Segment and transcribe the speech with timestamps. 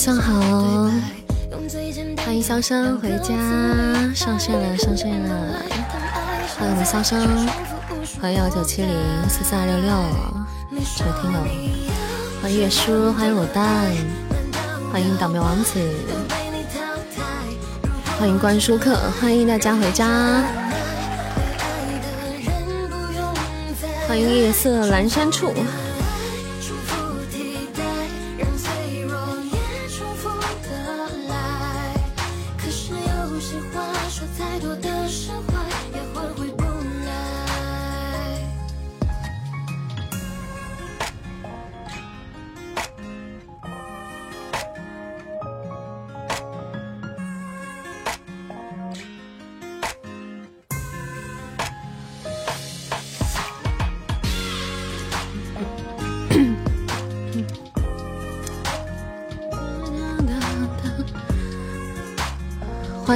[0.00, 0.32] 晚上好，
[2.24, 3.34] 欢迎潇声回家，
[4.14, 5.56] 上线了，上线了，
[6.56, 7.46] 欢迎我们潇声，
[8.18, 8.96] 欢迎幺九七零
[9.28, 9.92] 四四二六六，
[10.86, 11.38] 收听友，
[12.40, 13.92] 欢迎月叔，欢迎卤蛋，
[14.90, 15.78] 欢迎倒霉王子，
[18.18, 20.42] 欢迎关书客，欢迎大家回家，
[24.08, 25.52] 欢迎夜色阑珊处。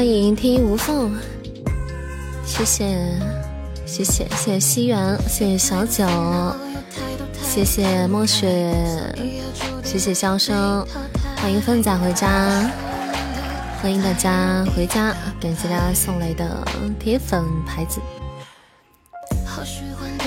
[0.04, 1.10] 欢迎听无缝，
[2.44, 2.94] 谢谢
[3.86, 6.04] 谢谢谢谢西园，谢谢小九，
[7.42, 8.70] 谢谢墨雪，
[9.82, 10.86] 谢谢笑声，
[11.36, 12.70] 欢迎凤仔回家，
[13.80, 16.62] 欢迎大家回家，感谢大家送来的
[17.00, 17.98] 铁粉牌子。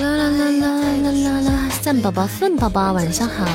[0.00, 0.68] 啦啦啦
[1.04, 1.68] 啦啦啦！
[1.80, 3.46] 赞宝宝凤宝宝晚上好，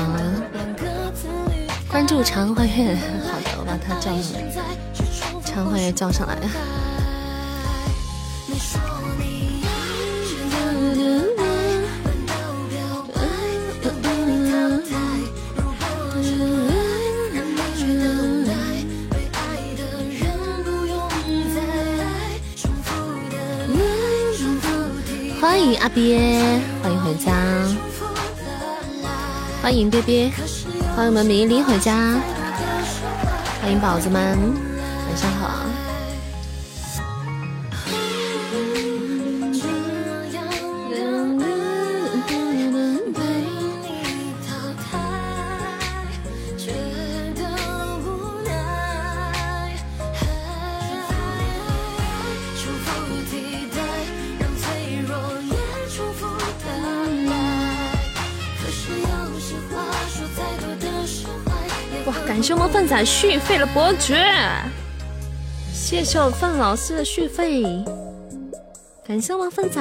[1.90, 4.53] 关注长花月，好的，我把他叫上来。
[5.54, 6.36] 常欢也叫上来。
[25.40, 27.32] 欢迎阿鳖，欢迎回家，
[29.62, 30.32] 欢迎鳖鳖，
[30.96, 32.18] 欢迎我们迷离回家，
[33.62, 34.73] 欢迎宝子们。
[63.02, 64.22] 续费了伯爵。
[65.72, 67.62] 谢谢我范老师的续费，
[69.06, 69.80] 感谢我范仔，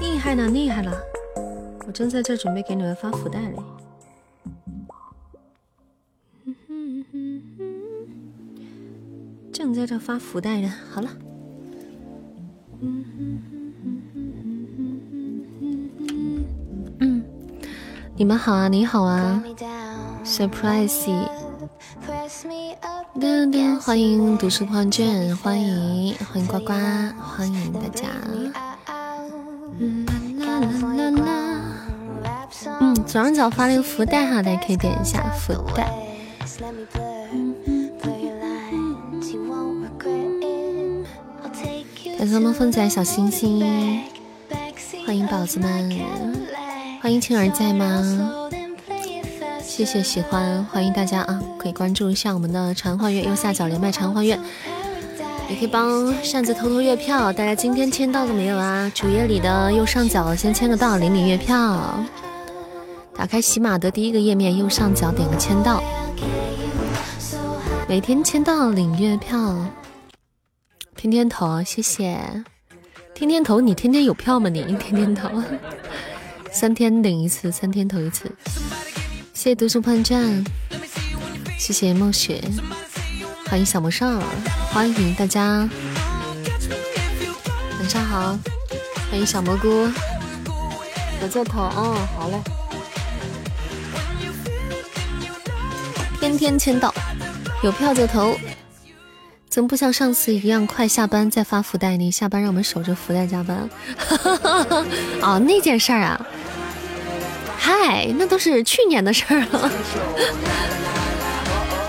[0.00, 0.98] 厉害了厉害了！
[1.86, 3.56] 我正在这准备给你们发福袋嘞，
[9.50, 10.70] 正在这发福袋呢。
[10.92, 11.08] 好了，
[18.18, 19.40] 你们好啊，你好啊
[20.24, 21.08] ，surprise。
[23.80, 26.72] 欢迎读书狂卷，欢迎欢迎呱呱，
[27.16, 28.08] 欢迎大家。
[29.78, 30.04] 嗯，
[33.06, 35.88] 左上角发了一个福袋哈，大家可以点一下福袋。
[42.18, 43.60] 感谢我们凤仔小星星，
[45.06, 45.88] 欢迎宝子们，
[47.00, 48.48] 欢迎青儿在吗？
[49.62, 51.40] 谢谢喜欢，欢迎大家啊！
[51.56, 54.38] 可以关注一下我们的长幻月右下角连麦长幻月，
[55.48, 57.32] 也可以帮扇子偷偷月票。
[57.32, 58.90] 大家今天签到了没有啊？
[58.94, 62.04] 主页里的右上角先签个到，领领月票。
[63.14, 65.80] 打开喜马的第一个页面，右上角点个签到，
[67.88, 69.54] 每天签到领月票。
[70.96, 72.18] 天天投，谢谢。
[73.14, 74.48] 天天投，你天天有票吗？
[74.48, 75.28] 你天天投，
[76.58, 78.24] 三天领一次，三天投一次。
[79.32, 80.44] 谢谢读书破战，
[81.56, 82.42] 谢谢梦雪，
[83.46, 84.20] 欢迎小魔少，
[84.72, 85.68] 欢迎大家，
[87.78, 88.36] 晚上好，
[89.08, 89.88] 欢迎小蘑菇，
[91.22, 92.40] 我在投哦，好嘞，
[96.18, 96.92] 天天签到，
[97.62, 98.36] 有票就投，
[99.48, 102.10] 怎么不像上次一样快下班再发福袋呢？
[102.10, 103.70] 下班让我们守着福袋加班，
[105.22, 106.26] 哦，那件事儿啊。
[107.58, 109.70] 嗨，那都是去年的事儿了。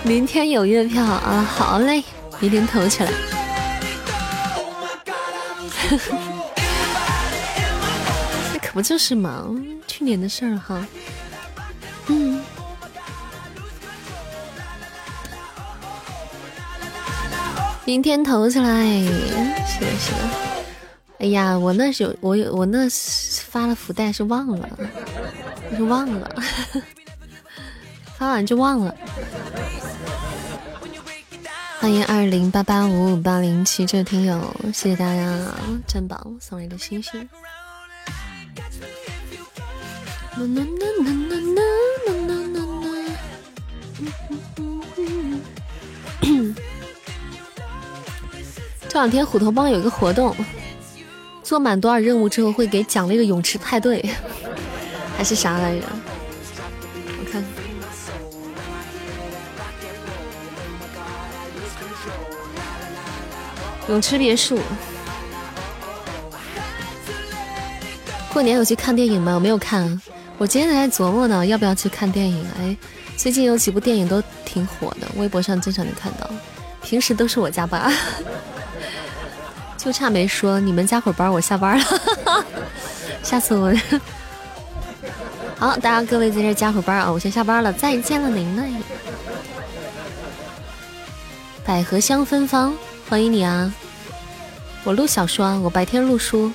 [0.03, 2.03] 明天有月票啊，好嘞，
[2.39, 3.11] 明天投起来。
[8.53, 9.45] 那可不就是嘛，
[9.87, 10.85] 去年的事儿哈。
[12.07, 12.41] 嗯。
[17.85, 18.83] 明天投起来，
[19.65, 20.17] 是的，是的。
[21.19, 22.87] 哎呀，我那是我有我那
[23.47, 24.69] 发了福袋是忘了。
[25.77, 26.29] 就忘了，
[28.17, 28.95] 发完就忘了。
[31.79, 35.37] 欢迎二零八八五五八零七这位听友，谢谢大家
[35.87, 37.29] 珍宝送来的星星。
[48.89, 50.35] 这两天虎头帮有一个活动，
[51.43, 54.03] 做满多少任务之后会给奖励个泳池派对，
[55.19, 55.85] 还是啥来着？
[57.19, 57.43] 我看。
[63.89, 64.57] 泳池别墅，
[68.31, 69.33] 过年有去看电影吗？
[69.35, 70.01] 我没有看，
[70.37, 72.47] 我今天还在琢磨呢，要不要去看电影？
[72.57, 72.77] 哎，
[73.17, 76.29] 最近有几部电影都挺火的，微博上经常能看到。
[76.81, 77.93] 平时都是我加班，
[79.75, 81.85] 就差没说你们加会班，我下班了。
[83.21, 83.73] 下次我
[85.59, 88.71] 好，大家各位在这加会班啊，我先下班了，再见了您嘞。
[91.65, 92.73] 百合香芬芳。
[93.09, 93.73] 欢迎你啊！
[94.85, 96.49] 我录小说，我白天录书，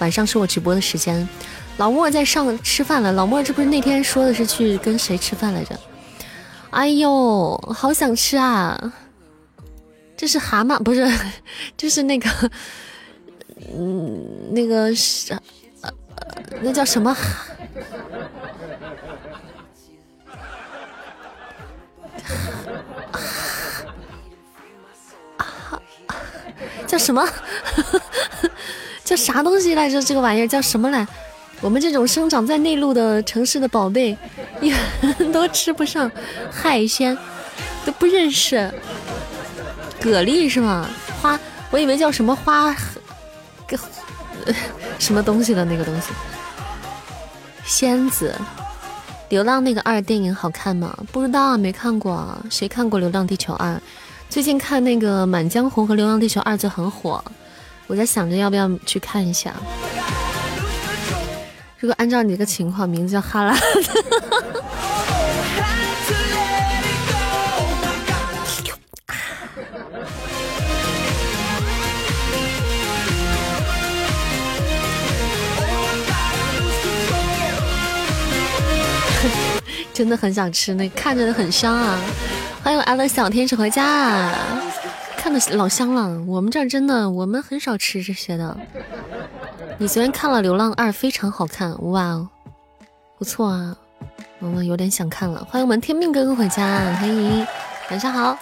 [0.00, 1.26] 晚上是我直播的时间。
[1.78, 3.10] 老莫在上吃饭了。
[3.12, 5.78] 老莫，这不是那天说的是去跟谁吃饭来着？
[6.68, 8.92] 哎呦，好想吃啊！
[10.18, 11.10] 这是蛤蟆，不是，
[11.78, 12.28] 就是那个，
[13.72, 15.34] 嗯，那个是，
[15.82, 15.90] 呃，
[16.62, 17.16] 那叫什么？
[26.86, 27.26] 叫什么？
[29.04, 30.02] 叫啥东西来着？
[30.02, 31.06] 这个玩意儿叫什么来？
[31.60, 34.16] 我们这种生长在内陆的城市的宝贝，
[34.60, 34.74] 一
[35.32, 36.10] 都吃不上
[36.50, 37.16] 海鲜，
[37.84, 38.72] 都不认识。
[40.00, 40.88] 蛤蜊是吗？
[41.20, 41.38] 花，
[41.70, 42.74] 我以为叫什么花，
[43.66, 43.78] 个
[44.98, 46.12] 什么东西的那个东西。
[47.64, 48.34] 仙子，
[49.28, 50.96] 流浪那个二电影好看吗？
[51.12, 52.36] 不知道，没看过。
[52.50, 53.74] 谁看过《流浪地球二》？
[54.28, 57.22] 最近看那个《满江红》和《流浪地球二》就很火，
[57.86, 59.52] 我在想着要不要去看一下。
[61.78, 63.56] 如果按照你这个情况，名字叫哈拉。
[80.00, 82.00] 真的很想吃，那看着很香啊。
[82.62, 84.32] 欢迎我的小天使回家，
[85.14, 86.18] 看的老香了。
[86.26, 88.56] 我们这儿真的，我们很少吃这些的。
[89.76, 92.26] 你昨天看了《流浪二》，非常好看，哇哦，
[93.18, 93.76] 不错啊。
[94.38, 95.46] 我们有点想看了。
[95.50, 97.46] 欢迎我们天命哥哥回家，欢迎，
[97.90, 98.38] 晚上好。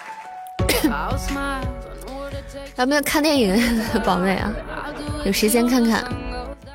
[2.79, 3.61] 有没有看电影，
[4.07, 4.53] 宝贝啊？
[5.25, 6.05] 有时间看看。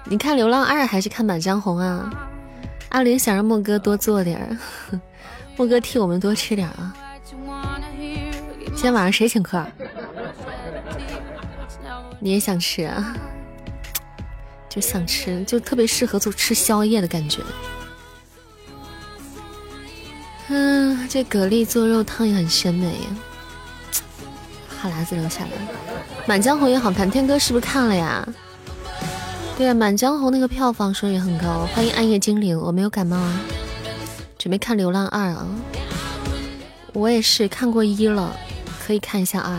[0.04, 2.12] 你看《流浪二》还是看《满江红》啊？
[2.94, 5.02] 阿林想让莫哥多做点儿，
[5.58, 6.96] 莫哥替我们多吃点啊。
[7.98, 9.66] 今天晚上谁请客？
[12.20, 13.16] 你也想吃啊？
[14.70, 17.42] 就想吃，就特别适合做吃宵夜的感觉。
[20.50, 23.08] 嗯，这蛤蜊做肉汤也很鲜美呀。
[24.70, 25.50] 哈喇子流下来。
[26.28, 28.28] 满江红也好看，天哥是不是看了呀？
[29.56, 31.68] 对，满江红那个票房说也很高。
[31.74, 33.40] 欢迎暗夜精灵，我没有感冒啊，
[34.38, 35.48] 准备看流浪二啊。
[36.94, 38.36] 我也是看过一了。
[38.86, 39.58] 可以看一下二，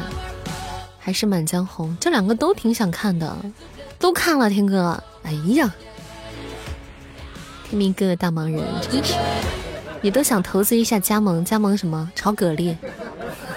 [0.99, 3.35] 还是《满江红》，这两个都挺想看的，
[3.99, 4.51] 都看了。
[4.51, 5.73] 天哥，哎呀，
[7.67, 9.15] 天明哥哥大忙人，真是，
[10.03, 12.13] 你都想投资一下加盟，加盟什么？
[12.15, 12.77] 炒蛤蜊。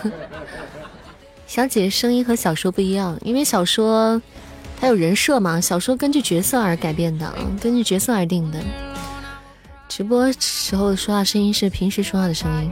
[1.48, 4.22] 小姐声音和小说不一样，因为小说
[4.80, 8.64] 他有人设嘛，小说根据角色而改变的，根据角色而定的。
[9.90, 12.72] 直播时候说话声音是平时说话的声音，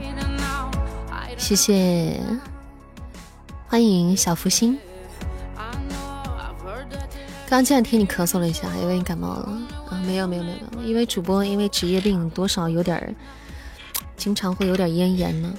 [1.36, 2.20] 谢谢。
[3.66, 4.78] 欢迎小福星。
[7.48, 9.58] 刚这两天你咳嗽了一下，还以为你感冒了
[9.90, 9.98] 啊？
[10.06, 13.14] 没有没有没有，因为主播因为职业病，多少有点儿，
[14.16, 15.52] 经常会有点咽炎呢。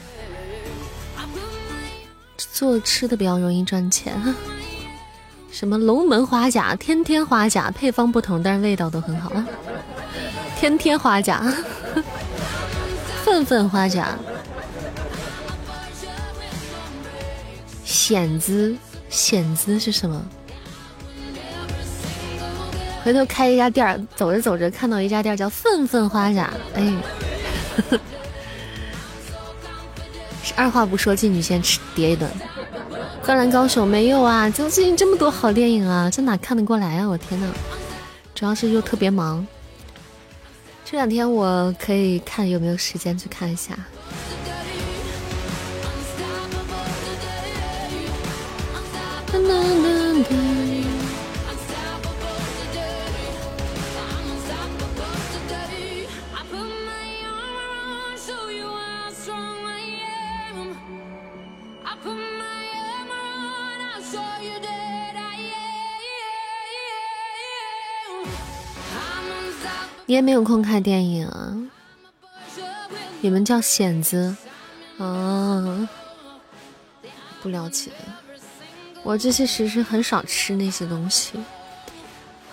[2.37, 4.21] 做吃的比较容易赚钱，
[5.57, 9.31] 什么龙门花甲、天天花甲，配方不同，但是味道都很好。
[10.59, 11.51] 天天花甲，
[13.25, 14.15] 份份花甲。
[17.83, 18.77] 蚬子，
[19.09, 20.23] 蚬子是什么？
[23.03, 26.93] 回头开一家店儿，走着走着看到一家店叫“份份花甲”，哎，
[30.55, 32.29] 二话不说进去先吃叠一顿。
[33.25, 37.47] 灌篮高手没有啊，就最近这么多好电影啊，这哪看得过来啊，我天呐，
[38.33, 39.45] 主要是又特别忙。
[40.85, 43.77] 这两天我可以看，有没有时间去看一下。
[70.09, 71.53] 你也没有空看电影啊？
[73.19, 74.33] 你们叫蚬子
[74.97, 75.89] 啊？
[77.41, 77.91] 不了解，
[79.03, 81.33] 我这些时是很少吃那些东西。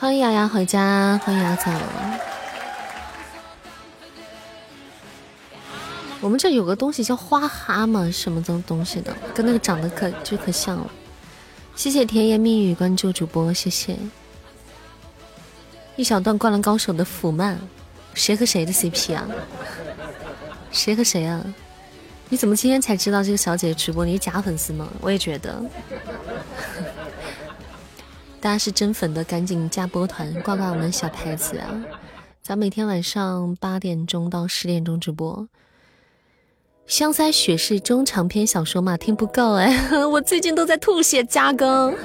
[0.00, 1.70] 欢迎雅雅回家，欢迎雅早。
[6.20, 10.90] 我们这有个东西叫花蛤蟆，什么东东西的，跟那个长得可就可像了。
[11.76, 13.96] 谢谢甜言蜜语关注主播，谢谢。
[15.96, 17.58] 一小段灌篮高手的腐漫，
[18.14, 19.26] 谁和谁的 CP 啊？
[20.72, 21.44] 谁和谁啊？
[22.28, 24.04] 你怎么今天才知道这个小姐姐直播？
[24.04, 24.88] 你是假粉丝吗？
[25.00, 25.62] 我也觉得。
[28.40, 31.84] 大家是真粉的，赶紧加波团，挂挂我们小牌子啊！
[32.42, 35.48] 咱每天晚上八点钟到十点钟直播。
[36.86, 38.96] 香腮雪是中长篇小说嘛？
[38.96, 41.96] 听不够哎， 我最近都在吐血加更。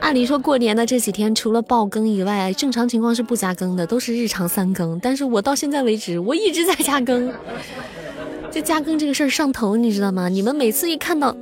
[0.00, 4.98] 按理说过年的这几天，除了爆更以外，正常情况是不加更的，都是日常三更。
[5.00, 7.30] 但是我到现在为止，我一直在加更。
[8.50, 10.28] 这加更这个事儿上头，你知道吗？
[10.28, 11.36] 你们每次一看到，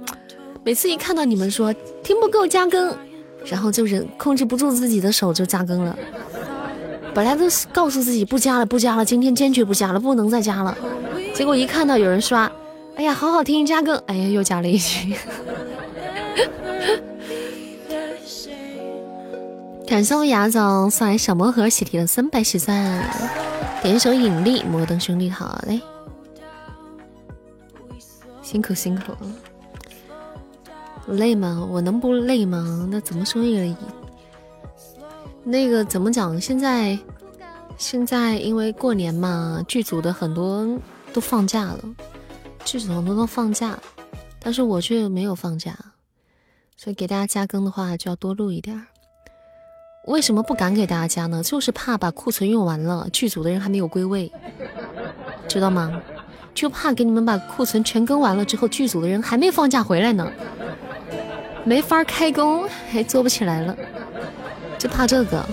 [0.65, 1.73] 每次一看到你们说
[2.03, 2.97] 听不够加更，
[3.45, 5.97] 然后就忍控制不住自己的手就加更了。
[7.15, 10.77] 本来都告诉自己不加了，不加了，今天坚决不加了，不能再加了。
[11.33, 12.51] 结果一看到有人刷，
[12.97, 15.15] 哎呀，好好听，加更，哎呀，又加了一句。
[19.87, 23.01] 感谢我雅总送来小魔盒，喜提了三百喜钻，
[23.83, 25.81] 点一首引力，摩登兄弟好嘞，
[28.43, 29.13] 辛苦辛苦，
[31.07, 31.65] 累吗？
[31.71, 32.89] 我能不累吗？
[32.91, 33.75] 那怎么说也？
[35.45, 36.39] 那个怎么讲？
[36.41, 36.99] 现在
[37.79, 40.67] 现在因为过年嘛，剧组的很多
[41.13, 41.79] 都放假了，
[42.65, 43.79] 剧组很多都放假，
[44.41, 45.79] 但是我却没有放假，
[46.77, 48.85] 所以给大家加更的话就要多录一点。
[50.07, 51.43] 为什么不敢给大家加呢？
[51.43, 54.31] 就是怕把库存用完了，剧组的人还没有归位，
[55.49, 56.01] 知道吗？
[56.55, 60.31] 就怕给你们把库存全更完了之后，剧组的人还没放假回来呢，
[61.65, 63.77] 没法开工，还做不起来了，
[64.79, 65.45] 就怕这个。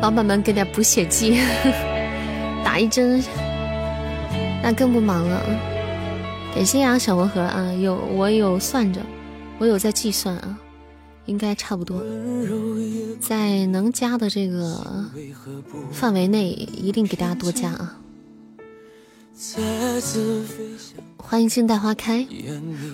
[0.00, 1.40] 老板们给点补血剂，
[2.64, 3.20] 打一针，
[4.62, 5.42] 那更不忙了。
[6.54, 9.00] 感谢啊，小魔盒啊，有我有算着，
[9.58, 10.56] 我有在计算啊。
[11.26, 12.02] 应该差不多，
[13.20, 15.04] 在能加的这个
[15.92, 17.98] 范围内，一定给大家多加啊！
[21.18, 22.26] 欢迎静待花开。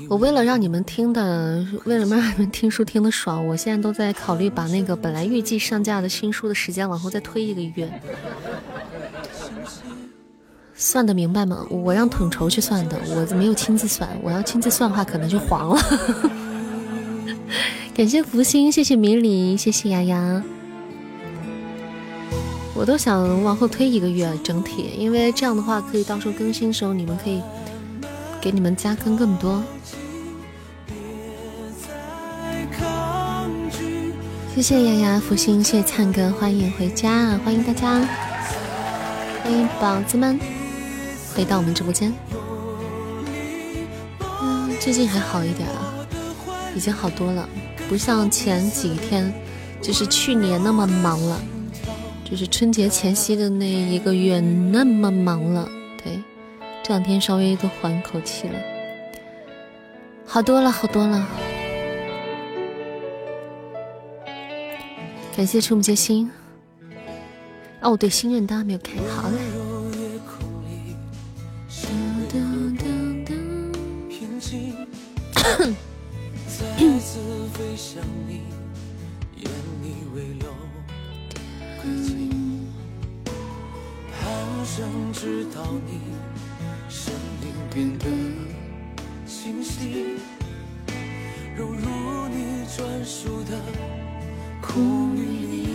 [0.09, 7.93] 我为了让你们听的，为了让你们听书听的爽，我现在都在考虑把那个本来预计上架的新书的时间往后再推一个月。
[10.75, 11.67] 算的明白吗？
[11.71, 14.09] 我让统筹去算的，我没有亲自算。
[14.23, 15.83] 我要亲自算的话，可能就黄了。
[17.95, 20.43] 感谢福星，谢谢迷离，谢谢丫丫。
[22.75, 27.43] 我都想往后推一个月整体，因为这样的话可以到时候更新的时候，你们可以
[28.41, 29.63] 给你们加更更多。
[34.55, 38.01] 谢谢丫丫福星，谢谢灿哥，欢迎回家，欢迎大家，
[39.45, 40.41] 欢迎宝子们
[41.35, 42.11] 回到我们直播间。
[44.41, 45.93] 嗯，最近还好一点啊，
[46.75, 47.47] 已经好多了。
[47.93, 49.31] 不像前几天，
[49.83, 51.39] 就是去年那么忙了，
[52.25, 55.69] 就是春节前夕的那一个月那么忙了。
[56.03, 56.19] 对，
[56.83, 58.59] 这两天稍微都缓口气了，
[60.25, 61.29] 好多了，好多了。
[65.37, 66.31] 感谢触目皆心。
[67.83, 69.37] 哦，对，新任大家没有开好嘞。
[77.85, 78.43] 想你，
[79.39, 79.51] 眼
[79.83, 80.49] 里未流
[81.81, 82.31] 亏尽，
[84.15, 84.23] 盼
[84.65, 85.99] 想知道你
[86.89, 88.07] 生命变得
[89.27, 90.17] 清晰，
[91.57, 93.61] 融入你专属的
[94.63, 95.72] 苦命。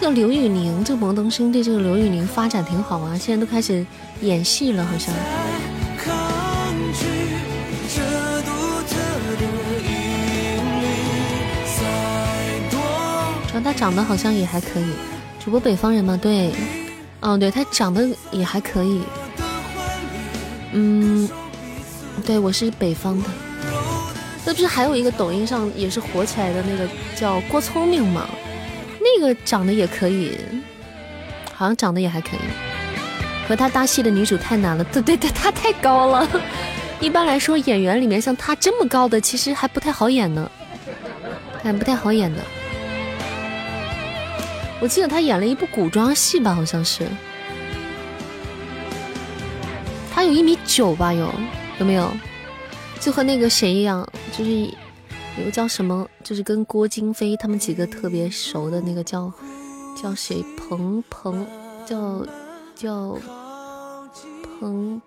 [0.00, 3.84] 这个刘宇宁，这个摩登兄弟，这个刘宇宁发展挺好啊，现在都开始
[4.22, 5.14] 演戏了，好像。
[13.46, 14.90] 主要他长得好像也还可以，
[15.38, 16.18] 主播北方人吗？
[16.20, 16.50] 对，
[17.20, 19.02] 嗯，对他长得也还可以。
[20.72, 21.28] 嗯，
[22.24, 23.28] 对我是北方的。
[24.46, 28.26] 那不是还有一个抖音上也是火起来的那个叫郭聪明吗？
[29.18, 30.38] 那个长得也可以，
[31.54, 32.40] 好像长得也还可以。
[33.48, 36.28] 和他搭戏的女主太难了，对 对对，他太高了。
[37.00, 40.50] 一般来说，演员里面像她这么高的，其实还不太好演呢，
[41.62, 42.42] 还不太好演的。
[44.80, 47.06] 我记得她演了一部古装戏吧，好像是。
[50.12, 51.12] 她有一米九吧？
[51.12, 51.32] 有
[51.78, 52.12] 有没有？
[53.00, 54.50] 就和那个谁一样，就是
[55.38, 59.32] 有个叫什么，就是跟郭京飞他们几个特别熟的那个叫
[60.00, 60.44] 叫谁？
[60.56, 61.46] 彭彭
[61.86, 62.26] 叫
[62.74, 63.16] 叫
[64.60, 65.00] 彭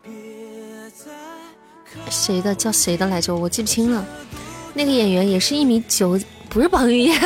[2.09, 2.55] 谁的？
[2.55, 3.35] 叫谁的来着？
[3.35, 4.03] 我记不清了。
[4.73, 7.19] 那个演员也是一米九，不是彭于晏，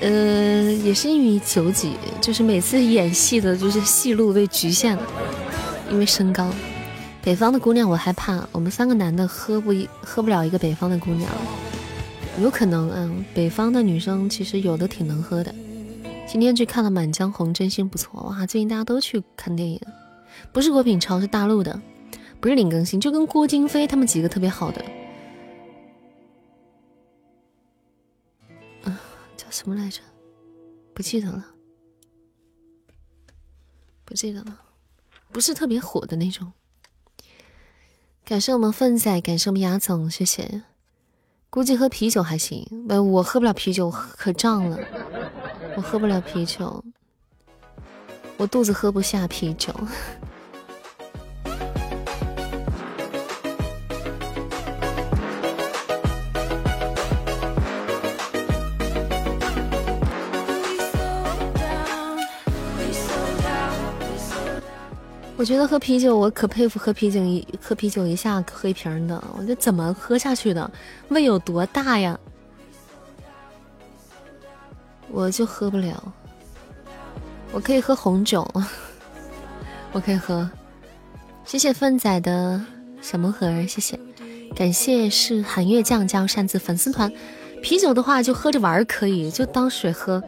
[0.00, 5.02] 呃，也是一米九几，就是每次演戏的就是戏路被局限了，
[5.90, 6.48] 因为身高。
[7.24, 11.30] 北方的姑娘我害怕，我们三个男的喝不一喝不了一个北方的姑娘，
[12.40, 15.54] 有可能嗯，北方的女生其实有的挺能喝的。
[16.26, 18.44] 今天去看了《满江红》，真心不错哇！
[18.44, 19.80] 最近大家都去看电影，
[20.50, 21.80] 不是郭品超，是大陆的，
[22.40, 24.84] 不是林更新，就跟郭京飞他们几个特别好的。
[28.82, 29.00] 啊，
[29.36, 30.00] 叫什么来着？
[30.92, 31.46] 不记得了，
[34.04, 34.58] 不记得了，
[35.30, 36.50] 不是特别火的那种。
[38.24, 40.62] 感谢我们粪仔，感谢我们牙总，谢谢。
[41.50, 44.78] 估计喝啤酒还行，不，我喝不了啤酒，可胀了。
[45.76, 46.82] 我喝不了啤酒，
[48.36, 49.74] 我肚子喝不下啤酒。
[65.42, 70.70] 我觉得喝啤酒，我可佩服喝啤酒一喝啤酒一下喝一瓶的，我这怎么喝下去的？
[71.08, 72.16] 胃有多大呀？
[75.10, 76.14] 我就喝不了。
[77.50, 78.48] 我可以喝红酒，
[79.90, 80.48] 我可以喝。
[81.44, 82.64] 谢谢粪仔的
[83.00, 83.98] 小魔盒，谢谢，
[84.54, 87.12] 感谢是寒月酱加入擅自粉丝团。
[87.62, 90.22] 啤酒的话就喝着玩可以，就当水喝。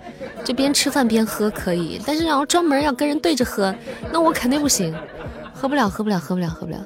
[0.44, 3.74] 就边吃饭边喝可以，但是要专门要跟人对着喝，
[4.12, 4.94] 那我肯定不行，
[5.54, 6.84] 喝不了，喝不了，喝不了，喝不了。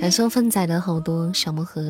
[0.00, 1.80] 感谢粪仔的好多小魔盒，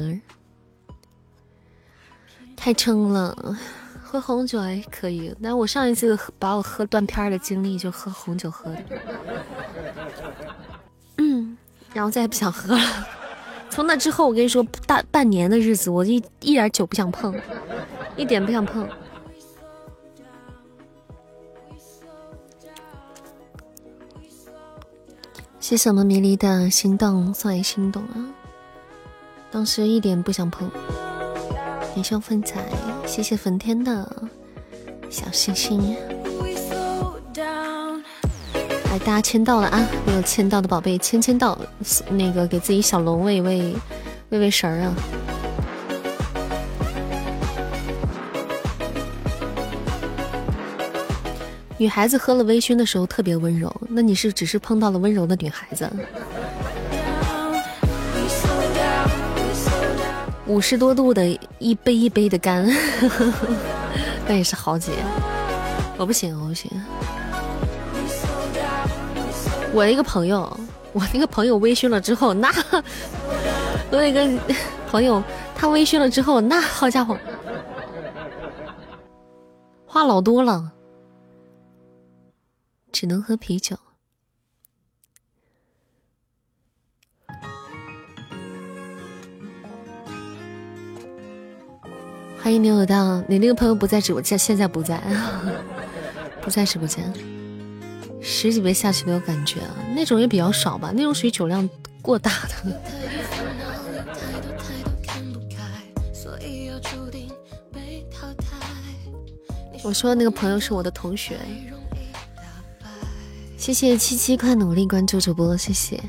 [2.55, 3.57] 太撑了，
[4.03, 8.79] 喝红酒还可以，但我上一次把我喝断片的经历就喝红酒喝的，
[11.17, 11.57] 嗯，
[11.95, 13.07] 然后再也不想喝了。
[13.73, 17.35] 从那之后，我跟你说，大半年的日子，我一一点酒不想碰。
[18.17, 18.87] 一点不想碰。
[25.59, 28.29] 谢谢我们迷离的心动，送来心动啊！
[29.51, 30.71] 当时一点不想碰。
[31.95, 32.61] 感谢粉彩，
[33.07, 34.07] 谢谢粉天的
[35.09, 35.97] 小星星。
[38.93, 39.89] 来，大家签到了啊！
[40.05, 41.59] 没有签到的宝贝，签签到，
[42.11, 43.75] 那个给自己小龙喂喂
[44.29, 44.95] 喂喂食儿啊！
[51.79, 55.91] 女孩子喝了微醺的时候特别温柔，那你是只是碰到了温柔的女孩子。
[60.47, 61.27] 五十多度的
[61.59, 62.71] 一杯一杯的干，
[64.29, 64.93] 那也是豪杰。
[65.97, 66.71] 我不行，我不行。
[69.75, 70.55] 我一个朋友，
[70.93, 72.53] 我那个朋友微醺了之后，那
[73.91, 74.29] 我那个
[74.87, 75.23] 朋友
[75.57, 77.17] 他微醺了之后，那好家伙，
[79.87, 80.73] 话老多了。
[82.93, 83.75] 只能喝啤酒。
[92.39, 95.03] 欢迎牛有道，你那个朋友不在直播间，现在不在，
[96.43, 97.32] 不在直播间。
[98.23, 101.69] 十几杯下去没有感觉啊，那种也比较少吧，那种属于酒量
[102.01, 102.81] 过大的。
[109.85, 111.37] 我说的那个朋友是我的同学。
[113.57, 116.01] 谢谢七七，快努力关注主播，谢谢。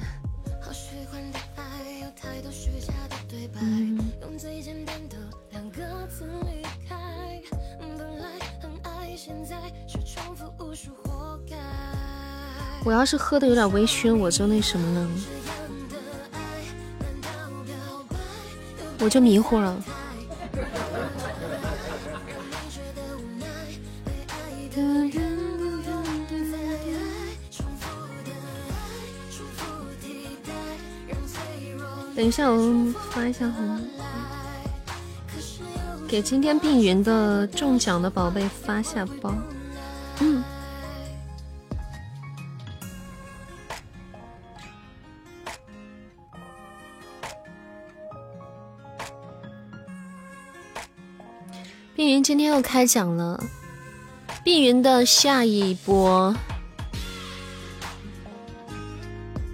[12.85, 15.09] 我要是喝的有点微醺，我就那什么了，
[18.99, 19.81] 我就迷糊了。
[32.15, 34.05] 等一下，我发一下红包，
[36.07, 39.33] 给今天并云的中奖的宝贝发下包。
[52.23, 53.37] 今天又开奖了，
[54.45, 56.33] 碧云的下一波。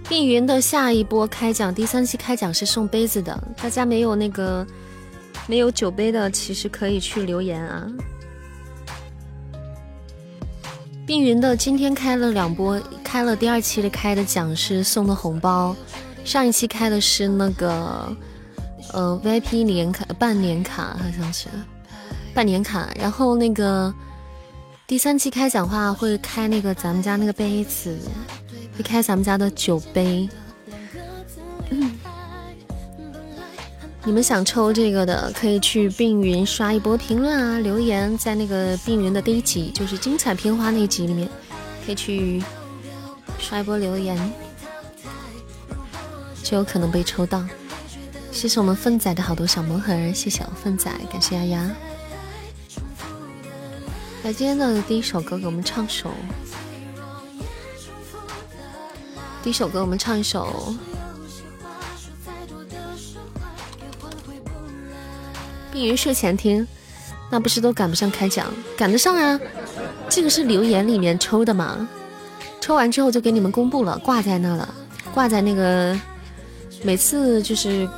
[0.08, 4.64] 碧云的下一波开奖，第三期开奖是送杯子的，大家没有那个
[5.48, 7.88] 没有酒杯的，其实可以去留言啊。
[11.04, 15.74] 碧云的今天开了两波，开了第二期的开的奖是送的红包，
[16.24, 18.16] 上一期开的是那个
[18.92, 21.48] 呃 VIP 年卡半年卡好像是
[22.34, 23.92] 半年卡，然后那个
[24.86, 27.98] 第三期开奖话会开那个咱们家那个杯子。
[28.76, 30.26] 会开咱们家的酒杯，
[34.04, 41.28] 你们想抽这个的，可以去病云刷一波评论啊，留言在那个病云的第一集，就是精彩片花那集里面，
[41.84, 42.42] 可以去
[43.38, 44.16] 刷一波留言，
[46.42, 47.44] 就有可能被抽到。
[48.32, 51.70] 谢谢我们粪仔的好多小魔盒，谢谢粪仔，感谢丫丫。
[54.22, 56.10] 来，今天的第一首歌，给我们唱首。
[59.42, 60.74] 第一首歌，我们唱一首。
[65.72, 66.66] 碧云睡前听，
[67.30, 68.52] 那不是都赶不上开奖？
[68.76, 69.40] 赶得上啊！
[70.10, 71.88] 这个是留言里面抽的嘛？
[72.60, 74.68] 抽完之后就给你们公布了，挂在那了，
[75.14, 75.98] 挂在那个
[76.82, 77.88] 每次就是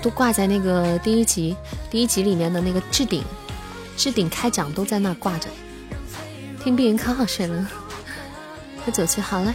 [0.00, 1.56] 都挂在那个第一集
[1.90, 3.24] 第一集里面的那个置顶，
[3.98, 5.48] 置顶开奖都在那挂着。
[6.62, 7.68] 听碧云可好睡了，
[8.86, 9.54] 喝酒去好了。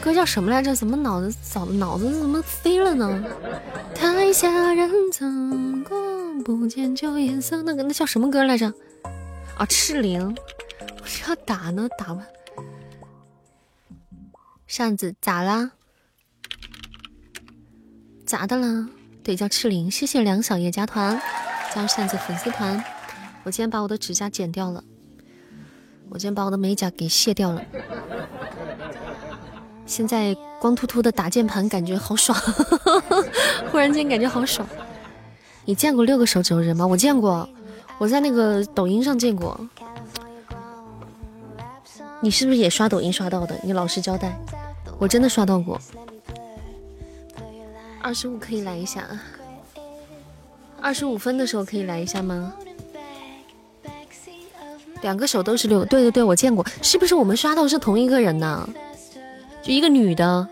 [0.00, 0.72] 歌叫什么来着？
[0.76, 3.24] 怎么脑子早脑子怎么飞了呢？
[3.92, 5.98] 台下人曾过
[6.44, 8.72] 不见旧颜色，那个那叫什么歌来着？
[9.56, 10.36] 啊，赤灵，
[11.00, 12.22] 我要打呢，打吧。
[14.68, 15.72] 扇子咋啦？
[18.26, 18.88] 咋的了？
[19.22, 19.88] 对，叫赤灵。
[19.88, 21.20] 谢谢梁小叶加团，
[21.72, 22.82] 加入扇子粉丝团。
[23.44, 24.82] 我今天把我的指甲剪掉了，
[26.08, 27.62] 我今天把我的美甲给卸掉了。
[29.86, 32.36] 现在光秃秃的打键盘，感觉好爽，
[33.70, 34.66] 忽然间感觉好爽。
[35.64, 36.84] 你见过六个手指头人吗？
[36.84, 37.48] 我见过，
[37.98, 39.58] 我在那个抖音上见过。
[42.20, 43.56] 你是不是也刷抖音刷到的？
[43.62, 44.36] 你老实交代，
[44.98, 45.80] 我真的刷到过。
[48.06, 49.04] 二十五可以来一下，
[50.80, 52.54] 二十五分的时候可以来一下吗？
[55.02, 58.68] 两个手都是六，对对对，我见过，是不是我们刷到是同一个人呢？
[59.60, 60.48] 就一个女的，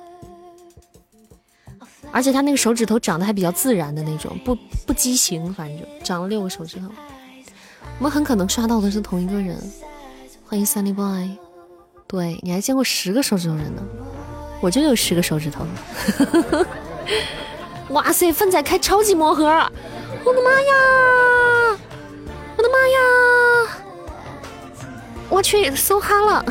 [2.10, 6.88] 而且她那个手指头长得还比较自然的那种，不不畸形，反正就长了六个手指头。
[8.00, 9.56] 我们很可能刷到的是同一个人。
[10.44, 11.38] 欢迎 Sunny Boy，
[12.08, 13.82] 对你还见过十个手指头人呢？
[14.60, 15.64] 我就有十个手指头。
[17.90, 19.44] 哇塞，粪仔开超级魔盒！
[20.24, 21.78] 我的妈呀！
[22.56, 22.98] 我的妈呀！
[25.28, 26.44] 我去，搜哈了！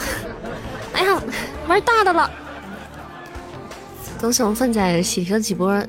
[0.93, 1.21] 哎呀，
[1.67, 2.29] 玩大的了！
[4.19, 5.83] 恭喜我们粪仔喜提了几波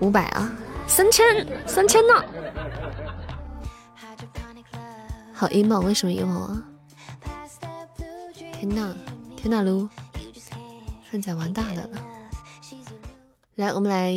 [0.00, 0.52] 五百啊，
[0.86, 2.24] 三千三千呢！
[5.32, 6.62] 好 emo，为什么 emo 啊？
[8.52, 8.94] 天呐，
[9.36, 9.88] 天呐噜，
[11.10, 11.88] 粪仔玩大的了！
[13.56, 14.12] 来，我们来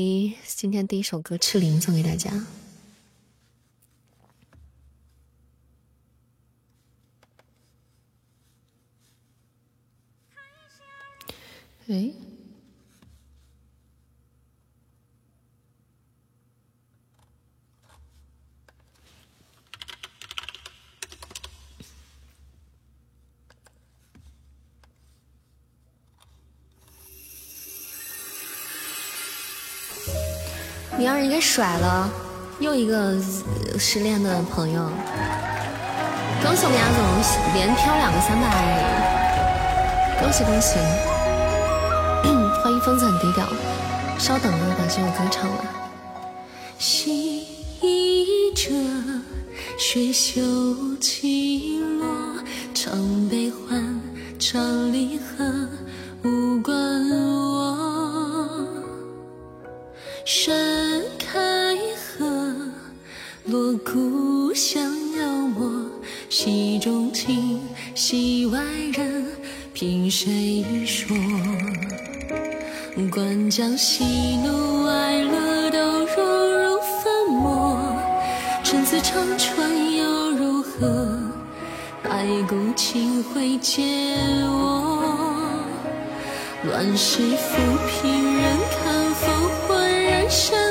[0.45, 2.29] 今天第一首歌《赤伶》送给大家。
[11.87, 12.28] 哎。
[30.99, 32.09] 你让人给甩了，
[32.59, 33.15] 又一个
[33.79, 34.81] 失恋的朋友。
[36.43, 36.99] 恭喜我们牙总
[37.53, 38.45] 连飘两个三百，
[40.19, 40.77] 恭喜恭喜！
[42.61, 43.47] 欢迎疯子很低调，
[44.17, 45.57] 稍等啊，把这首歌唱完。
[46.77, 47.47] 细
[47.81, 48.69] 倚着
[49.79, 50.41] 雪袖
[50.99, 52.91] 起落，唱
[53.29, 54.01] 悲欢，
[54.37, 55.45] 唱离合，
[56.23, 56.75] 无关
[57.31, 57.88] 我。
[60.31, 60.53] 山
[61.17, 62.23] 开合，
[63.45, 64.79] 锣鼓响，
[65.17, 65.89] 邀我
[66.29, 67.59] 戏中情，
[67.95, 68.59] 戏外
[68.93, 69.25] 人。
[69.73, 71.17] 凭谁说？
[73.11, 77.81] 关将喜怒哀乐都融入粉墨，
[78.63, 81.17] 陈词长传又如何？
[82.03, 83.81] 白骨青灰皆
[84.43, 85.01] 我，
[86.65, 88.78] 乱世浮萍人看
[90.29, 90.68] 身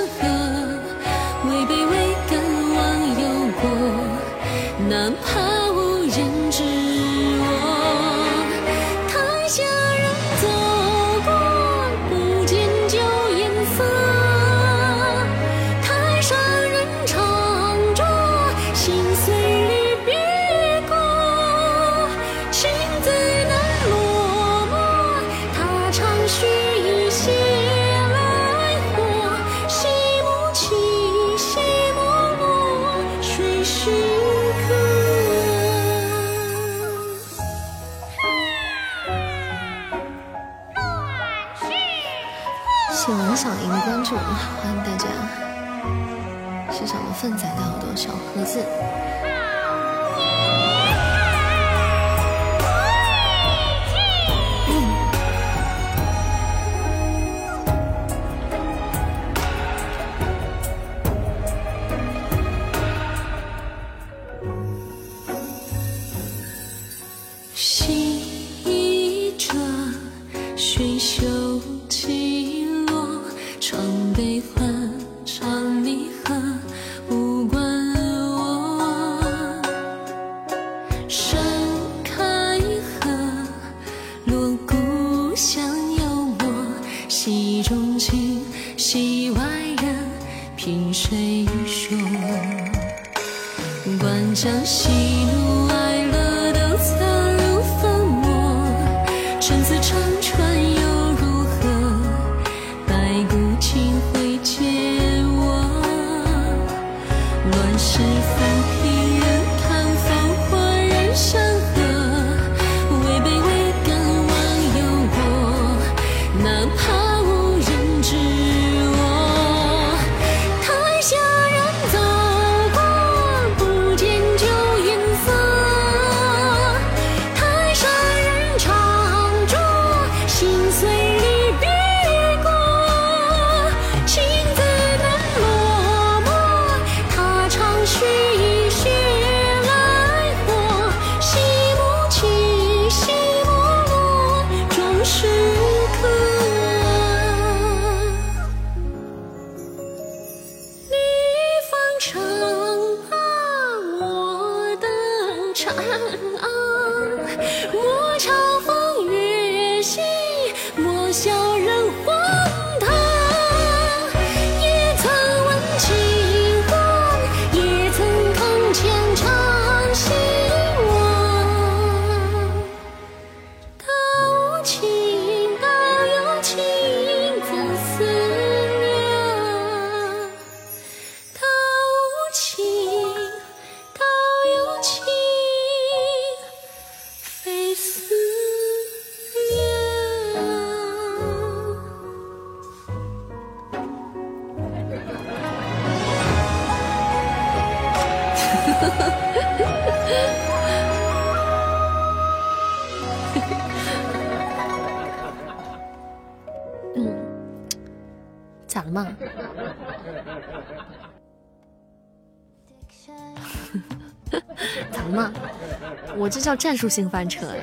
[216.30, 217.62] 这叫战术性翻车呀！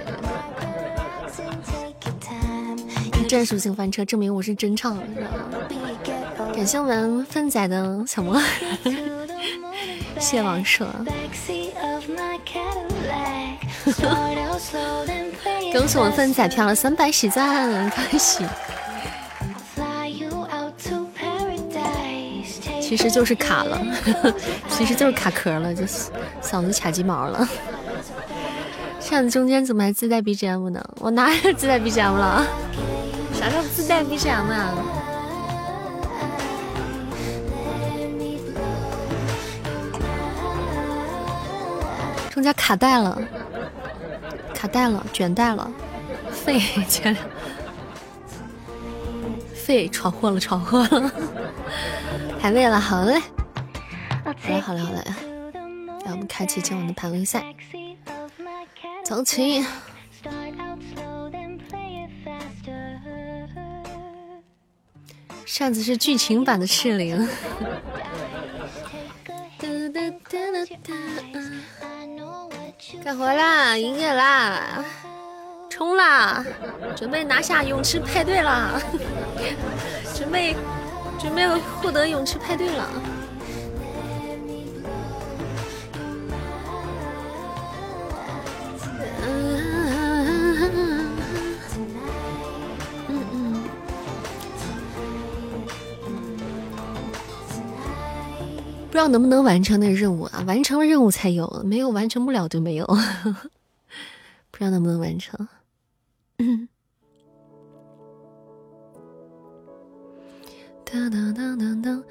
[3.27, 5.49] 战术性翻车，证明我是真唱，知道吗？
[6.55, 8.41] 感谢我们粪仔的小魔，
[10.19, 10.87] 谢王硕，
[15.73, 18.45] 恭喜我们粪仔飘了三百喜赞，开喜！
[22.87, 23.81] 其实就是卡了，
[24.69, 27.47] 其实就是卡壳了，就是嗓子卡鸡毛了。
[28.99, 30.83] 扇子中间怎么还自带 BGM 呢？
[30.99, 32.45] 我哪有自带 BGM 了？
[33.33, 34.75] 啥叫自带 BGM 啊？
[42.29, 43.19] 中间卡带了，
[44.53, 45.71] 卡带了，卷带了，
[46.31, 47.19] 废钱了，
[49.55, 51.11] 废闯祸了，闯祸了，
[52.45, 53.19] 排位了好嘞
[54.23, 55.03] 好了好了好了。
[56.05, 57.43] 让我们开启今晚的排位赛。
[59.03, 59.65] 走起。
[65.43, 67.27] 上次是剧情版的赤伶
[73.03, 74.85] 干活啦营业啦
[75.67, 76.45] 冲啦
[76.95, 78.79] 准备拿下泳池派对啦
[80.13, 80.55] 准备
[81.19, 81.47] 准备
[81.81, 82.87] 获得泳池派对了。
[98.87, 100.41] 不知道能不能完成那任务啊？
[100.47, 102.85] 完成了任务才有，没有完成不了就没有。
[104.51, 105.49] 不知道能不能完成。
[106.37, 106.69] 嗯
[110.95, 112.03] 当当当当当，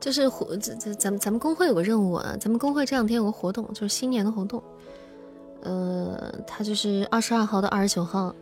[0.00, 4.62] 就是活，咱咱咱们咱们公会有个任务啊，咱们公会这两天有个活动，就是新年的活动。
[5.62, 8.34] 呃，他就是二十二号到二十九号，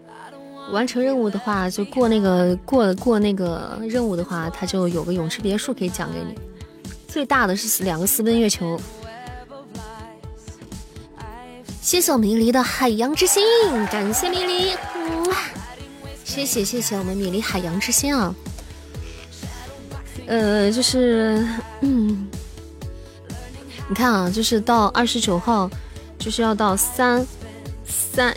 [0.70, 6.38] 完成任务的话，就过那个过过那个任务的话，他就有个泳池别墅可以奖给你。
[7.08, 8.78] 最大的是两个私奔月球，
[11.82, 13.42] 谢谢我们米离的海洋之心，
[13.90, 14.76] 感谢米离，
[16.24, 18.32] 谢谢谢谢我们米离海洋之心啊，
[20.28, 21.44] 呃，就是
[21.80, 22.28] 嗯，
[23.88, 25.68] 你看啊，就是到二十九号，
[26.18, 27.26] 就是要到三
[27.84, 28.36] 三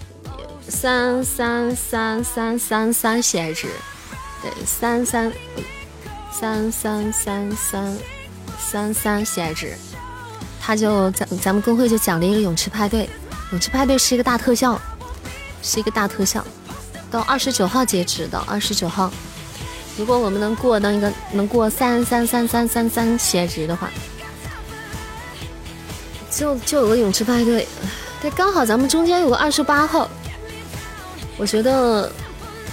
[0.67, 3.67] 三三三三三三喜爱值，
[4.41, 5.32] 对，三三
[6.32, 7.97] 三三三三。
[8.63, 9.75] 三三喜爱值，
[10.62, 13.10] 他就咱咱们公会就奖励一个泳池派对，
[13.51, 14.80] 泳池派对是一个大特效，
[15.62, 16.45] 是一个大特效，
[17.10, 19.12] 到二十九号截止，到二十九号，
[19.97, 23.89] 如果我们能过那个能过三三三三三三喜爱值的话，
[26.30, 27.67] 就就有个泳池派对，
[28.21, 30.10] 对，刚好咱们中间有个二十八号，
[31.38, 32.12] 我觉得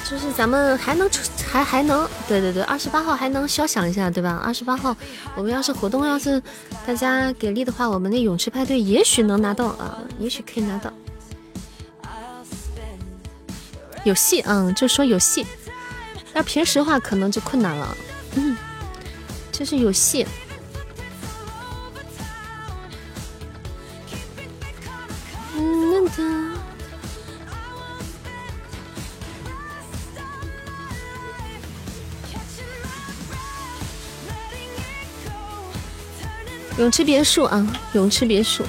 [0.09, 1.21] 就是咱们还能出。
[1.51, 4.39] 还还能，对对对，二十八号还能稍想一下，对吧？
[4.45, 4.95] 二十八号
[5.35, 6.43] 我们要是活动，要是
[6.87, 10.93] 大家给力的话，我们那泳池派对也许能拿到啊，也许可以拿到。
[14.05, 15.47] 有戏，嗯，就说有戏。
[16.39, 17.97] 要平时的话，可能就困难了。
[18.37, 18.57] 嗯，
[19.51, 20.25] 就是有戏。
[25.57, 26.09] 嗯，
[36.79, 38.63] 泳池别墅啊，泳池别墅，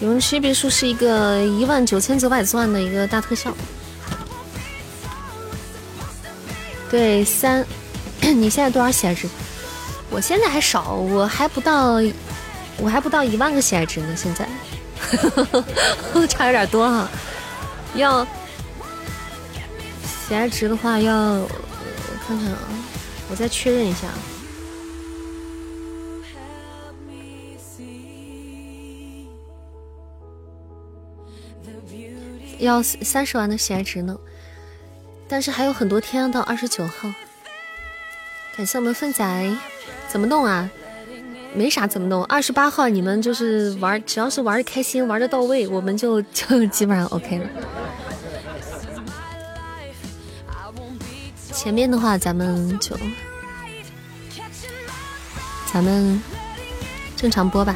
[0.00, 3.54] 泳池别墅是一个一万九千九百钻的一个大特效。
[6.90, 7.66] 对，三，
[8.22, 9.28] 你现在多少血值？
[10.10, 12.00] 我现在还少，我还不到，
[12.78, 14.16] 我还不到一万个血值呢。
[14.16, 14.48] 现在，
[16.26, 17.08] 差有点多哈。
[17.94, 18.26] 要
[20.28, 21.48] 血值的话，要我
[22.26, 22.58] 看看啊，
[23.30, 24.08] 我再确认一下。
[32.58, 34.18] 要三十万的喜爱值呢，
[35.28, 37.12] 但是还有很多天到二十九号。
[38.56, 39.56] 感谢我们粪仔，
[40.08, 40.68] 怎么弄啊？
[41.54, 42.24] 没啥怎么弄。
[42.24, 47.48] 二十八号你们就是玩，只要是玩的开心，玩的到位，我们就 就基本上 OK 了。
[51.52, 52.96] 前面的话咱们就
[55.72, 56.22] 咱们
[57.16, 57.74] 正常播吧。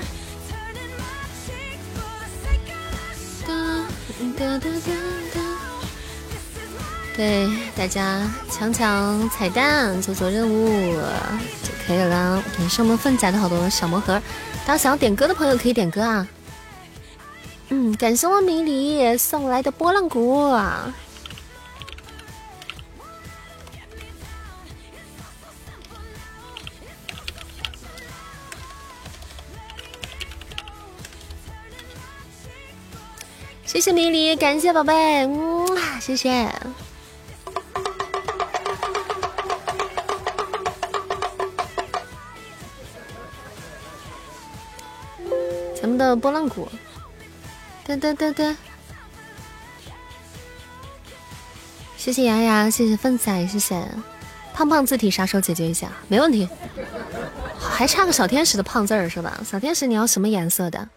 [7.14, 7.46] 对，
[7.76, 10.94] 大家抢抢彩蛋，做做任务
[11.62, 12.42] 就可以了。
[12.56, 14.14] 感谢我们粪仔的好多小魔盒，
[14.66, 16.26] 大家想要点歌的朋友可以点歌啊。
[17.68, 20.50] 嗯，感谢我迷离送来的波浪鼓。
[33.66, 35.66] 谢谢迷离，感谢宝贝，嗯，
[36.00, 36.50] 谢谢。
[46.22, 46.68] 波浪鼓，
[47.84, 48.56] 噔噔噔噔。
[51.96, 53.84] 谢谢牙牙，谢谢粪仔，谢谢
[54.54, 55.90] 胖胖字体，啥时候解决一下？
[56.06, 56.48] 没问题。
[57.58, 59.40] 还差个小天使的胖字儿是吧？
[59.44, 60.88] 小天使你要什么颜色的？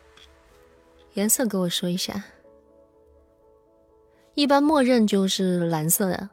[1.16, 2.24] 颜色给我说一下。
[4.36, 6.30] 一般默认就是蓝色的，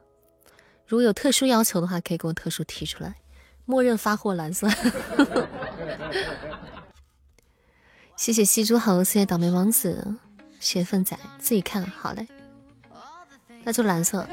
[0.85, 3.15] 如果有特殊要求的话，可以给我特殊提出来。
[3.65, 4.67] 默认发货蓝色。
[8.15, 10.15] 谢谢西诸侯，谢谢倒霉王子，
[10.59, 12.27] 谢谢粪仔，自己看好嘞。
[13.63, 14.27] 那就蓝色，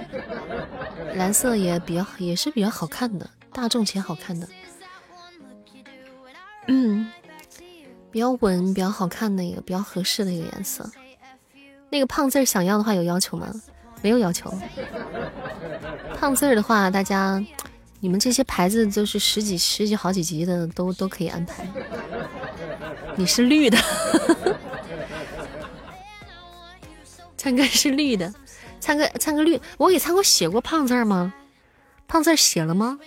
[1.15, 4.49] 蓝色也比较也是比较好看的，大众且好看的，
[6.69, 7.11] 嗯，
[8.11, 10.89] 比较稳、比较好看的一个、比较合适的一个颜色。
[11.89, 13.53] 那个胖字儿想要的话有要求吗？
[14.03, 14.53] 没有要求。
[16.17, 17.45] 胖字儿的话，大家
[17.99, 21.67] 你们这些牌子就是十几、十几好几级的都都可以安排。
[23.21, 23.77] 你是绿的，
[27.37, 28.33] 灿哥是绿的，
[28.81, 31.31] 灿哥灿哥绿，我给灿哥写过胖字吗？
[32.09, 32.99] 胖字写了吗？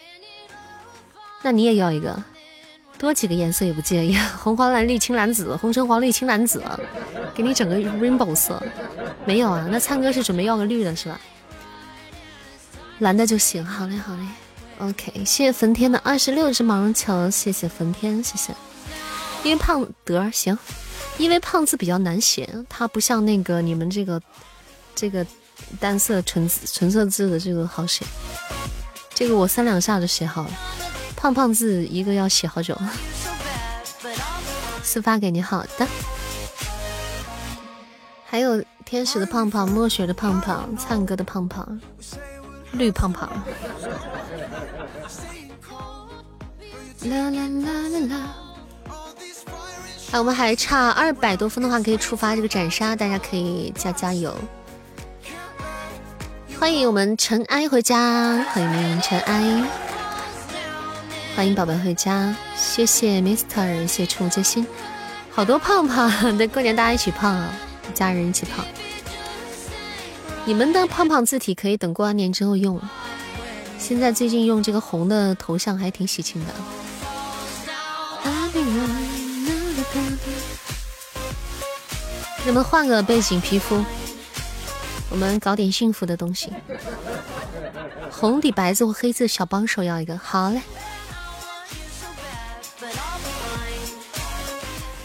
[1.41, 2.23] 那你也要一个，
[2.99, 6.61] 多几个颜色也不介意，红黄蓝绿青蓝紫，红橙黄绿青蓝紫，
[7.33, 8.61] 给你整个 rainbow 色。
[9.25, 9.67] 没有啊？
[9.71, 11.19] 那灿哥是准备要个绿的是吧？
[12.99, 13.65] 蓝的就行。
[13.65, 14.21] 好嘞，好嘞。
[14.77, 18.53] OK，谢谢焚天的二十六只毛绒球，谢谢焚天，谢谢。
[19.43, 20.57] 因为胖得行，
[21.17, 24.21] 因为胖字比较难写，它不像那个你们这个
[24.95, 25.25] 这个
[25.79, 28.05] 单色纯纯色字的这个好写。
[29.13, 30.49] 这个我三两下就写好了，
[31.15, 32.75] 胖胖字一个要写好久。
[34.81, 35.87] 私发给你，好的。
[38.25, 41.79] 还有天使的胖胖，墨雪的胖胖，灿哥的胖胖，
[42.71, 43.29] 绿胖胖。
[47.03, 48.42] 啦啦啦啦啦！
[50.13, 54.31] 哎，我们还差二百多分的话，可以触发这个斩杀，大家可以加加油。
[56.59, 59.67] 欢迎我们尘埃回家，欢迎尘埃，
[61.35, 64.67] 欢迎宝贝回家，谢谢 Mister，谢谢宠物最心，
[65.31, 67.51] 好多胖胖，对，过年大家一起胖啊，
[67.95, 68.63] 家人一起胖。
[70.45, 72.79] 你们的胖胖字体可以等过完年之后用，
[73.79, 76.53] 现在最近用这个红的头像还挺喜庆的。
[82.45, 83.83] 能不能换个背景皮肤？
[85.09, 86.51] 我们搞点幸福的东西，
[88.11, 90.61] 红底白字或黑字小帮手要一个，好嘞。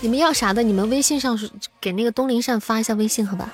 [0.00, 0.62] 你们要啥的？
[0.62, 1.38] 你们微信上
[1.80, 3.50] 给那个东林善发一下微信，好吧？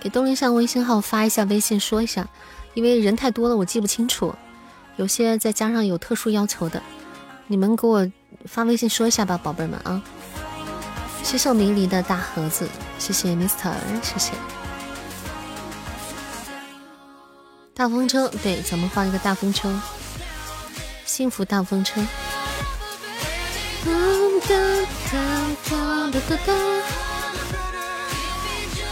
[0.00, 2.26] 给东林善微信号发一下微信，说一下，
[2.74, 4.34] 因为人太多了，我记不清楚，
[4.96, 6.82] 有些再加上有特殊要求的，
[7.46, 8.10] 你们给我
[8.46, 10.02] 发微信说一下吧，宝贝们啊！
[11.22, 12.68] 谢谢迷离的大盒子，
[12.98, 14.32] 谢谢 Mister，谢谢。
[17.74, 19.72] 大风车，对，咱们放一个大风车，
[21.06, 22.00] 幸福大风车。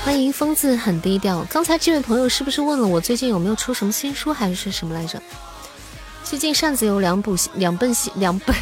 [0.03, 1.45] 欢迎疯子很低调。
[1.51, 5.21] 刚才这位朋友是不是问了我最近有没有出什么新书，还是什么来着？
[6.25, 8.57] 最近扇子有两部两本新两本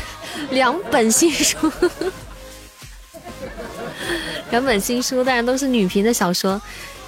[0.51, 1.71] 两本新书，
[4.51, 6.61] 两本新书，当然都是女频的小说。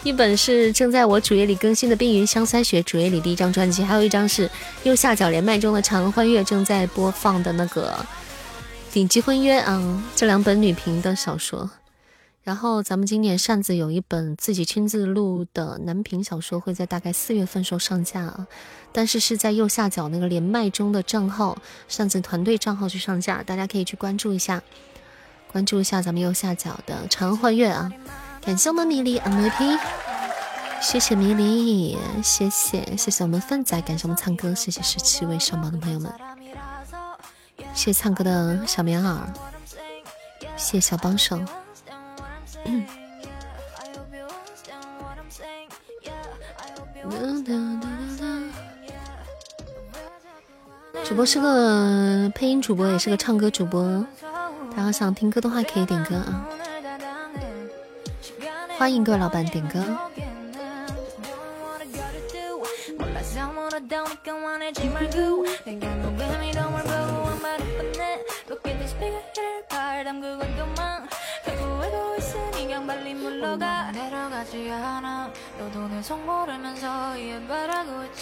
[0.03, 4.51] 一本是正在我主页里更新的《冰云香腮雪》主页里第一张专辑，还有一张是
[4.83, 7.93] 右下角连麦中的《长欢月》正在播放的那个
[8.95, 11.71] 《顶级婚约》啊，这两本女频的小说。
[12.43, 18.47] 然后咱们今年扇子有一本自己亲自录的男频小说，会在大概四月份时候上架啊，
[18.93, 21.57] 但是是在右下角那个连麦中的账号
[21.89, 24.63] 扇子团队账号去上架，大家可以去关注一下，
[25.51, 27.91] 关注一下咱们右下角的《长欢乐》啊。
[28.41, 29.79] 感谢我们迷离 MVP，
[30.81, 36.13] 谢谢迷离，谢谢谢谢我们粪仔，感谢我们灿哥，谢谢十七位上榜的朋友们，
[37.75, 39.19] 谢谢灿哥的小棉袄，
[40.57, 41.39] 谢谢小帮手。
[51.05, 54.07] 主播是个配音主播，也是个唱歌主播，
[54.77, 56.49] 大家想听歌的话可以点歌啊。
[58.79, 59.85] 欢迎各位老板点歌。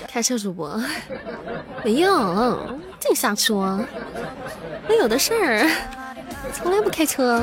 [0.06, 0.80] 开车主播
[1.84, 3.78] 没有，净瞎说，
[4.88, 5.70] 我有的事儿，
[6.52, 7.42] 从来不开车。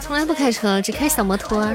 [0.00, 1.66] 从来不开车，只开小摩托。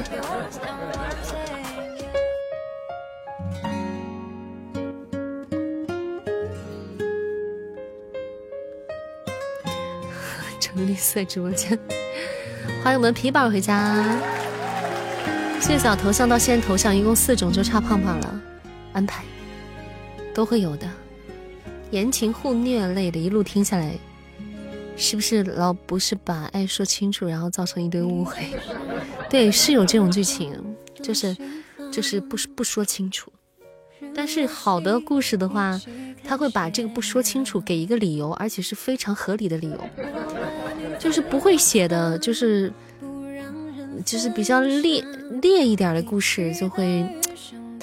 [10.59, 11.77] 成绿色直播间，
[12.83, 14.05] 欢迎我们皮宝回家。
[15.59, 18.41] 最早头像到现在头像一共四种，就差胖胖了。
[18.93, 19.23] 安排
[20.33, 20.87] 都会有的。
[21.91, 23.93] 言情互虐类的，一路听下来，
[24.95, 28.35] 是不是老不是把爱说清楚，然后造成一堆误会？
[29.29, 30.53] 对，是有这种剧情，
[31.01, 31.35] 就是
[31.91, 33.31] 就是不不说清楚。
[34.13, 35.79] 但是好的故事的话，
[36.23, 39.79] 他会把这个不说清楚给一个理由，而且是非常合理的理由，
[40.97, 42.71] 就是不会写的，就是
[44.05, 45.03] 就是比较烈
[45.41, 47.05] 烈一点的故事，就会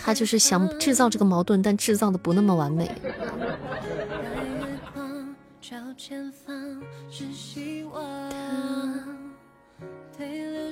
[0.07, 2.89] 他就是想制造这个矛盾，但制造的不那么完美。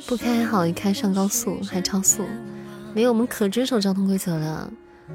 [0.07, 2.24] 不开好，一开上高速还超速，
[2.95, 4.70] 没有我们可遵守交通规则的。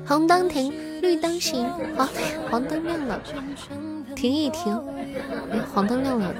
[0.05, 1.65] 红灯停，绿灯行。
[1.95, 2.09] 黄
[2.51, 3.21] 黄灯亮了，
[4.17, 4.77] 停一停。
[5.49, 6.35] 哎，黄灯亮了，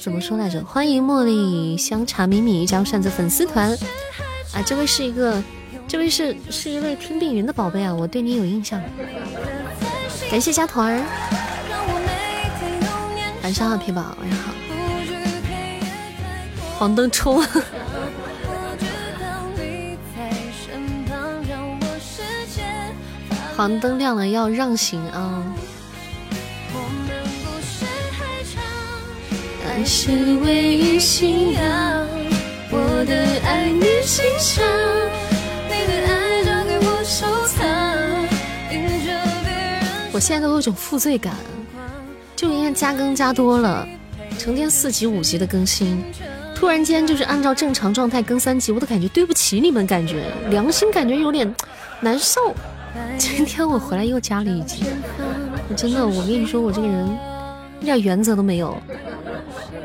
[0.00, 0.64] 怎么说来着？
[0.64, 3.70] 欢迎茉莉香茶米米加入扇子粉丝团。
[4.52, 5.40] 啊，这位是一个，
[5.92, 8.80] 这位是是一位听病人的宝贝啊，我对你有印象。
[10.30, 10.96] 感谢加团儿。
[13.42, 14.54] 晚上好，皮宝，晚上好。
[16.78, 17.44] 黄灯冲。
[23.54, 25.44] 黄灯亮了，要让行啊！
[29.68, 30.10] 爱是
[30.42, 31.62] 唯一信仰，
[32.70, 33.14] 我的
[33.44, 34.64] 爱你欣赏，
[40.12, 40.18] 我。
[40.20, 41.34] 现在都有种负罪感，
[42.36, 43.84] 就因为加更加多了，
[44.38, 46.00] 成天四集五集的更新，
[46.54, 51.52] 突然间就是按照正常状态更三集，我都感觉对不起你们，感觉良心感觉有点
[52.00, 52.54] 难受。
[53.18, 54.84] 今天我回来又加了一集，
[55.68, 57.18] 我真的，我跟你说，我这个人
[57.80, 58.76] 一点原则都没有。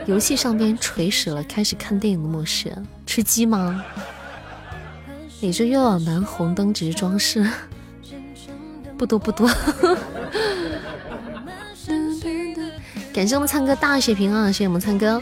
[0.05, 2.71] 游戏上边垂死了，开始看电影的模式，
[3.07, 3.83] 吃鸡吗？
[5.39, 7.47] 你这又要蓝红灯只是装饰，
[8.97, 9.47] 不多不多。
[13.13, 14.47] 感谢我们灿哥大血瓶啊！
[14.47, 15.21] 谢谢我们灿哥。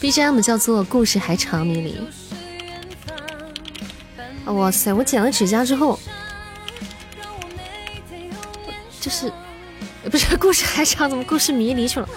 [0.00, 2.00] BGM 叫做故事还长，迷离。
[4.46, 4.92] 哇塞！
[4.92, 5.98] 我剪了指甲之后。
[9.00, 9.32] 就是
[10.10, 11.08] 不是故事还长？
[11.10, 12.08] 怎么故事迷离去了？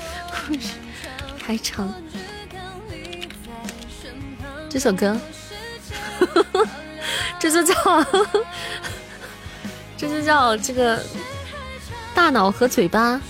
[0.48, 0.70] 故事
[1.38, 1.94] 还长。
[4.70, 5.18] 这首歌，
[7.40, 7.74] 这就叫
[9.98, 11.02] 这就叫这个
[12.14, 13.22] 大脑和嘴巴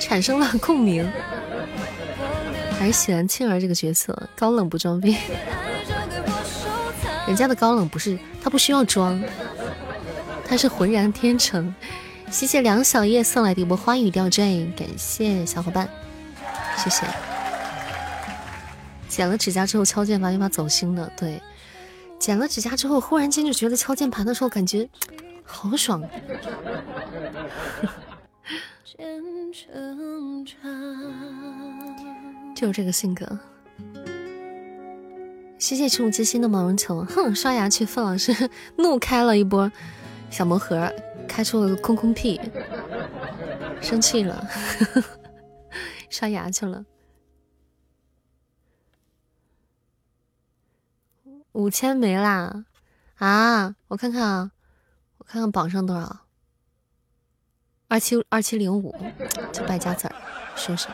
[0.00, 1.10] 产生了共鸣。
[2.78, 5.16] 还是喜欢庆儿这个角色，高冷不装逼。
[7.26, 9.20] 人家的高冷不是他不需要装，
[10.46, 11.74] 他是浑然天成。
[12.30, 15.88] 谢谢梁小叶送来的一波花语吊坠，感谢小伙伴，
[16.76, 17.04] 谢谢。
[19.08, 21.42] 剪了指甲之后敲键盘有把走心的，对，
[22.18, 24.88] 剪了指甲之后忽然间就觉得敲键盘的时候感觉
[25.44, 26.02] 好爽。
[32.54, 33.38] 就这个性格。
[35.58, 39.70] 谢谢触目之心的毛绒球，哼，刷牙去，范老师怒开了一波
[40.30, 40.92] 小魔盒。
[41.28, 42.40] 开出了个空空屁，
[43.82, 44.48] 生气了，
[46.08, 46.82] 刷牙去了。
[51.58, 52.64] 五千没啦！
[53.16, 54.52] 啊，我看看啊，
[55.18, 56.20] 我看看榜上多少？
[57.88, 58.94] 二七二七零五，
[59.52, 60.14] 这败家子儿，
[60.54, 60.92] 说说。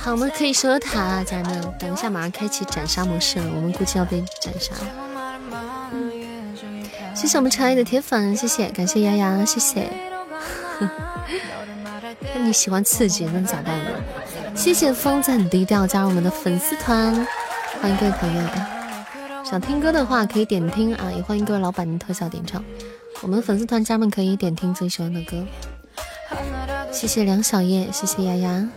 [0.00, 4.86] 好，我们可以收塔，家人们，等一下马上开启斩杀模式了，我们估计要被斩杀了。
[7.12, 9.90] 谢谢我们长爱的铁粉，谢谢，感谢丫丫，谢谢。
[12.34, 13.90] 那你喜欢刺激，那咋办呢？
[14.60, 17.26] 谢谢风在很低调加入我们的粉丝团，
[17.80, 18.42] 欢迎各位朋友。
[19.42, 22.62] 想听歌的话可以点听啊，也欢迎各位老板的特效点唱。
[23.22, 25.42] 我们粉丝团家人们可以点听最喜欢的歌。
[26.92, 28.68] 谢谢梁小叶，谢谢丫丫。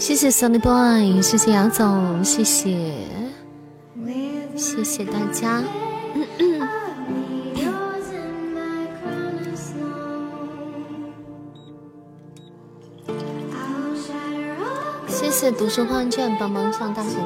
[0.00, 2.92] 谢谢 Sunny Boy，谢谢杨总，谢谢，
[4.58, 5.62] 谢谢大家。
[15.06, 17.24] 谢谢谢读书换券帮忙上大血瓶。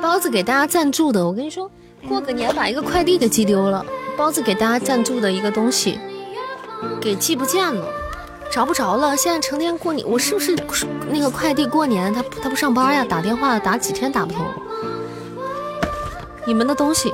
[0.00, 1.70] 包子给大家赞助的，我跟你说，
[2.08, 3.84] 过个年把一个快递给寄丢了。
[4.16, 5.98] 包子给大家赞助的一个东西，
[7.00, 7.86] 给寄不见了，
[8.52, 9.16] 找不着了。
[9.16, 10.54] 现在成天过年，我是不是
[11.08, 13.02] 那个快递过年他他不上班呀？
[13.02, 14.44] 打电话打几天打不通。
[16.46, 17.10] 你们的东西，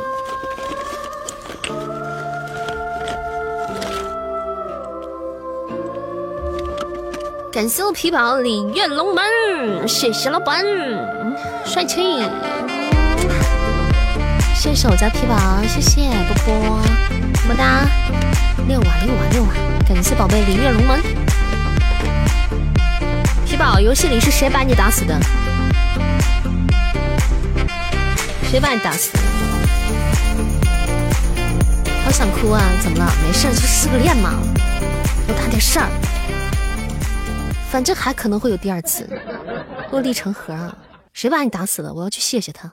[7.52, 10.64] 感谢我皮宝礼愿龙门，谢谢老板，
[11.64, 12.20] 帅气。
[14.56, 16.54] 谢谢我家皮宝，谢谢波波，
[17.46, 17.86] 么么哒，
[18.66, 19.54] 六啊六啊六啊！
[19.86, 21.17] 感谢宝贝灵月龙门。
[23.58, 25.18] 宝，游戏里是谁把你打死的？
[28.44, 29.18] 谁把你打死的？
[32.04, 32.62] 好想哭啊！
[32.80, 33.12] 怎么了？
[33.26, 34.34] 没事，就失个恋嘛，
[35.26, 35.88] 有大点事儿。
[37.68, 39.08] 反正还可能会有第二次，
[39.90, 40.72] 落地成盒啊！
[41.12, 41.92] 谁把你打死了？
[41.92, 42.70] 我要去谢谢他。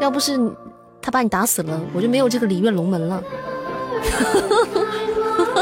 [0.00, 0.38] 要不是
[1.02, 3.22] 他把你打死了，我就没有这个礼乐龙门了。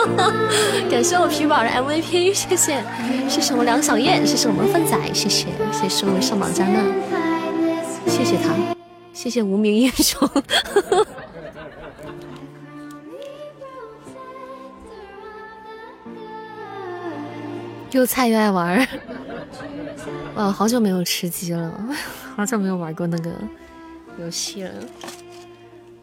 [0.90, 2.82] 感谢我皮宝的 MVP，谢谢，
[3.28, 6.80] 谢谢我梁小燕，谢谢我们粪仔，谢谢，谢谢我上榜加娜，
[8.06, 8.54] 谢谢他，
[9.12, 10.28] 谢谢无名英雄。
[17.92, 18.86] 又菜又爱玩，
[20.34, 21.72] 哇， 好久没有吃鸡了，
[22.36, 23.30] 好久没有玩过那个。
[24.18, 24.72] 游戏了，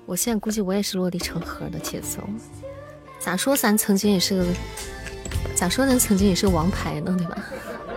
[0.05, 2.21] 我现在估计我也是落地成盒的节奏。
[3.23, 4.45] 咋说咱曾经也是个，
[5.55, 7.37] 咋说咱曾经也是个王牌呢，对吧？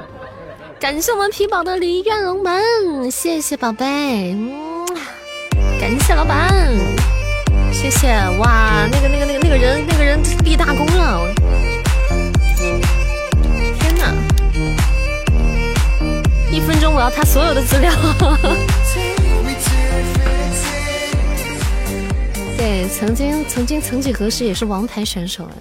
[0.79, 4.87] 感谢我们皮宝的离愿龙门，谢谢宝贝，嗯，
[5.81, 6.55] 感谢老板，
[7.73, 8.09] 谢谢
[8.39, 11.29] 哇，那个那个那个那个人那个人立大功了，
[13.81, 14.15] 天哪！
[16.53, 17.91] 一分钟我要他所有的资料。
[22.57, 25.53] 对，曾经曾经曾几何时也是王牌选手啊，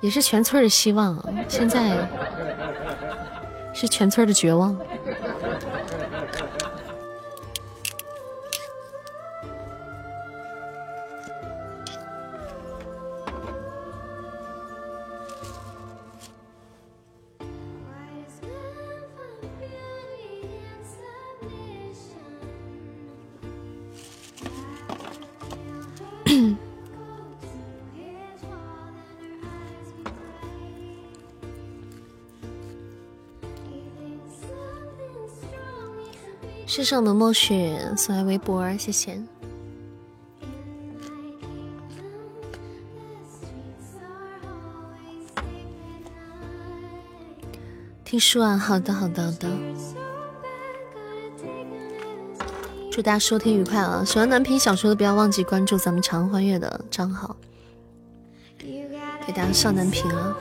[0.00, 1.96] 也是全村的希望，现在
[3.72, 4.76] 是全村的绝望。
[36.74, 39.16] 谢谢我们墨雪送来微博，谢谢。
[48.04, 49.48] 听书啊，好的，好的，好的。
[52.90, 54.04] 祝大家收听愉快啊！
[54.04, 57.36] 喜欢男频小说的，不要忘记关注咱们长欢悦的账号，
[58.58, 60.36] 给大家上男频啊。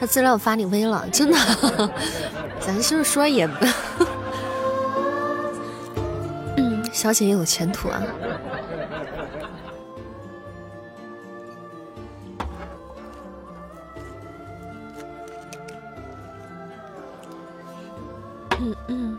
[0.00, 1.36] 他资料发你微了，真的，
[2.60, 3.48] 咱是不是说也，
[6.56, 8.02] 嗯，小姐也有前途啊。
[18.60, 19.18] 嗯嗯。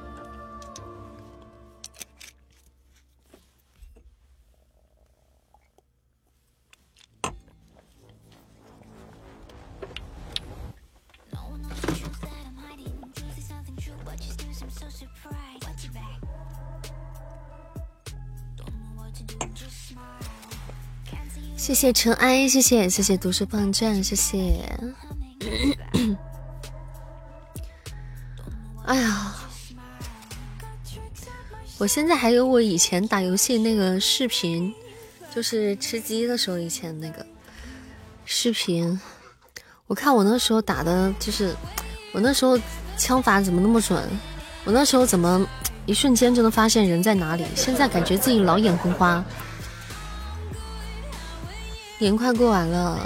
[21.70, 24.68] 谢谢尘埃，谢谢谢谢读书棒卷，谢谢。
[28.86, 29.36] 哎呀，
[31.78, 34.74] 我现在还有我以前打游戏那个视频，
[35.32, 37.24] 就是吃鸡的时候以前那个
[38.26, 39.00] 视频。
[39.86, 41.56] 我看我那时候打的就是，
[42.14, 42.60] 我那时候
[42.98, 44.04] 枪法怎么那么准？
[44.64, 45.48] 我那时候怎么
[45.86, 47.46] 一瞬间就能发现人在哪里？
[47.56, 49.24] 现在感觉自己老眼昏花。
[52.00, 52.97] 年快过完了，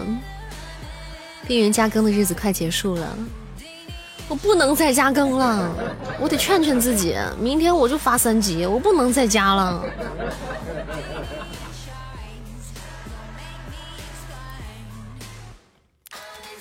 [1.47, 3.17] 边缘加更的日子快结束了，
[4.27, 5.67] 我不能再加更了，
[6.19, 9.83] 我得劝劝自己，明天我就发三级，我不能再加了。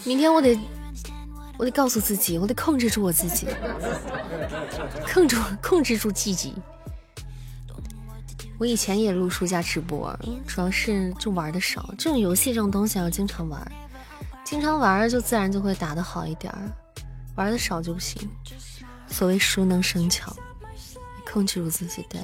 [0.04, 0.58] 明天我得，
[1.58, 3.46] 我得告诉自己，我得控制住我自己，
[5.12, 6.54] 控制控制住自己。
[8.62, 11.92] 我以前也录书加直播，主要是就玩的少。
[11.98, 13.60] 这种游戏这种东西要经常玩，
[14.44, 16.54] 经常玩就自然就会打得好一点，
[17.34, 18.30] 玩的少就不行。
[19.08, 20.32] 所谓熟能生巧，
[21.28, 22.06] 控制住自己。
[22.08, 22.20] 对，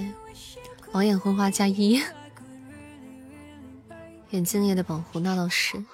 [0.93, 2.01] 网眼昏花加一，
[4.30, 5.18] 眼睛也得保护。
[5.18, 5.84] 那倒是，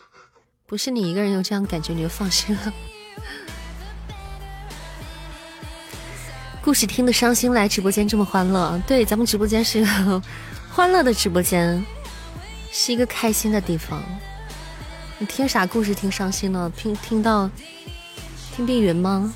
[0.66, 2.74] 不是你一个人有这样感觉你就放心了。
[6.64, 8.80] 故事听的伤心，来直播间这么欢乐。
[8.86, 10.22] 对，咱们直播间是一个
[10.72, 11.84] 欢乐的直播间，
[12.72, 14.02] 是一个开心的地方。
[15.18, 16.70] 你听啥故事听伤心了？
[16.70, 17.50] 听听到
[18.56, 19.30] 听碧云吗？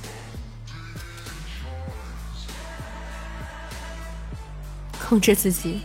[4.99, 5.83] 控制自己，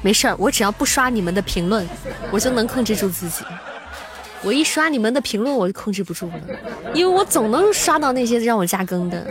[0.00, 1.84] 没事儿，我只要不刷你们的评论，
[2.30, 3.44] 我就能控制住自己。
[4.44, 6.34] 我一刷你们的评论，我就控制不住了，
[6.94, 9.26] 因为我总能刷到那些让我加更的。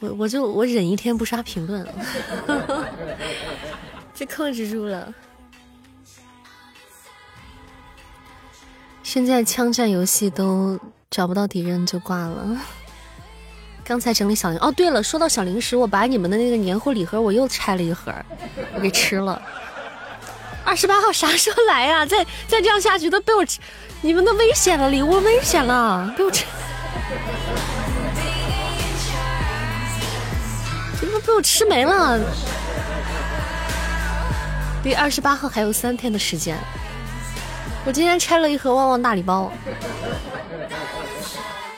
[0.00, 1.86] 我我就我忍一天不刷评论，
[4.14, 5.12] 就控制住了。
[9.02, 10.78] 现在枪战游戏都
[11.10, 12.56] 找不到敌人就挂了。
[13.82, 18.12] 刚才整理小零哦，对了，说到小零食，我把你们的那个年货礼盒我又拆了一盒，
[18.74, 19.40] 我给吃了。
[20.62, 22.04] 二十八号啥时候来呀？
[22.04, 23.58] 再再这样下去都被我吃，
[24.02, 26.44] 你们都危险了，礼物危险了，被我吃。
[31.00, 32.18] 被我吃没了，
[34.84, 36.58] 离二十八号还有三天的时间。
[37.84, 39.52] 我今天拆了一盒旺旺大礼包，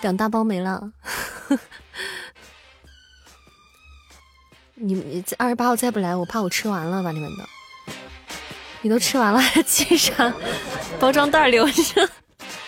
[0.03, 0.93] 两大包没了。
[4.75, 7.49] 你你二十八号再不来，我怕我吃完了把你们的。
[8.83, 10.33] 你都吃完了还记啥？
[10.99, 12.09] 包装袋留着。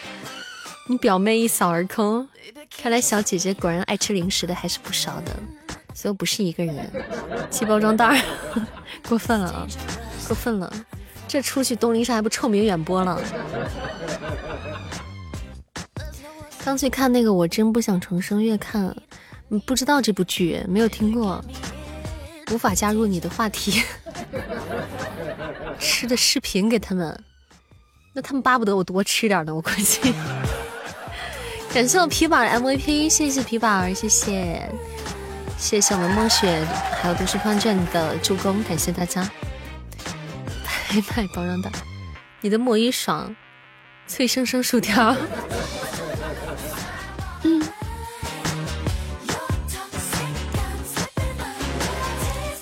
[0.88, 2.28] 你表妹一扫而空，
[2.82, 5.34] 看来小姐姐果然爱吃零食的还是不少的。
[6.02, 6.90] 所以不是一个人，
[7.48, 8.20] 寄包装袋儿，
[9.08, 9.64] 过分了啊，
[10.26, 10.72] 过分了！
[11.28, 13.22] 这出去东林山还不臭名远播了？
[16.64, 18.42] 刚去看那个，我真不想重生。
[18.42, 18.92] 越看，
[19.64, 21.40] 不知道这部剧，没有听过，
[22.50, 23.80] 无法加入你的话题。
[25.78, 27.16] 吃的视频给他们，
[28.12, 29.54] 那他们巴不得我多吃点呢。
[29.54, 30.12] 我估计。
[31.72, 34.68] 感谢我皮宝的 MVP，谢谢皮宝，谢谢。
[35.62, 36.66] 谢谢我们梦雪
[37.00, 39.30] 还有读书方卷的助攻，感谢大家。
[40.64, 41.70] 拍拍包装袋，
[42.40, 43.34] 你的魔芋爽，
[44.08, 45.16] 脆生生薯条。
[47.44, 47.62] 嗯。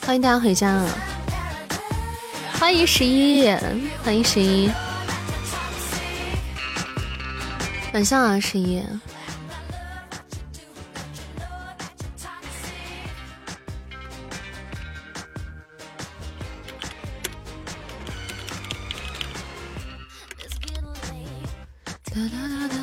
[0.03, 0.85] 欢迎大家回家，
[2.53, 3.51] 欢迎十一，
[4.05, 4.71] 欢迎十一，
[7.95, 8.83] 晚上啊，十一。
[22.13, 22.75] 哒哒哒哒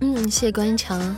[0.00, 1.14] 嗯，谢谢关音强。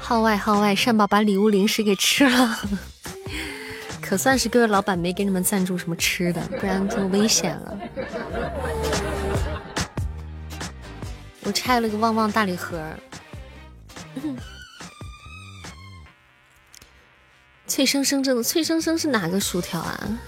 [0.00, 2.58] 号外号外，善宝把礼物零食给吃了，
[4.02, 7.78] 可算是各位老板没给你们赞助什么吃的，不然就危险了。
[11.44, 12.82] 我拆了个旺旺大礼盒。
[17.68, 20.18] 脆生生，这个脆生生是哪个薯条啊？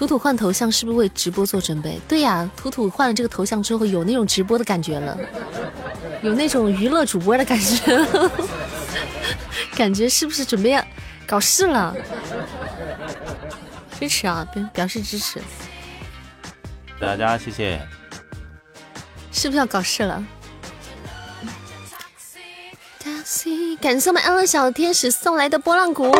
[0.00, 2.00] 图图换头像是不是为直播做准备？
[2.08, 5.14] 对呀，图图换了这个头像之后，有那种直播的感觉了，
[6.22, 8.06] 有那种娱乐主播的感觉，
[9.76, 10.82] 感觉是不是准备要
[11.26, 11.94] 搞事了？
[13.98, 15.38] 支持啊，表表示支持。
[16.98, 17.78] 大家谢谢。
[19.30, 20.24] 是不是要搞事了？
[23.82, 26.10] 感谢我们安乐小天使送来的波浪鼓，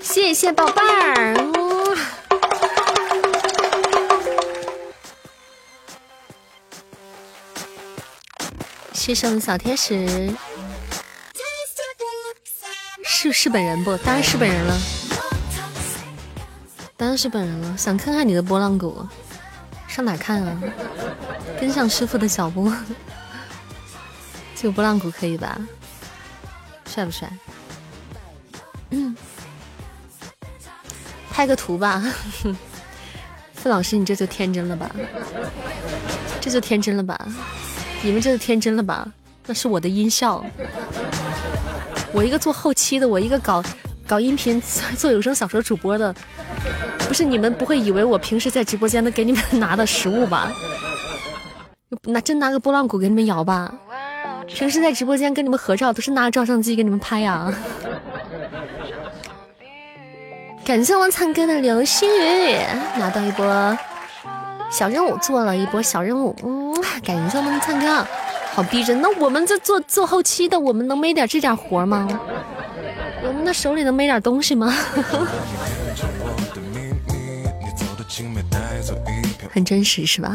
[0.00, 1.51] 谢谢宝贝儿。
[9.04, 10.32] 谢谢我们小天使，
[13.04, 13.96] 是是本人不？
[13.96, 14.80] 当然是本人了，
[16.96, 17.76] 当然是本人了。
[17.76, 19.04] 想看看你的波浪鼓，
[19.88, 20.56] 上哪看啊？
[21.60, 22.72] 跟上师傅的脚步，
[24.54, 25.58] 这个波浪鼓可以吧？
[26.86, 27.28] 帅不帅？
[28.90, 29.16] 嗯，
[31.28, 32.00] 拍个图吧。
[33.54, 34.88] 傅老师，你这就天真了吧？
[36.40, 37.18] 这就天真了吧？
[38.02, 39.06] 你们这是天真了吧？
[39.46, 40.44] 那是我的音效，
[42.12, 43.62] 我一个做后期的，我一个搞
[44.06, 44.60] 搞音频
[44.96, 46.14] 做有声小说主播的，
[47.08, 50.52] 不是你们不会以为我平时在直播间的给你们拿的食物吧？
[52.04, 53.72] 拿真拿个拨浪鼓给你们摇吧？
[54.46, 57.52] 平时在直播间跟你们合照都是拿照相机给你们拍呀？
[60.64, 62.56] 感谢我灿哥的流星雨，
[62.96, 63.44] 拿到一波
[64.72, 66.34] 小任务，做了一波小任务。
[66.42, 68.06] 嗯，感谢我们灿哥，
[68.54, 69.00] 好逼真。
[69.02, 72.08] 那我们这做做后期的，我们能没点这点活吗？
[73.24, 74.74] 我们的手里能没点东西吗？
[79.52, 80.34] 很真实是吧？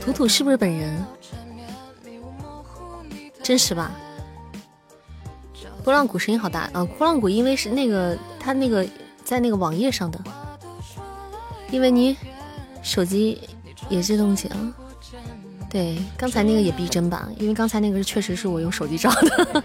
[0.00, 1.04] 图图是不是本人？
[3.42, 3.90] 真实吧？
[5.84, 6.84] 波浪鼓声音好大啊！
[6.96, 8.86] 波浪鼓因为是那个他那个
[9.24, 10.18] 在那个网页上的。
[11.70, 12.16] 因为你
[12.82, 13.38] 手机
[13.90, 14.56] 也是东西啊，
[15.68, 17.28] 对，刚才那个也逼真吧？
[17.38, 19.62] 因为刚才那个确实是我用手机照的。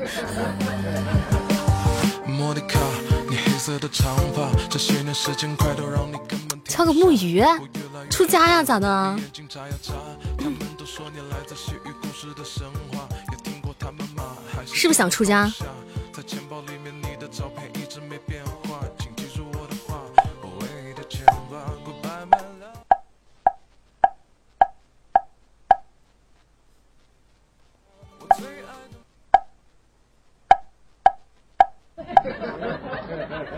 [6.67, 7.41] 敲个木鱼，
[8.09, 8.61] 出家呀？
[8.63, 9.17] 咋的？
[14.65, 15.49] 是不是想出家？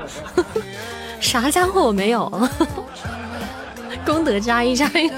[1.19, 2.29] 啥家伙我没有，
[4.05, 5.09] 功德加一加一。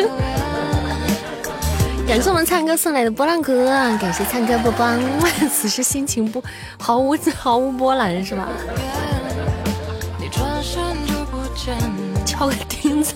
[2.07, 3.65] 感谢我们灿哥送来的波浪哥，
[3.99, 4.87] 感谢灿哥波波。
[5.53, 6.41] 此时心情不
[6.79, 8.47] 毫无毫无波澜是吧？
[12.25, 13.13] 敲个钉子，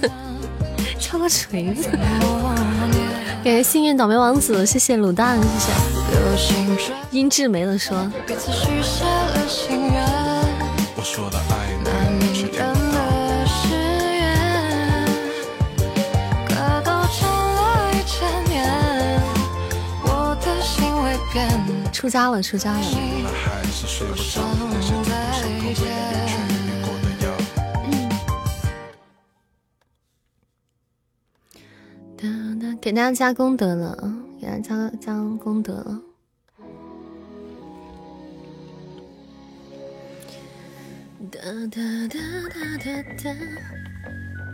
[0.99, 1.89] 敲个锤子。
[3.43, 5.71] 感谢幸运倒霉王子，谢谢卤蛋，谢
[6.77, 6.91] 谢。
[7.11, 7.95] 音质没了说。
[22.01, 22.79] 出家了，出家了。
[32.81, 33.95] 给大家加功德了，
[34.41, 36.01] 给大家加加功德了。
[41.29, 41.39] 哒
[41.69, 42.17] 哒哒
[42.49, 43.29] 哒哒哒，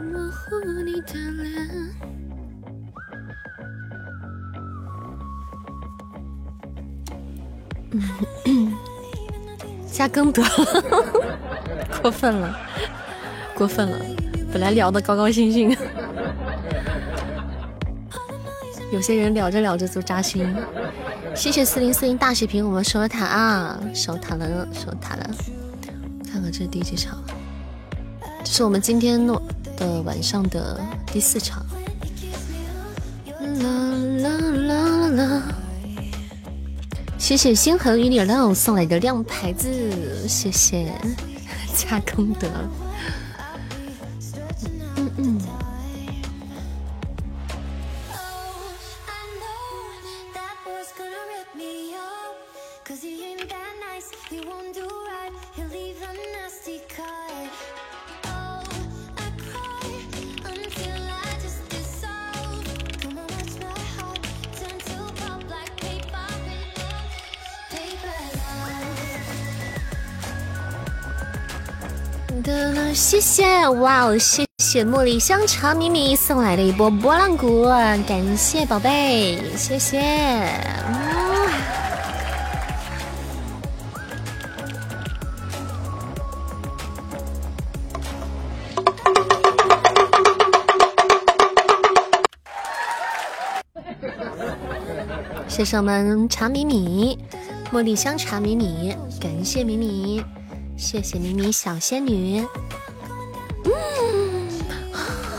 [0.03, 2.26] 模糊你的脸。
[9.91, 10.49] 加更得了，
[12.01, 12.57] 过分了，
[13.55, 13.97] 过分了。
[14.51, 15.75] 本来聊的高高兴兴，
[18.91, 20.55] 有些人聊着聊着就扎心。
[21.35, 25.29] 谢谢四零四零大血瓶，我们守塔啊，守塔了，守塔了。
[26.31, 27.17] 看看这是第几场？
[28.43, 29.41] 这是我们今天诺
[29.77, 31.65] 的晚上的第四场。
[33.39, 33.47] 啦
[34.21, 34.29] 啦
[34.67, 35.41] 啦啦。
[37.17, 40.91] 谢谢星河与你乐送来的亮牌子，谢谢
[41.75, 42.47] 加功德。
[72.97, 74.17] 谢谢哇哦！
[74.17, 77.63] 谢谢茉莉香肠咪咪送来的一波波浪鼓，
[78.07, 80.01] 感谢宝贝，谢谢。
[95.47, 97.19] 谢谢我们茶米米，
[97.71, 100.23] 茉莉香茶米米，感谢米米。
[100.75, 102.45] 谢谢米米小仙女，
[103.67, 104.49] 嗯，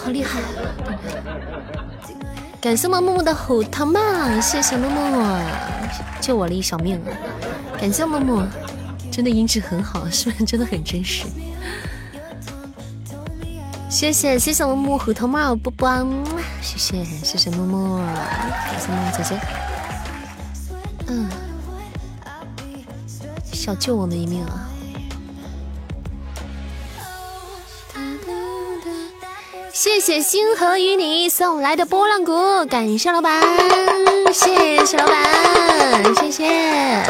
[0.04, 0.40] 好厉害！
[2.60, 4.00] 感谢我木木的虎头帽，
[4.40, 5.40] 谢谢木木，
[6.20, 7.00] 救我了一小命。
[7.80, 8.42] 感谢木木，
[9.10, 11.24] 真的音质很好，是不是真的很真实？
[13.88, 15.88] 谢谢谢谢木木虎头帽波波，
[16.60, 19.40] 谢谢谢谢木木，感谢木木姐姐，
[21.06, 21.28] 嗯，
[23.52, 24.67] 小救我们一命啊！
[29.80, 33.40] 谢谢星河与你送来的波浪鼓，感谢老板，
[34.34, 34.84] 谢。
[34.84, 36.32] 谢老板，谢。
[36.32, 37.02] 谢，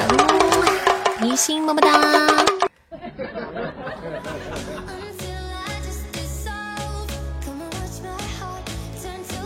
[1.22, 1.98] 一心么么哒。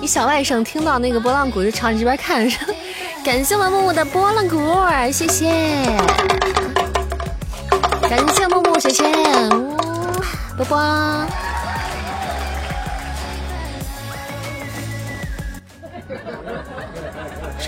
[0.00, 2.56] 你小外甥听到那个波浪鼓就朝你这边看着，
[3.24, 3.56] 感谢。
[3.56, 4.58] 我木木的波浪鼓，
[5.12, 5.28] 谢。
[5.28, 5.46] 谢，
[8.10, 8.90] 感谢木木，谢。
[8.90, 9.04] 谢，
[10.56, 10.76] 波波。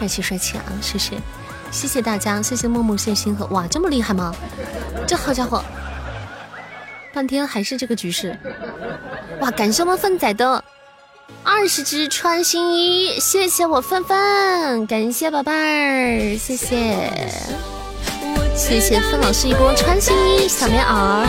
[0.04, 0.64] 帅气帅气啊！
[0.82, 1.16] 谢谢，
[1.70, 3.46] 谢谢大家，谢谢默默，谢谢星河。
[3.46, 4.34] 哇，这么厉害吗？
[5.06, 5.64] 这好家伙，
[7.14, 8.38] 半天还是这个局势。
[9.40, 10.62] 哇，感谢我们粪仔的
[11.42, 17.10] 二十只穿新衣，谢谢我芬芬，感谢宝贝儿，谢谢，
[18.54, 21.24] 谢谢范老师一波穿新衣小棉袄，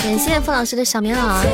[0.00, 1.44] 感谢范老师的小棉袄，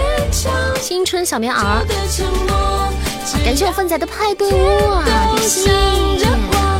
[0.82, 2.89] 青春小棉袄。
[3.38, 5.04] 感谢我凤仔的派对屋啊！
[5.36, 5.72] 比心，
[6.22, 6.78] 花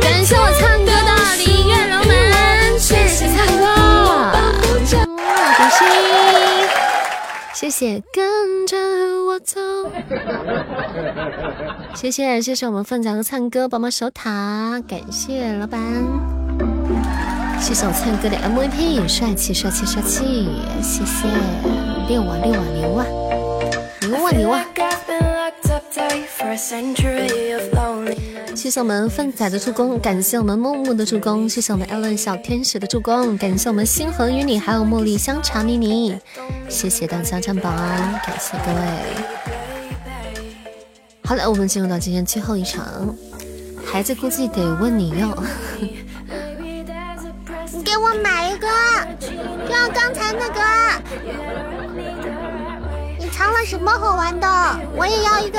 [0.00, 2.10] 感谢我唱歌的李月龙们，
[2.78, 3.64] 谢谢唱歌，
[5.56, 5.86] 比心，
[7.52, 8.43] 谢谢跟着我走。
[11.94, 15.80] 谢谢谢谢我们凤仔和灿哥帮忙守塔，感谢老板，
[17.60, 20.48] 谢谢我灿哥的 MVP，帅气帅气帅气，
[20.82, 21.28] 谢谢。
[22.08, 23.06] 六啊六啊牛啊。
[24.06, 24.64] 牛啊牛啊！
[28.54, 36.18] 谢谢我们凤仔的助攻，感谢我们木木的助攻，谢谢我们 Ellen 小天使的助攻，感谢我们星河与你还有茉莉香茶妮妮，
[36.68, 39.53] 谢谢大家占榜，感谢各位。
[41.26, 42.84] 好了，我们进入到今天最后一场，
[43.84, 45.34] 孩子估计得问你要，
[47.72, 48.68] 你给我买一个，
[49.18, 49.28] 就
[49.72, 50.60] 像刚才那个，
[53.18, 54.46] 你藏了什么好玩的？
[54.94, 55.58] 我也要一个。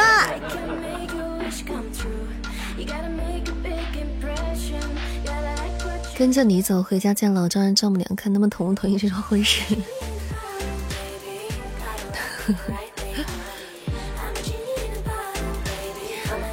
[6.17, 9.75] 跟着你走，回家见老丈人丈母娘，看他们同不同意这桩婚事。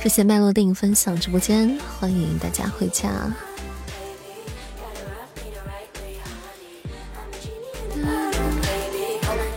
[0.03, 3.13] 谢谢麦洛定分享直播间，欢迎大家回家。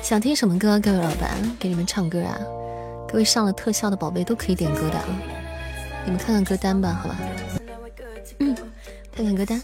[0.04, 0.80] 想听什么歌？
[0.80, 2.38] 各位老板，给你们唱歌啊！
[3.08, 5.06] 各位上了特效的宝贝都可以点歌的啊！
[6.06, 7.18] 你们看看歌单吧，好吧？
[8.38, 8.56] 嗯，
[9.12, 9.60] 看看歌单。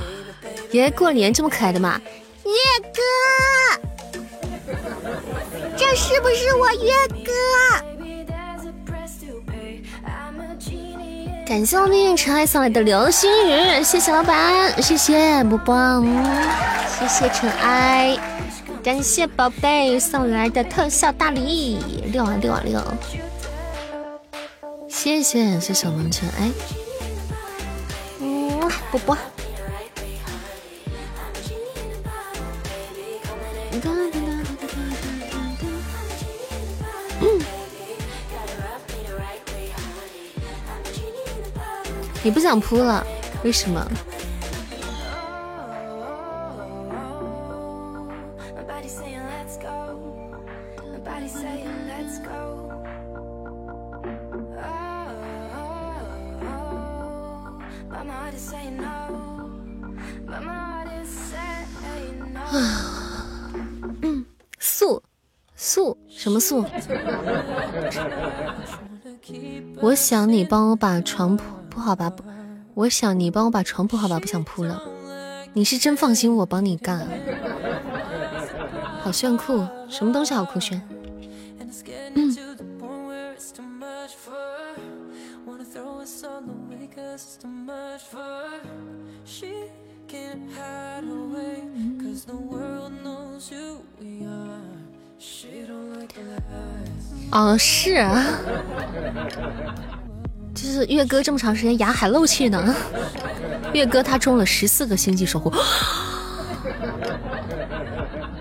[0.76, 1.98] 爷过年这么可爱的吗？
[2.44, 2.52] 月
[2.94, 3.00] 哥，
[5.76, 6.92] 这是不是我月
[7.24, 7.32] 哥？
[11.46, 16.04] 感谢我命运尘埃送来的流星雨，谢谢老板，谢谢波波，
[16.98, 18.18] 谢谢尘埃，
[18.82, 22.82] 感谢宝贝送来的特效大礼，六啊六啊六，
[24.88, 26.50] 谢谢谢谢我们尘埃，
[28.20, 28.58] 嗯，
[28.90, 29.16] 波波。
[42.22, 43.06] 你不想扑了？
[43.44, 43.86] 为什么？
[66.26, 66.64] 什么素？
[69.80, 71.44] 我想你帮我把床铺。
[71.70, 72.12] 铺好吧，
[72.74, 74.82] 我想你帮我把床铺好吧，不想铺了。
[75.52, 77.06] 你是真放心我帮你干，
[79.02, 80.82] 好炫酷，什么东西好酷炫？
[97.32, 98.24] 哦，是啊，
[100.54, 102.74] 就是月哥这么长时间牙还漏气呢。
[103.72, 105.50] 月哥他中了十四个星际守护，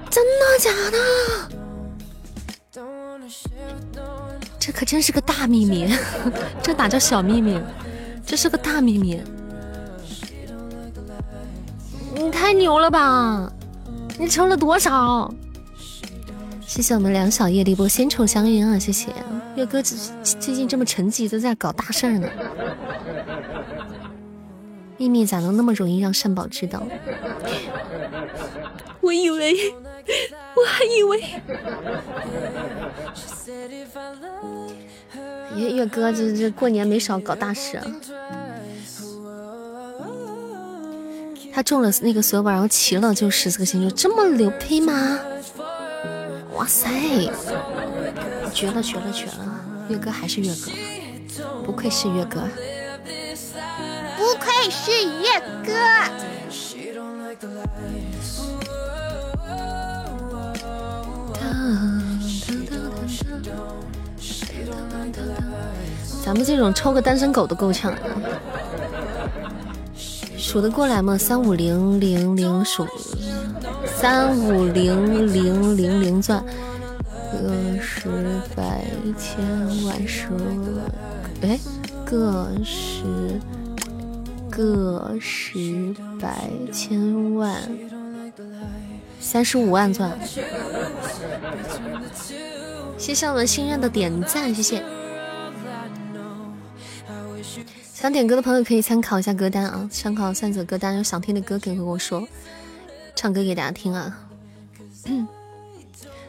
[0.10, 0.98] 真的假的？
[4.60, 5.93] 这可真是个大秘密，
[6.62, 7.60] 这哪叫小秘密？
[8.26, 9.22] 这是个大秘密。
[12.14, 13.52] 你太牛了吧！
[14.18, 15.34] 你抽了多少？
[16.68, 18.78] 谢谢我们两小夜的一波仙宠祥云啊！
[18.78, 19.09] 谢谢
[19.55, 19.97] 月哥，最
[20.39, 22.28] 最近这么沉寂，都在搞大事儿呢。
[24.97, 26.84] 秘密咋能那么容易让善宝知道？
[28.99, 29.53] 我以为，
[30.55, 31.24] 我还以为，
[35.55, 37.86] 月月哥这这过年没少搞大事啊。
[41.53, 45.20] 他中了那个所有宝，然后齐了就十四个星球，这么牛批吗？
[46.56, 46.89] 哇塞，
[48.53, 49.62] 绝了绝了绝了！
[49.89, 50.72] 月哥还是月哥，
[51.66, 52.41] 不愧是月哥，
[54.18, 54.91] 不愧是
[55.22, 55.74] 月哥。
[66.24, 67.93] 咱们这种抽个单身狗都够呛。
[70.38, 71.18] 数得过来吗？
[71.18, 72.88] 三五零零零数，
[74.08, 76.45] 三五零零零零钻，
[77.32, 78.08] 个十
[78.56, 78.86] 百
[79.18, 79.43] 千
[79.84, 80.28] 万十，
[81.41, 81.60] 哎，
[82.06, 83.03] 个十
[84.47, 85.91] 个十
[86.22, 87.60] 百千万，
[89.20, 90.16] 三十五万钻。
[92.99, 94.84] 谢谢我们心愿的点赞，谢谢。
[97.91, 102.24] 想点歌的朋友可以参考一下歌单啊，参考三则歌单，有想听的歌可以和我说，
[103.16, 104.18] 唱歌给大家听啊。
[105.05, 105.28] 嗯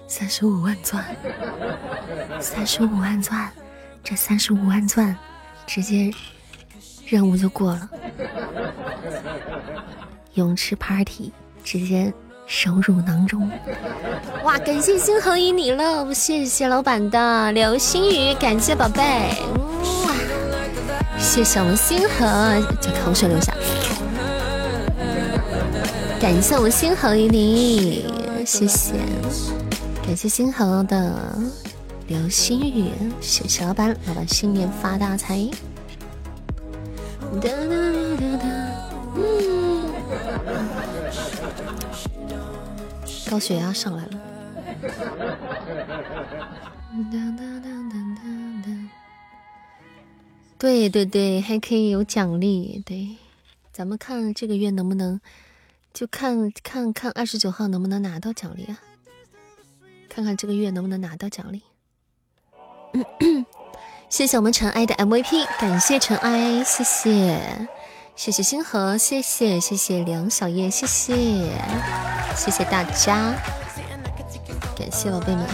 [0.09, 1.05] 三十五万钻，
[2.41, 3.51] 三十五万钻，
[4.05, 5.16] 这三十五万钻，
[5.66, 6.12] 直接
[7.05, 7.91] 任务就过了。
[10.34, 11.32] 泳池 party
[11.64, 12.12] 直接
[12.47, 13.51] 收入囊中。
[14.45, 19.32] 哇，感谢星河与你了，谢谢老板的流星雨，感谢宝贝。
[21.18, 23.53] 谢谢我们星河，这口水流下。
[26.21, 28.05] 感谢我星河与你，
[28.45, 28.95] 谢谢，
[30.03, 31.39] 感谢星河的
[32.09, 32.91] 流星雨，
[33.21, 35.49] 谢谢老板，老板新年发大财。
[37.41, 37.77] 哒哒
[38.16, 38.45] 哒哒，
[39.16, 39.93] 嗯，
[43.31, 44.11] 高血压上来了。
[47.12, 48.23] 哒哒哒哒哒
[48.65, 48.70] 哒。
[50.59, 52.82] 对对对，还可以有奖励。
[52.86, 53.16] 对，
[53.73, 55.20] 咱们看这个月能不能，
[55.97, 58.78] 就看看看二十九号能不能拿到奖励啊？
[60.10, 61.62] 看看这个月能不能拿到奖励。
[64.10, 67.40] 谢谢我们尘埃的 MVP，感谢尘埃，谢谢
[68.14, 71.51] 谢谢星河，谢谢谢谢梁小叶，谢谢
[72.36, 73.32] 谢谢大家，
[74.77, 75.47] 感谢宝贝们。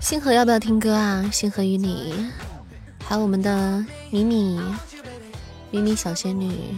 [0.00, 1.28] 星河要不要听歌啊？
[1.30, 2.26] 星河与你，
[3.04, 4.58] 还有我们的米米，
[5.70, 6.74] 米米小仙女。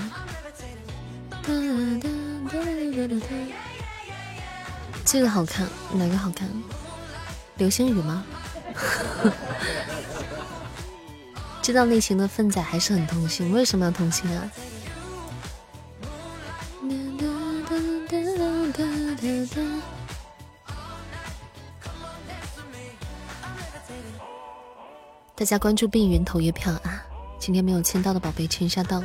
[5.04, 6.48] 这个好看，哪个好看？
[7.56, 8.24] 流星雨吗？
[11.62, 14.50] 知道类型的粪仔还是很痛心，为什么要痛心啊？
[25.42, 27.04] 大家关注碧云投月票啊！
[27.36, 29.02] 今天没有签到的宝贝签一下到。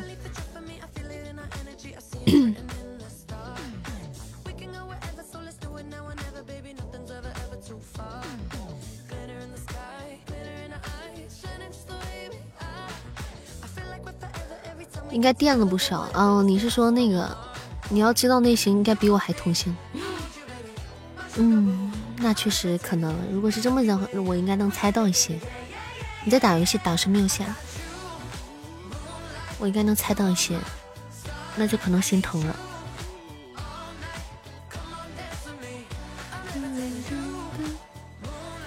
[15.09, 16.43] 应该垫了不少哦。
[16.43, 17.35] 你是说那个？
[17.89, 19.75] 你要知道内心应该比我还痛心。
[21.37, 23.15] 嗯，那确实可能。
[23.31, 25.39] 如果是这么讲，我应该能猜到一些。
[26.27, 27.55] 你在打游戏，打什么游戏啊？
[29.59, 30.59] 我应该能猜到一些，
[31.55, 32.53] 那就可能心疼了。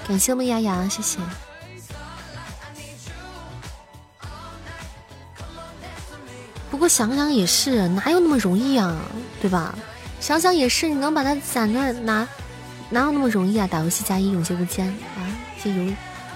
[0.08, 1.18] 感谢我们丫丫，谢谢。
[6.70, 8.98] 不过想想也是，哪有那么容易啊，
[9.42, 9.74] 对吧？
[10.18, 12.26] 想想也是，你能把它攒那哪
[12.88, 13.66] 哪有那么容易啊？
[13.66, 15.28] 打游戏加一，永劫无间啊！
[15.62, 15.92] 这游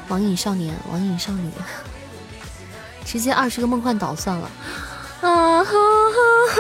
[0.09, 1.51] 网瘾少年，网瘾少女，
[3.05, 4.51] 直接二十个梦幻岛算了。
[5.21, 5.75] 啊哈哈
[6.53, 6.59] 哈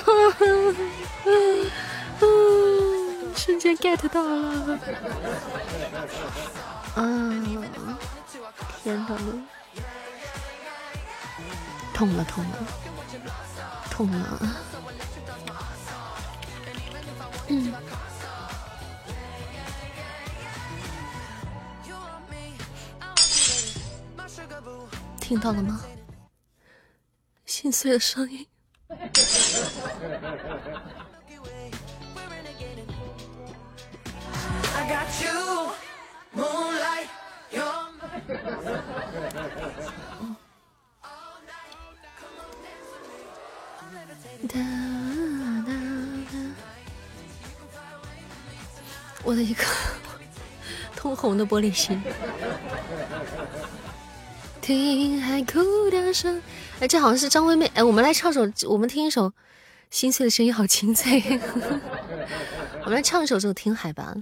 [0.00, 1.26] 哈哈！
[3.36, 4.78] 瞬间 get 到了。
[6.94, 7.02] 啊！
[8.82, 9.08] 天哪！
[11.94, 12.50] 痛了，痛了，
[13.90, 14.40] 痛了。
[25.32, 25.80] 听到了吗？
[27.46, 28.46] 心碎的声音。
[49.24, 49.64] 我的一颗
[50.94, 52.02] 通红的玻璃心。
[54.62, 56.40] 听海哭的声，
[56.78, 57.66] 哎，这好像是张惠妹。
[57.74, 59.28] 哎，我们来唱首，我们听一首
[59.90, 61.20] 《心碎的声音》，好清脆。
[62.84, 64.14] 我们来唱一首这首《听海》吧。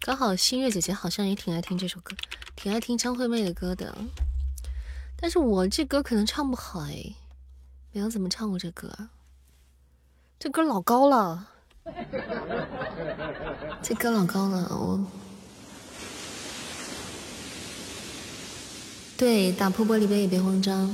[0.00, 2.14] 刚好新月姐姐好像也挺爱听这首歌，
[2.54, 3.92] 挺爱听张惠妹的歌的。
[5.16, 7.12] 但是我这歌可能唱不好哎，
[7.90, 8.96] 没有怎么唱过这歌。
[10.38, 11.48] 这歌老高了，
[13.82, 15.04] 这歌老高了，我。
[19.22, 20.92] 对，打破玻璃杯也别慌张，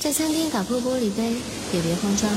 [0.00, 1.36] 在餐厅打破玻璃杯
[1.72, 2.28] 也别慌张。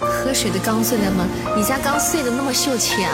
[0.00, 1.26] 喝水的缸碎了吗？
[1.54, 3.12] 你家缸碎的那么秀气啊？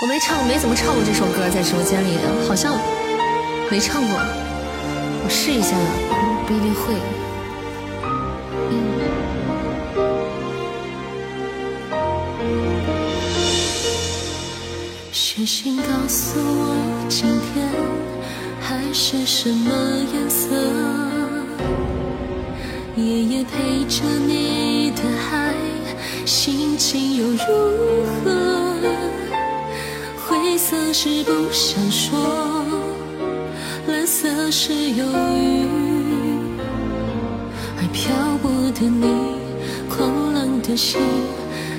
[0.00, 2.16] 我没唱，没怎么唱过这首歌，在直播间里
[2.46, 2.72] 好像
[3.68, 4.49] 没唱过。
[5.32, 5.76] 试一下，
[6.44, 6.92] 不一定会。
[15.12, 16.74] 写信告诉我，
[17.08, 17.68] 今天
[18.60, 19.70] 海是什么
[20.12, 20.48] 颜色？
[22.96, 25.54] 夜夜陪着你的海，
[26.26, 28.74] 心情又如何？
[30.26, 32.59] 灰色是不想说。
[34.10, 35.06] 色是忧
[35.36, 35.68] 郁，
[37.78, 38.12] 而漂
[38.42, 39.06] 泊的你，
[39.88, 41.00] 狂浪的心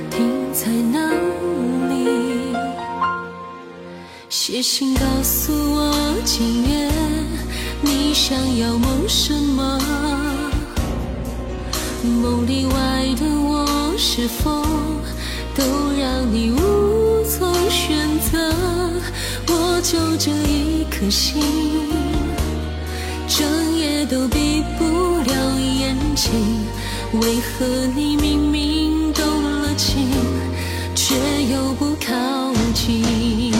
[0.09, 1.11] 停在哪
[1.89, 2.55] 里？
[4.29, 5.93] 写信告诉我，
[6.23, 6.89] 今夜
[7.81, 9.77] 你想要梦什么？
[12.01, 14.63] 梦里外的我，是否
[15.53, 15.63] 都
[15.99, 18.53] 让你无从选择？
[19.47, 21.43] 我就这一颗心，
[24.05, 26.31] 都闭不了眼睛。
[27.13, 27.65] 为何
[27.95, 29.23] 你明明动
[29.61, 30.09] 了情，
[30.95, 31.15] 却
[31.51, 33.51] 又不靠近？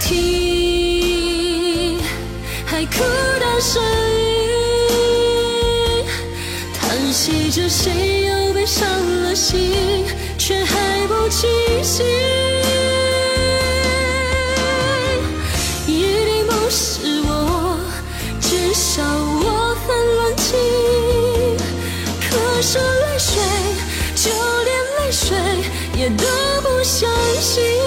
[0.00, 1.98] 听
[2.64, 3.82] 海哭的声
[4.84, 6.04] 音，
[6.74, 8.88] 叹息着谁又被伤
[9.22, 10.04] 了心，
[10.38, 11.50] 却还不清
[11.82, 12.27] 醒。
[26.88, 27.06] 相
[27.38, 27.77] 信。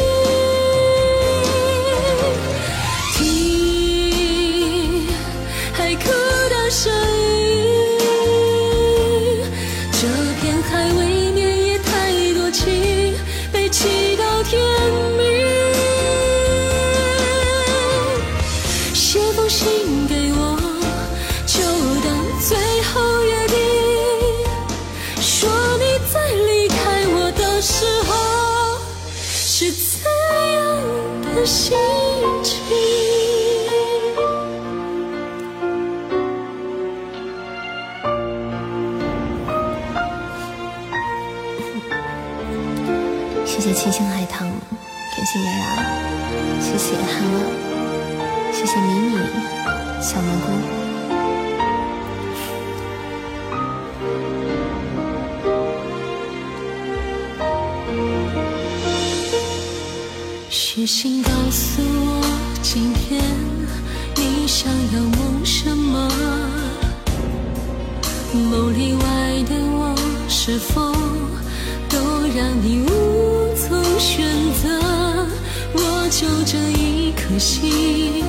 [77.42, 78.24] 心，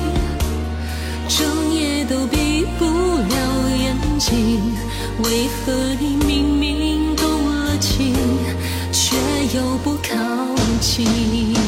[1.27, 4.59] 整夜都闭不了眼睛。
[5.23, 8.15] 为何你明明动了情，
[8.91, 9.15] 却
[9.55, 10.17] 又不靠
[10.81, 11.62] 近？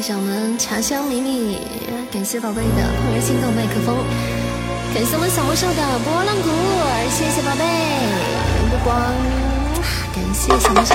[0.00, 1.58] 谢谢我们茶香迷你，
[2.10, 3.94] 感谢宝贝的怦然心动麦克风，
[4.94, 6.48] 感谢我们小魔兽的波浪鼓，
[7.10, 7.66] 谢谢宝贝
[8.70, 8.96] 月光，
[10.14, 10.94] 感谢小魔兽，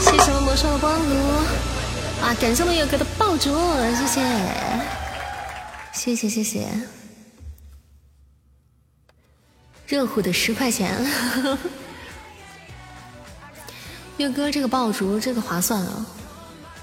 [0.00, 1.14] 谢谢我们魔兽的波浪鼓，
[2.22, 3.56] 啊，感谢我们有哥的爆竹，
[3.96, 4.20] 谢谢，
[5.94, 6.68] 谢谢谢谢，
[9.86, 10.94] 热乎的十块钱，
[14.18, 16.04] 月哥这个爆竹这个划算啊。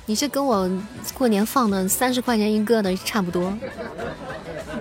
[0.09, 0.69] 你这跟我
[1.13, 3.53] 过年放的三十块钱一个的差不多。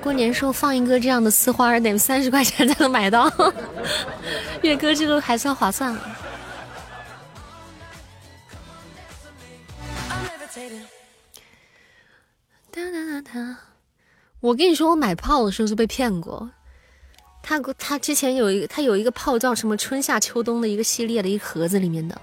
[0.01, 3.29] 过年时候放一个这样的丝花得三十块钱才能买到。
[4.63, 5.93] 月哥这个还算划算。
[12.71, 13.57] 哒哒哒哒！
[14.39, 16.49] 我跟你说，我买炮的时候就被骗过。
[17.43, 22.15] 他他之前有一个，他有一个炮叫什么春夏秋冬的一个系列的一个盒子里面的，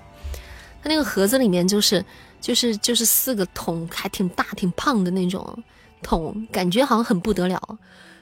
[0.82, 2.06] 他那个盒子里面就是。
[2.44, 5.58] 就是就是四个桶，还挺大挺胖的那种
[6.02, 7.58] 桶，感觉好像很不得了。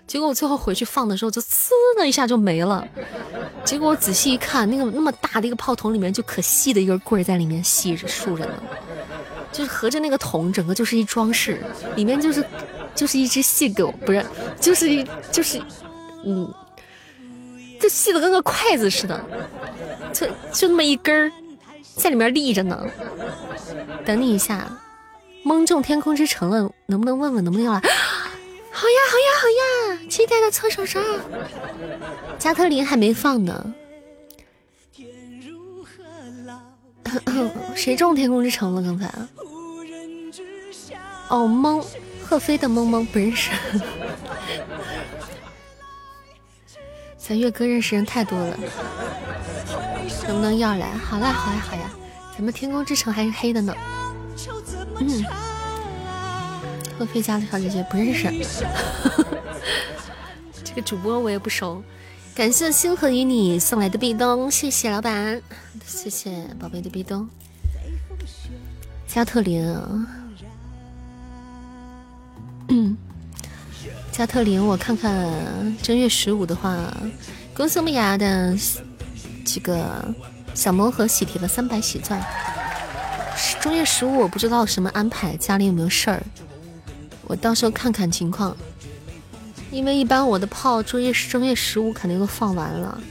[0.06, 2.88] 结果我最后回去放的时候，就呲的一下就没了。
[3.66, 8.54] 结果我仔细一看，那个那么大的一个炮筒里面，就可细的一根棍儿在里面系着竖着呢，
[9.52, 11.60] 就是合着那个桶，整个就是一装饰，
[11.96, 12.46] 里面就是
[12.94, 14.24] 就是一只细狗，不是，
[14.60, 15.60] 就是一就是
[16.24, 16.48] 嗯，
[17.80, 19.20] 就细的跟个筷子似的，
[20.14, 21.32] 就就那么一根儿。
[21.96, 22.86] 在里面立着呢，
[24.06, 24.72] 等你一下，
[25.44, 27.80] 蒙中天空之城了，能不能问问能不能要来？
[28.74, 31.00] 好呀好呀好呀，期待的搓手手。
[32.40, 33.74] 加特林还没放呢。
[37.76, 38.82] 谁中天空之城了？
[38.82, 39.12] 刚才？
[41.30, 41.84] 哦，蒙
[42.24, 43.52] 贺飞的蒙蒙不认识。
[47.24, 48.58] 咱月哥认识人太多了。
[50.28, 50.92] 能不能要来？
[50.98, 51.92] 好啦，好呀，好呀，
[52.36, 53.74] 咱们天空之城还是黑的呢。
[55.00, 55.26] 嗯，
[56.98, 58.28] 贺飞家的小姐姐不认识，
[60.64, 61.82] 这个主播我也不熟。
[62.34, 65.42] 感谢星河与你送来的壁咚，谢谢老板，
[65.86, 67.28] 谢谢宝贝的壁咚。
[69.08, 69.64] 加特林，
[72.70, 72.98] 嗯，
[74.22, 76.78] 加特林，我看看正月十五的话，
[77.56, 78.56] 恭喜我们雅雅的。
[79.44, 80.14] 这个
[80.54, 82.24] 小魔盒喜提了三百喜钻，
[83.60, 86.22] 正月十五我不知道什么安排，家里有没有事儿，
[87.24, 88.56] 我到时候看看情况。
[89.72, 93.02] 因为一般我的炮正月正月十五肯定都放完了，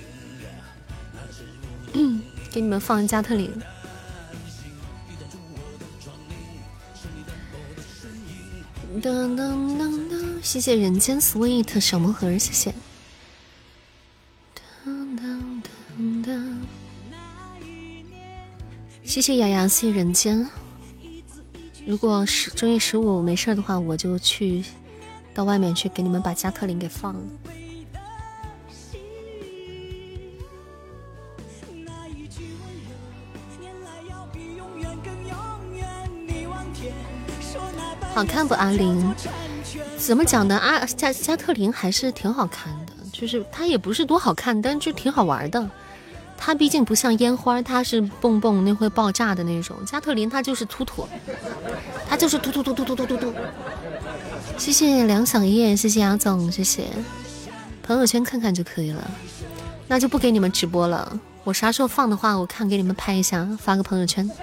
[2.52, 3.50] 给你们放加特林。
[9.02, 12.74] 噔噔噔噔，谢谢人间 sweet 小魔盒，谢谢。
[19.04, 20.48] 谢谢雅雅，谢谢人间。
[21.86, 24.64] 如果是正月十五没事的话，我就去
[25.34, 27.20] 到外面去给你们把加特林给放了。
[38.12, 38.54] 好看不？
[38.54, 39.14] 阿玲
[40.10, 40.58] 怎么讲呢？
[40.58, 45.70] 阿加加特林还是挺好看的，就是它也不是多好看，但就挺好玩的。
[46.36, 49.76] 它毕竟不像烟花，它是蹦蹦那会爆炸的那种。
[49.86, 51.06] 加特林它就是突突，
[52.08, 53.32] 它就是突突突突突突突突。
[54.58, 56.88] 谢谢梁小叶，谢谢杨总，谢谢。
[57.84, 59.08] 朋友圈看看就可以了，
[59.86, 61.20] 那就不给你们直播了。
[61.44, 64.28] 我啥时候放的话，我看给你们拍一下，发个朋友圈。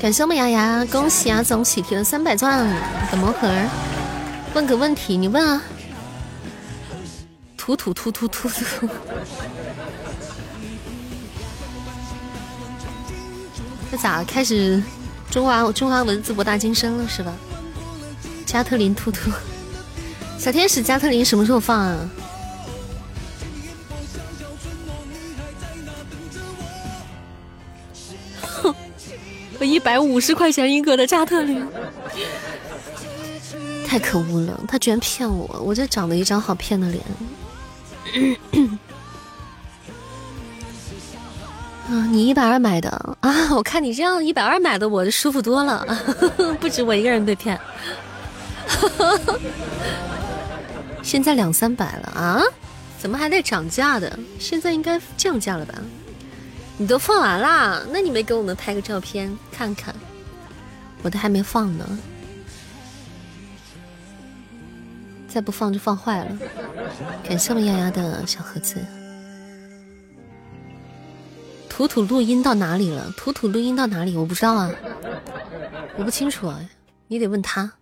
[0.00, 2.64] 感谢我们牙牙，恭喜牙总喜提了三百钻
[3.10, 3.52] 的魔盒。
[4.54, 5.60] 问个问题，你问啊。
[7.56, 8.88] 突突突突突突！
[13.90, 14.80] 这咋开始
[15.30, 17.34] 中华中华文字博大精深了是吧？
[18.46, 19.30] 加特林突突，
[20.38, 21.98] 小天使加特林什么时候放啊？
[29.88, 31.66] 百五十块钱一个的加特林，
[33.86, 34.60] 太可恶了！
[34.68, 37.02] 他居然骗我，我这长得一张好骗的脸。
[41.88, 42.90] 啊，你一百二买的
[43.20, 43.54] 啊？
[43.56, 45.82] 我看你这样一百二买的，我就舒服多了，
[46.60, 47.58] 不止我一个人被骗。
[51.02, 52.42] 现在两三百了啊？
[52.98, 54.18] 怎么还在涨价的？
[54.38, 55.72] 现在应该降价了吧？
[56.78, 57.82] 你都放完啦？
[57.90, 59.94] 那你没给我们拍个照片看看？
[61.02, 61.98] 我的还没放呢。
[65.26, 66.38] 再不放就放坏了。
[67.22, 68.82] 感谢我们丫丫的小盒子。
[71.68, 73.12] 图图录音到哪里了？
[73.16, 74.16] 图图录音到哪里？
[74.16, 74.70] 我不知道啊，
[75.96, 76.60] 我不清楚啊，
[77.08, 77.72] 你得问他。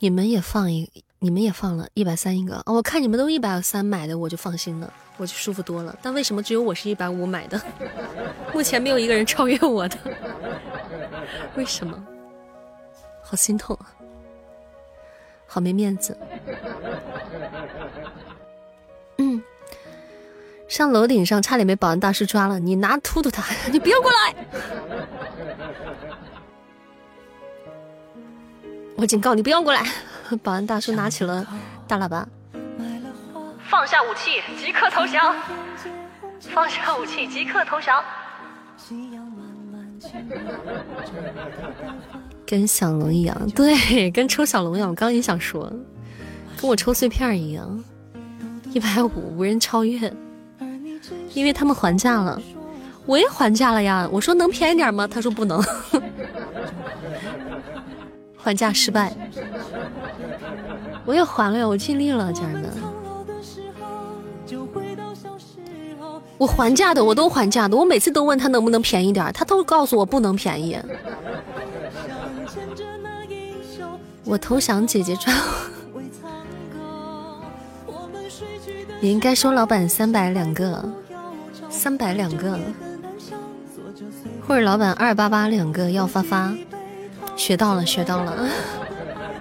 [0.00, 2.62] 你们也放一，你们也放了一百三一个。
[2.66, 5.96] 我看你们都一百三买的，我就放心了，我就舒服多了。
[6.00, 7.60] 但为什么只有我是一百五买的？
[8.54, 9.96] 目前没有一个人超越我的，
[11.56, 12.06] 为什么？
[13.22, 13.92] 好心痛啊！
[15.46, 16.16] 好没面子。
[19.18, 19.42] 嗯，
[20.68, 22.58] 上楼顶上差点被保安大叔抓了。
[22.60, 24.34] 你拿突突他， 你不要过来！
[28.96, 29.84] 我警告你不要过来！
[30.42, 31.46] 保安大叔拿起了
[31.86, 32.26] 大喇叭，
[33.68, 35.34] 放下武器，即刻投降！
[36.40, 38.00] 放下武器，即刻投降！
[42.46, 44.88] 跟小龙一样，对，跟抽小龙一样。
[44.88, 45.70] 我刚也想说，
[46.60, 47.84] 跟我抽碎片一样，
[48.72, 50.12] 一百五无人超越，
[51.34, 52.40] 因为他们还价了，
[53.06, 54.08] 我也还价了呀。
[54.10, 55.06] 我说能便宜点吗？
[55.06, 55.62] 他说不能，
[58.48, 59.12] 还价失败。
[61.04, 62.70] 我也还了呀，我尽力了，家人们。
[66.38, 70.78] 我还价的，我都还价的，我每次都问他能不能便宜点，他都告诉我不能便宜。
[74.24, 75.30] 我投降，姐姐抓
[75.92, 76.00] 我。
[79.00, 80.82] 你应该收老板三百两个，
[81.68, 82.58] 三百两个，
[84.46, 86.54] 或者老板二八八两个要发发。
[87.38, 88.36] 学到了，学到了。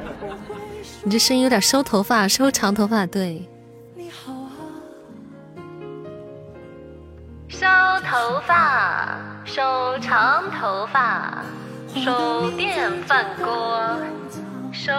[1.04, 3.50] 你这声音有点收头发，收长头发，对。
[7.50, 7.66] 收
[8.06, 11.44] 头发，收长头发，
[11.96, 13.82] 收电饭锅。
[14.72, 14.94] 收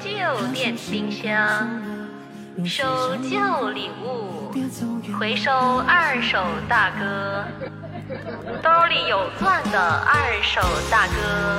[0.00, 0.10] 旧
[0.52, 1.68] 电冰箱，
[2.64, 4.52] 收旧礼物，
[5.18, 5.50] 回收
[5.88, 7.44] 二手大哥，
[8.62, 11.58] 兜里有钻的二手大哥。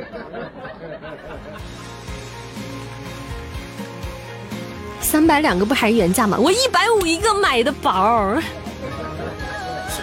[5.00, 6.36] 三百两个不还是原价吗？
[6.38, 8.36] 我一百五一个买的宝。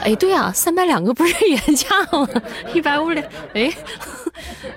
[0.03, 2.27] 哎，对啊，三百两个不是原价吗？
[2.73, 3.71] 一百五两，哎，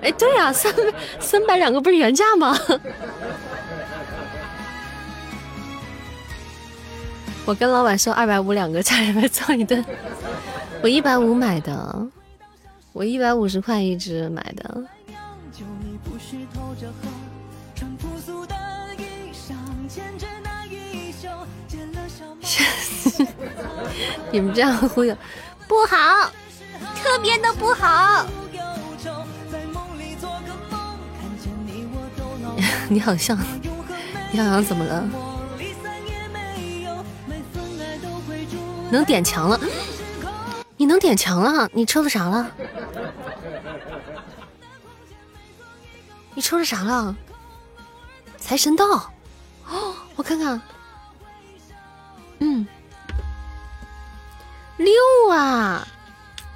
[0.02, 0.72] 哎，对啊，三
[1.18, 2.56] 三百两个不是原价吗？
[7.44, 9.84] 我跟老板说二百五两个，家里面做一顿。
[10.82, 12.06] 我一百五买的，
[12.92, 14.82] 我一百五十块一只买的。
[24.30, 25.16] 你们这样忽悠
[25.66, 26.30] 不好，
[27.02, 28.24] 特别的不好。
[32.88, 33.36] 你好像，
[34.30, 35.08] 你好像怎么了？
[38.90, 39.58] 能点墙了？
[40.76, 41.68] 你能点墙了？
[41.72, 42.48] 你抽了啥了？
[46.34, 47.14] 你抽着啥了？
[48.38, 48.84] 财神到！
[49.68, 50.60] 哦， 我看看。
[52.38, 52.66] 嗯。
[54.78, 54.94] 六
[55.30, 55.86] 啊，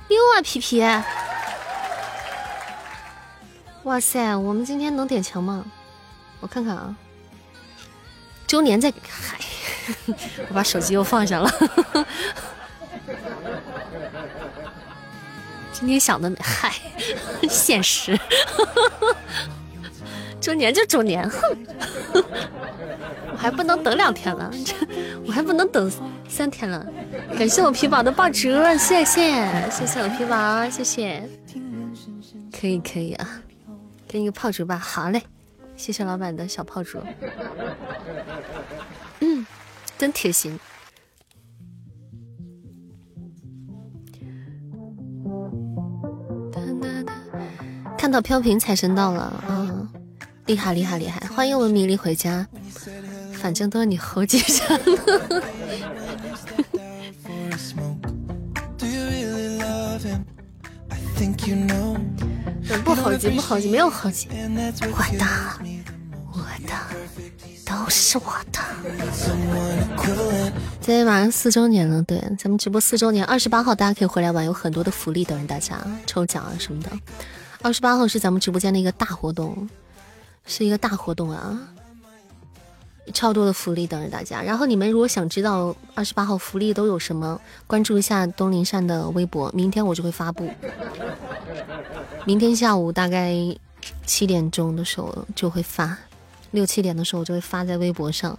[0.08, 0.82] 六啊，皮皮，
[3.82, 5.64] 哇塞，我们今天能点墙吗？
[6.40, 6.96] 我看看啊。
[8.46, 9.38] 周年在，嗨，
[10.48, 11.50] 我把手机又放下了。
[15.72, 16.72] 今天想的，嗨，
[17.50, 18.18] 现实。
[20.44, 21.56] 周年就周年，哼，
[23.32, 24.74] 我还不能等两天了，这
[25.26, 25.90] 我还不能等
[26.28, 26.86] 三天了。
[27.38, 31.26] 感谢我皮宝的爆竹，谢谢，谢谢我皮宝，谢谢。
[32.52, 33.40] 可以可以啊，
[34.06, 35.22] 给你个炮竹吧，好嘞，
[35.76, 36.98] 谢谢老板的小炮竹。
[39.20, 39.46] 嗯，
[39.96, 40.60] 真贴心。
[47.96, 49.88] 看到飘屏财神到了啊！
[50.46, 51.26] 厉害厉害厉害！
[51.28, 52.46] 欢迎我们米粒回家，
[53.32, 54.78] 反正都是你猴急上。
[62.84, 65.26] 不猴急不猴急，没有猴急，我的
[66.32, 66.74] 我的
[67.64, 68.60] 都是我的。
[70.80, 76.90] 今天晚上四周年了，对，咱们直播四周年，二十八号大家可以回来玩，有很多的福利等着大家，抽奖啊什么的。
[77.62, 79.66] 二十八号是咱们直播间的一个大活动。
[80.44, 81.58] 是一个大活动啊，
[83.12, 84.42] 超多的福利等着大家。
[84.42, 90.50] 然后你们如果想知道二十八号福利都有什么，关注一下东林善的微博，明天我就会发布。
[92.24, 93.34] 明天下午大概
[94.06, 95.96] 七点钟的时候就会发，
[96.52, 98.38] 六七点的时候我就会发在微博上，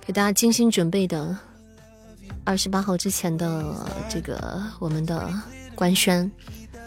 [0.00, 1.36] 给大家精心准备的
[2.44, 3.74] 二十八号之前的
[4.08, 5.32] 这个我们的
[5.74, 6.30] 官宣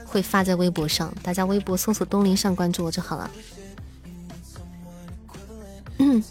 [0.05, 3.29] 会发在微博上，大家微博搜索东林善关注我就好了。
[6.03, 6.23] 嗯，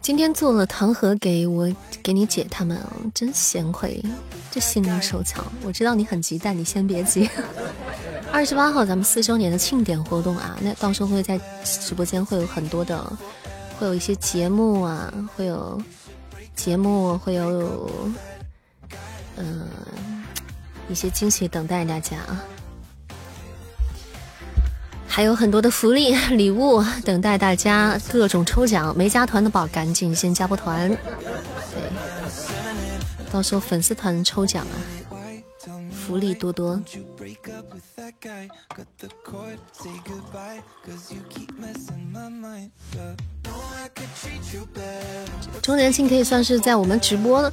[0.00, 1.70] 今天做了糖盒给我
[2.02, 2.80] 给你姐他们，
[3.14, 4.02] 真贤惠，
[4.50, 5.44] 这心灵手巧。
[5.62, 7.28] 我知道你很急，但你先别急。
[8.32, 13.12] 二十八号咱们四周年的庆典活动啊，那到时候会在直播间会有很多的，
[13.78, 15.78] 会有一些节目啊，会有
[16.56, 17.90] 节目，会有
[19.36, 19.68] 嗯
[20.88, 22.42] 一些惊喜等待大家啊。
[25.10, 31.82] 还有很多的福利 礼物等待大家，各种抽奖，没加团的宝赶紧先加波团，对，
[33.32, 34.76] 到时候粉丝团抽奖啊，
[35.90, 36.80] 福利多多。
[45.60, 47.50] 周年庆可以算是在我们直播，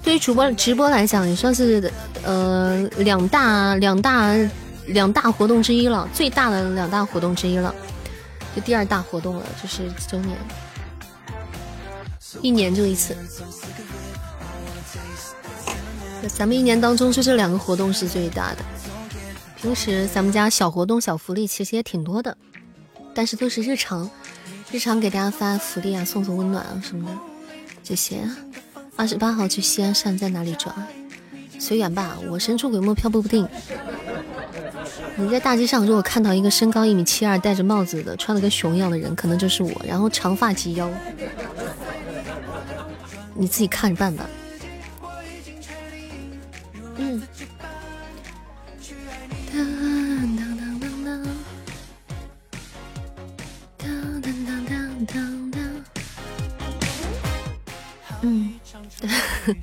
[0.00, 1.90] 对于主播直播来讲，也算是
[2.22, 4.32] 呃两大两大。
[4.32, 4.54] 两大
[4.92, 7.74] 两大活动之一了，最大的两大活动之一了，
[8.54, 10.36] 就第二大活动了，就是周年，
[12.42, 13.16] 一年就一次。
[16.28, 18.58] 咱们一年当中就这两个活动是最大的，
[19.56, 22.36] 平时咱们家小活动、小福利其实也挺多的，
[23.14, 24.10] 但是都是日常，
[24.70, 27.16] 日常给大家发福利啊，送送温暖啊什么的
[27.82, 28.20] 这些。
[28.96, 30.74] 二十八号去西安上在哪里转？
[31.58, 33.48] 随缘吧，我神出鬼没，飘不不定。
[35.20, 39.70] 你在大街上，如果看到一个身高一米七二、戴着帽子的、穿的跟熊样的人，可能就是我。
[39.86, 40.90] 然后长发及腰，
[43.34, 44.26] 你自己看着办吧。
[46.96, 47.22] 嗯。
[49.52, 51.22] 当当当当当
[53.78, 55.60] 当当当当当当
[58.22, 58.54] 嗯。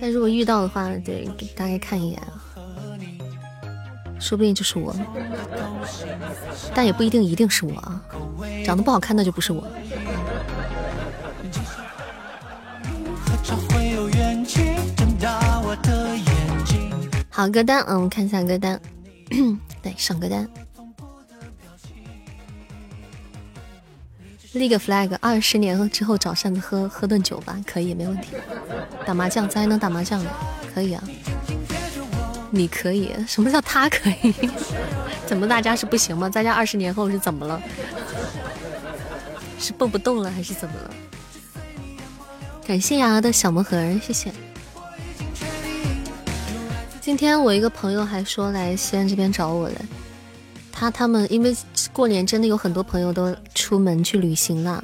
[0.00, 2.43] 但如果遇到的话，得大概看一眼啊。
[4.18, 4.94] 说不定就是我，
[6.74, 8.02] 但也不一定一定是我啊。
[8.64, 9.62] 长得不好看那就不是我。
[17.30, 18.80] 好歌单，嗯，我看一下歌单，
[19.82, 20.48] 对，上歌单。
[24.52, 28.36] 立个 flag，二十年之后找扇子喝喝顿酒吧，可以，没问题。
[29.04, 30.30] 打麻将，咱还能打麻将呢，
[30.72, 31.02] 可以啊。
[32.54, 33.10] 你可以？
[33.26, 34.32] 什么叫他可以？
[35.26, 36.28] 怎么大家是不行吗？
[36.28, 37.60] 大家二十年后是怎么了？
[39.58, 40.90] 是蹦不动了还是怎么了？
[42.66, 44.32] 感谢牙的小魔盒，谢谢。
[47.00, 49.74] 今天我一个朋友还说来西安这边找我嘞。
[50.72, 51.54] 他他们因为
[51.92, 54.82] 过年真的有很多朋友都出门去旅行了。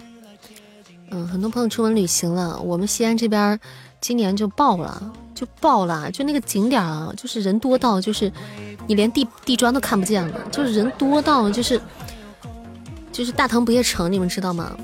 [1.10, 3.59] 嗯，很多朋友出门旅行了，我们西安这边
[4.01, 5.12] 今年就爆了。
[5.35, 8.31] 就爆了，就那个景点啊，就是人多到就是
[8.86, 11.81] 你连地地砖都看不见了，就是人多到就是
[13.12, 14.77] 就是大唐不夜城，你们知道吗？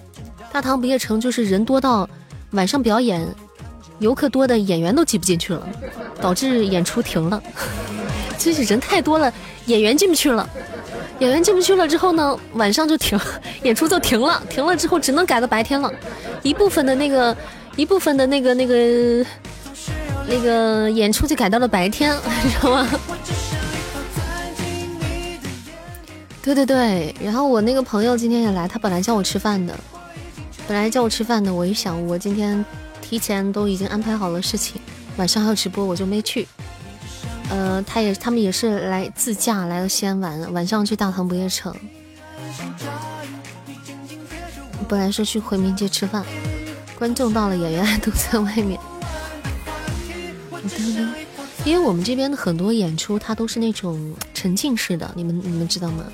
[0.52, 2.08] 大唐不夜城就是人多到
[2.52, 3.26] 晚上表演，
[3.98, 5.68] 游客多的演员都挤不进去了，
[6.20, 7.42] 导致演出停了。
[8.38, 9.32] 就是人太多了，
[9.66, 10.48] 演员进不去了，
[11.18, 13.18] 演员进不去了之后呢，晚上就停，
[13.62, 15.92] 演出就停了，停了之后只能改到白天了。
[16.42, 17.36] 一部分的那个，
[17.74, 19.26] 一部分的那个那个
[20.28, 22.88] 那个演出就改到了白天， 你知道吗？
[26.42, 29.76] 对对对，然后我那个朋友今天也来，他本来叫我吃饭的，
[30.68, 32.64] 本来叫我吃饭的，我一想我今天
[33.02, 34.80] 提前都已经安排好了事情，
[35.16, 36.46] 晚上还有直播，我就没去。
[37.48, 41.74] 呃，他也他们也是来自驾来了西安玩，晚上去大唐不夜城。
[44.88, 46.24] 本来说去回民街吃饭，
[46.96, 48.78] 观众到了，演员还都在外面。
[51.64, 56.04] 因为我们这边的很多演出，它都是那种沉浸式的，你们你们知道吗？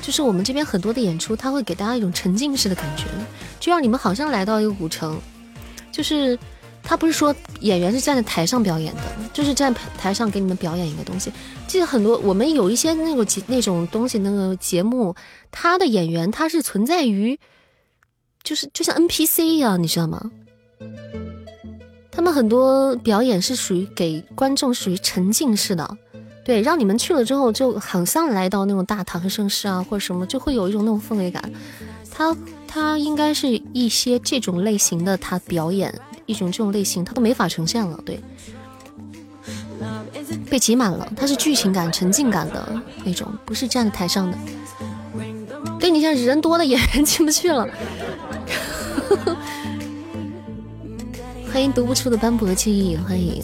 [0.00, 3.04] 就是我们这边很多的演出，它会给大家一种沉浸式的感觉，
[3.60, 5.20] 就让你们好像来到一个古城。
[5.92, 6.38] 就是
[6.82, 9.02] 他不是说演员是站在台上表演的，
[9.32, 11.30] 就是站台上给你们表演一个东西。
[11.66, 15.14] 记得很多我们有一些那个节那种东西，那个节目，
[15.50, 17.38] 他的演员他是存在于，
[18.42, 20.30] 就是就像 NPC 一样，你知道吗？
[22.18, 25.96] 他们很多表演是属于给观众属于沉浸式的。
[26.44, 31.40] 对，让你们去了之后，就好像来到那种大唐盛世啊，或者什么，就会有一种那种氛围感。
[32.10, 32.36] 他
[32.66, 35.94] 他应该是一些这种类型的，他表演
[36.26, 37.96] 一种这种类型，他都没法呈现了。
[38.04, 38.20] 对，
[40.50, 44.36] 被挤满了，他是剧情感、沉浸感的那种，不是站在台上的。
[45.78, 47.68] 对你像人多的演员进不去了。
[51.58, 53.42] 欢迎读不出的斑驳记忆，欢迎。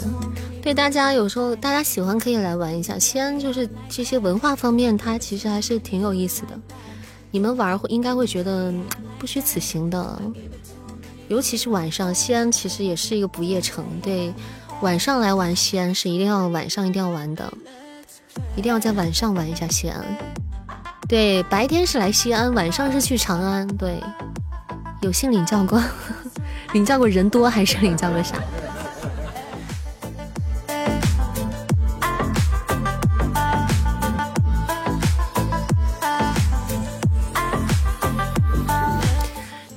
[0.63, 6.51] 对大家有时候大家喜欢可以来玩一下西安，就是这些文化方面，它其实还是挺有意思的。
[7.33, 8.73] 你们玩会应该会觉得
[9.19, 10.23] 不虚此行的，
[11.27, 13.85] 尤其是晚上，西安其实也是一个不夜城。
[14.01, 14.33] 对，
[14.81, 17.53] 晚上来玩西安是一定要晚上一定要玩的，
[18.55, 20.01] 一定要在晚上玩一下西安。
[21.09, 23.67] 对，白天是来西安，晚上是去长安。
[23.77, 24.01] 对，
[25.03, 25.83] 有幸领教过，
[26.75, 28.37] 领教过人多还是领教过啥？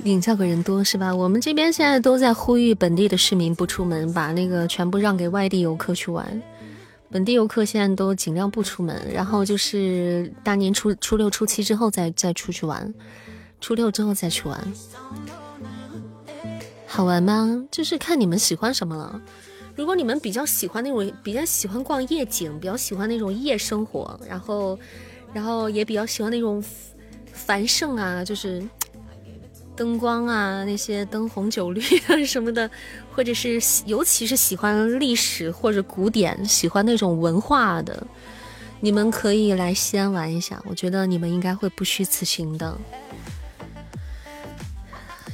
[0.02, 1.14] 领教过人多是吧？
[1.14, 6.42] 我们这边现在都在呼吁本地的市民不出门，把那个全部让给外地游客去玩。
[7.12, 12.92] 本地游客现在都尽量不出门，然后就是大年初初六、初七之后再再出去玩，
[13.60, 14.60] 初六之后再去玩，
[16.98, 17.64] 好玩吗？
[17.70, 19.22] 就是看你们喜欢什么了。
[19.76, 24.76] 如果你们比较喜欢那种比较喜欢逛夜景，比较喜欢那种夜生活，然后
[25.32, 26.60] 然后也比较喜欢那种
[27.32, 28.60] 繁盛啊，就是。
[29.76, 32.68] 灯光啊，那些灯红酒绿啊 什么的，
[33.14, 38.04] 或者是尤其是喜欢历史或者古典，喜欢那种文化的，
[38.80, 42.76] 你们可以来西安玩一下，我觉得你们应该会不虚此行的。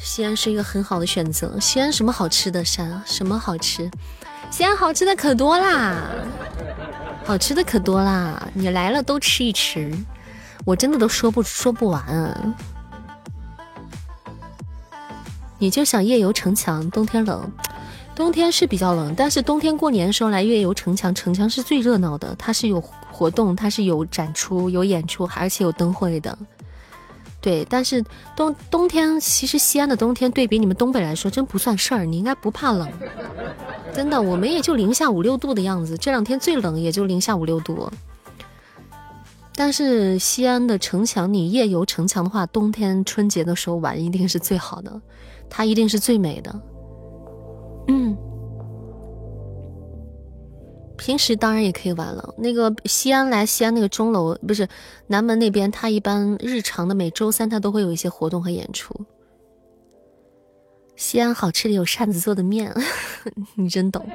[0.05, 1.59] 西安是一个很好的选择。
[1.59, 2.63] 西安什么好吃的？
[2.63, 3.91] 山什么好吃？
[4.51, 5.97] 西安好吃的可多啦，
[7.25, 9.91] 好吃的可多啦，你来了都吃一吃，
[10.67, 12.55] 我真的都说不说不完。
[15.59, 17.51] 你就想夜游城墙，冬天冷，
[18.15, 22.79] 冬天是比较冷，但是冬天过年的时候来夜游城墙，城墙是最热闹的，它是有
[23.11, 26.37] 活动，它是有展出、有演出，而且有灯会的。
[27.45, 28.03] 对，但是
[28.35, 32.89] 冬冬天其实西安的冬天对比你们东北来说真不算事儿，你应该不怕冷，
[33.93, 37.93] 真的，我们也就零下五六度的样子，这两天最冷也就零下五六度。
[39.55, 44.99] 但是西安的城墙，你夜游城墙的话，冬天春节的时候玩一定是最好的。
[45.51, 46.61] 它一定是最美的，
[47.89, 48.17] 嗯，
[50.97, 52.35] 平时当然也可以玩了。
[52.39, 54.69] 那个西安来西安那个钟楼不是
[55.09, 58.95] 南门那边，它一般日常的每周三它都会有一些活动和演出。
[60.97, 62.73] 西安好吃的有扇子做的面，
[63.57, 64.07] 你真懂。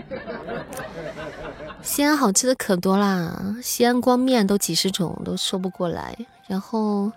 [1.82, 6.18] 西安好吃的可多啦，西安光面都几十种，都说不过来。
[6.48, 7.12] 然后。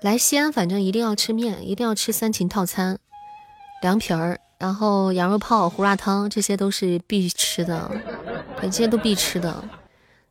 [0.00, 3.00] 来西安，反正一定要吃面，一定要吃三秦套餐，
[3.82, 7.90] 凉皮儿，然后羊肉泡、胡辣汤，这些都是必吃的，
[8.60, 9.62] 这些都必吃的。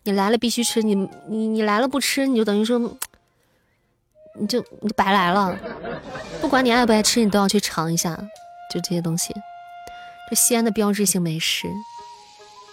[0.04, 0.94] 你来了必须吃，你
[1.28, 2.78] 你你来了不吃，你就等于说，
[4.40, 5.58] 你就你就白来了。
[6.42, 8.16] 不管你爱不爱吃，你都要去尝一下，
[8.74, 9.34] 就这些东西。
[10.30, 11.68] 这西安的标志性美食，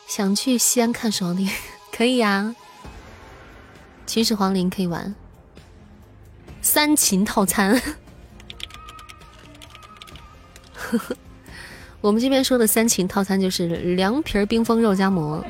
[0.09, 1.49] 想去西安看双林，
[1.97, 2.55] 可以呀。
[4.07, 5.15] 秦始皇陵可以玩。
[6.61, 7.81] 三秦套餐，
[10.75, 11.17] 呵 呵
[12.05, 13.67] 我们这边说的三秦套餐就是
[13.97, 15.43] 凉皮儿、冰封肉夹馍。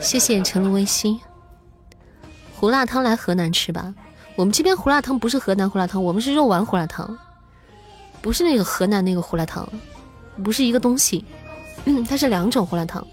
[0.00, 1.20] 谢谢陈露微心，
[2.54, 3.94] 胡辣汤来河南吃吧。
[4.34, 7.18] 我们这边胡辣汤不是河南胡辣汤，我们是肉丸胡辣汤，
[8.22, 9.68] 不是那个河南那个胡辣汤，
[10.42, 11.22] 不是一个东西。
[11.84, 13.06] 嗯， 它是两种胡辣汤。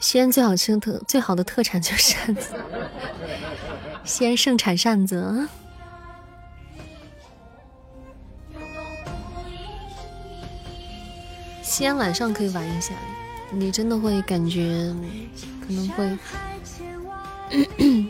[0.00, 2.56] 西安最好吃的特最好的特产就是扇子，
[4.02, 5.48] 西安盛产扇子。
[11.66, 12.94] 西安晚上可以玩一下，
[13.50, 14.94] 你真的会感觉
[15.66, 16.18] 可能会。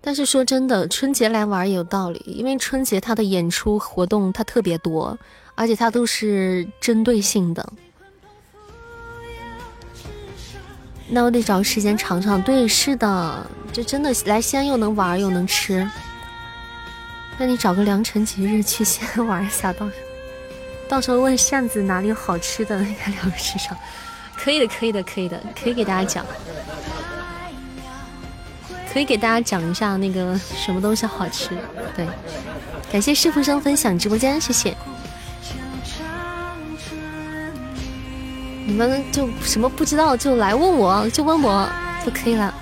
[0.00, 5.18] 但是说真的，春节来玩也有道理，因为春节它的演出活动它特别多，
[5.56, 7.72] 而且它都是针对性的。
[11.08, 12.40] 那我得找个时间尝尝。
[12.40, 15.86] 对，是的，就真的来西安又能玩又能吃。
[17.36, 20.09] 那你找个良辰吉日去西安玩一下，到时候
[20.90, 23.78] 到时候问扇子哪里有好吃的，应该两个市场。
[24.36, 26.26] 可以的，可以的，可以的，可以给大家讲。
[28.92, 31.50] 可以给大家讲一下那个什么东西好吃。
[31.94, 32.04] 对，
[32.90, 34.76] 感谢师傅生分享直播间，谢谢。
[38.66, 41.70] 你们就什么不知道就来问我，就问我
[42.04, 42.52] 就可以了。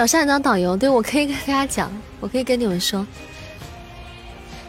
[0.00, 3.06] 找下一当导游，对我可以跟大家讲，我可以跟你们说，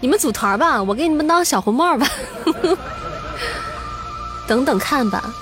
[0.02, 2.06] 你们组团吧，我给你们当小红帽吧，
[4.45, 5.34] 等等看吧，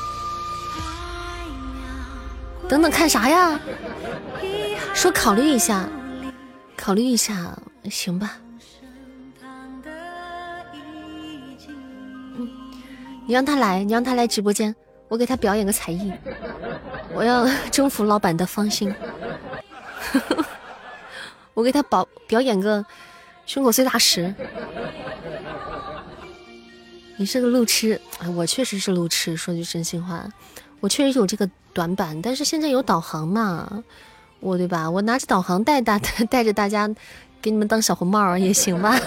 [2.70, 3.60] 等等看啥呀？
[4.94, 5.90] 说考虑一下，
[6.78, 7.57] 考虑一下，
[7.90, 8.34] 行吧？
[13.26, 14.76] 你让他来，你让他来直播间，
[15.07, 16.14] 我给他表演个才艺，
[17.11, 18.94] 我要征服老板的芳心。
[21.53, 22.86] 我给他表表演个
[23.45, 24.34] 胸口碎大石。
[27.18, 29.36] 你是个路痴，哎，我确实是路痴。
[29.36, 30.26] 说句真心话，
[30.80, 32.22] 我确实有这个短板。
[32.22, 33.84] 但是现在有导航嘛，
[34.40, 34.90] 我对吧？
[34.90, 35.99] 我拿着导航带大
[36.31, 36.90] 带着大家，
[37.41, 38.98] 给你们当小红帽也行吧？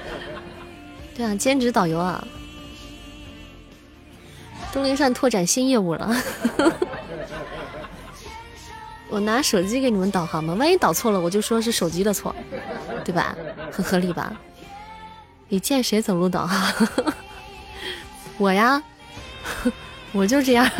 [1.16, 2.22] 对啊，兼职导游啊，
[4.70, 6.14] 东林善拓展新业务了。
[9.10, 10.54] 我拿手机给你们导航吗？
[10.54, 12.34] 万一导错了，我就说是手机的错，
[13.04, 13.36] 对吧？
[13.72, 14.32] 很合理吧？
[15.48, 16.88] 你见谁走路导航？
[18.38, 18.80] 我呀，
[20.12, 20.70] 我就这样。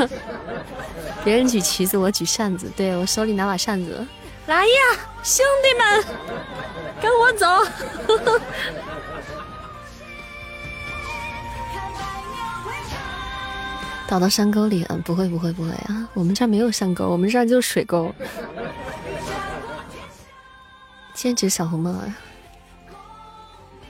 [1.24, 2.70] 别人举旗子，我举扇子。
[2.77, 4.07] 对我手里拿把扇子。
[4.47, 4.73] 来呀，
[5.23, 6.05] 兄弟们，
[7.02, 7.47] 跟我走。
[14.10, 16.08] 倒到山沟里，嗯，不会，不会，不会啊！
[16.14, 18.12] 我们这儿没有山沟，我们这儿就是水沟。
[21.14, 21.94] 兼职小红帽。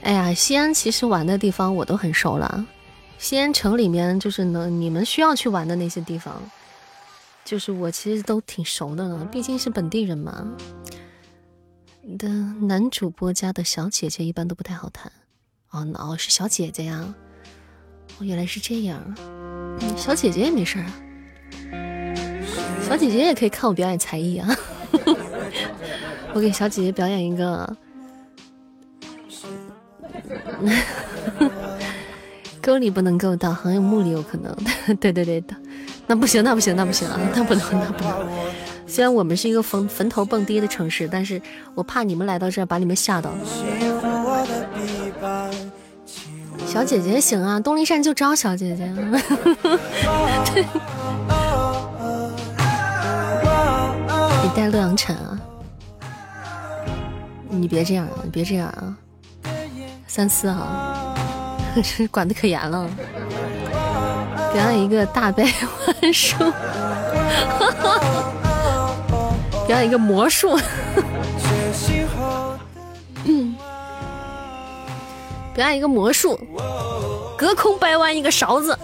[0.03, 2.67] 哎呀，西安其实玩的地方我都很熟了。
[3.17, 6.39] 西安城里面就是能你们需要去玩的那些地方，
[7.43, 10.47] 就是我其实都挺熟的了，毕竟是本地人嘛。
[12.19, 15.11] 的男主播家的小姐姐一般都不太好谈。
[15.71, 17.15] 哦，哦，是小姐姐呀。
[18.25, 19.01] 原来是这样。
[19.97, 20.93] 小姐姐也没事儿啊，
[22.87, 24.49] 小姐姐也可以看我表演才艺啊！
[26.33, 27.77] 我给小姐姐表演一个，
[32.61, 34.55] 沟里不能够到，好像墓里有可能。
[35.01, 35.57] 对对对的，
[36.07, 38.29] 那不行，那不行，那不行啊，那不能，那不能。
[38.87, 41.41] 虽然我们是一个坟坟头蹦迪的城市，但是
[41.75, 43.33] 我怕你们来到这儿把你们吓到。
[46.73, 48.87] 小姐姐行啊，东林山就招小姐姐。
[54.43, 55.37] 你带洛阳铲啊？
[57.49, 58.13] 你别这样啊！
[58.23, 58.95] 你别这样啊！
[60.07, 61.13] 三思啊！
[61.83, 62.89] 这 管的可严了。
[64.53, 66.37] 表演一个大悲幻术，
[69.67, 70.57] 表演一个魔术。
[75.55, 76.39] 表演一个魔术，
[77.37, 78.79] 隔空掰弯一个勺子。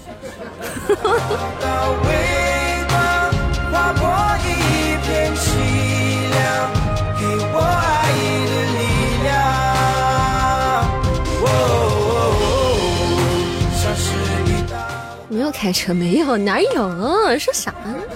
[15.28, 15.92] 没有开车？
[15.94, 17.38] 没有，哪有？
[17.38, 17.72] 说啥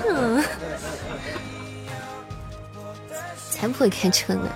[0.07, 0.43] 呢？
[3.51, 4.49] 才不会开车呢！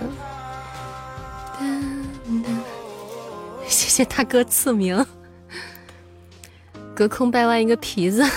[3.95, 5.07] 谢大哥赐名，
[6.97, 8.29] 隔空掰弯一个皮子。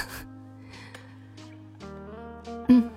[2.67, 2.87] 嗯，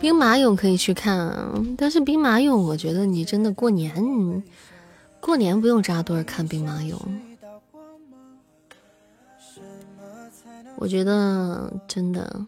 [0.00, 4.42] 兵马俑可以去看，啊，但是兵马俑，我觉得你真的过年，
[5.20, 6.96] 过年不用扎堆看兵马俑。
[10.74, 12.44] 我觉得真的，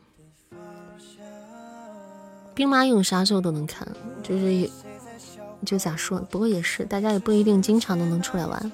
[2.56, 3.86] 兵马俑啥时候都能看，
[4.20, 4.68] 就是
[5.64, 6.20] 就咋说？
[6.30, 8.72] 不过也是，大家也不一定经常都能出来玩。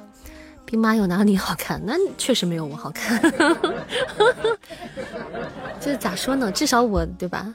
[0.64, 1.80] 兵马俑哪里好看？
[1.84, 3.20] 那确实没有我好看。
[5.80, 6.52] 这咋说呢？
[6.52, 7.54] 至少我对吧？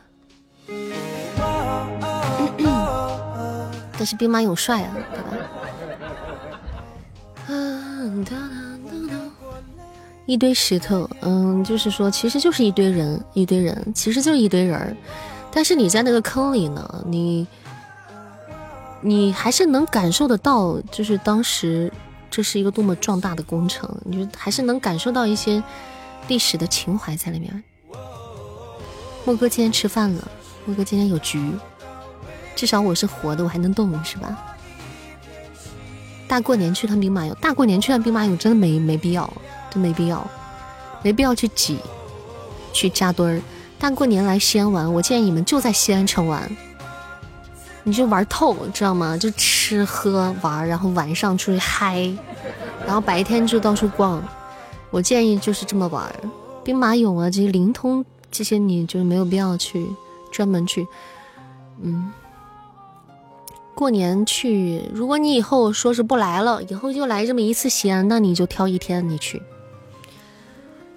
[3.98, 5.28] 但是兵马俑帅啊，对吧？
[10.26, 14.98] 一堆石头，嗯，就是说，其实就是一堆人，一堆人，其实就是一堆人儿。
[15.52, 17.46] 但是你在那个坑里呢，你，
[19.06, 21.94] 你还是能感受得到，就是当时
[22.32, 25.62] 这是一个多么壮大的工程，你就还是能感受到一些
[26.28, 27.64] 历史的情怀在里面。
[29.24, 30.28] 莫哥今天吃饭了，
[30.66, 31.52] 莫哥今天有局，
[32.56, 34.36] 至少我是活的，我还能动，是吧？
[36.28, 39.32] 大过年去趟兵马俑，大过年去趟兵马俑真的没没必要。
[39.70, 40.26] 真没必要，
[41.04, 41.78] 没必要去挤，
[42.72, 43.42] 去扎堆儿。
[43.78, 46.50] 大过年来西安玩，我建议你们就在西安城玩，
[47.88, 49.16] 你就玩透，知道吗？
[49.16, 52.12] 就吃喝玩，然后晚上出去嗨，
[52.84, 54.22] 然后白天就到处逛。
[54.90, 56.12] 我建议就是这么玩。
[56.64, 59.88] 兵马俑啊，这些灵通这些，你就没有必要去
[60.32, 60.88] 专门去。
[61.80, 62.12] 嗯，
[63.76, 69.40] 过年去，如果你以后说是不来了，以后就来这么一次西安，那你就挑一天你去。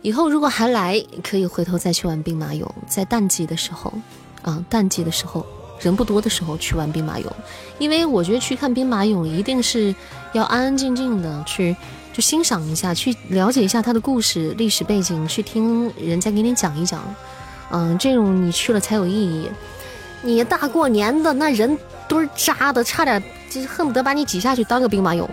[0.01, 3.93] 以后如果还来，可以回头再去玩兵马俑，在淡季的时候，
[4.41, 5.45] 啊，淡季的时候
[5.81, 7.27] 人不多的时候去玩兵马俑，
[7.79, 9.95] 因为我觉得去看兵马俑一定是
[10.33, 11.77] 要安安静静的去，
[12.13, 17.03] 就欣赏一下，去了解一下它的故事、历史背景，去听人家给你讲一讲，
[17.71, 19.51] 嗯，这种你去了才有意义。
[20.21, 21.79] 你大过年的那人
[22.09, 25.25] 堆扎的，差点就是恨不得把你挤下去当个兵马俑。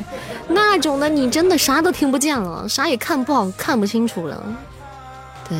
[0.47, 4.43] 那种的，你真的啥都听不见了，啥也看不好，看不清楚了。
[5.49, 5.57] 对，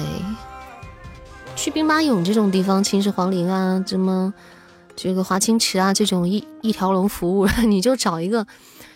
[1.56, 4.32] 去兵马俑这种地方，秦始皇陵啊，什么
[4.96, 8.46] 这个华清池啊，这种一一条龙服务， 你就找一个，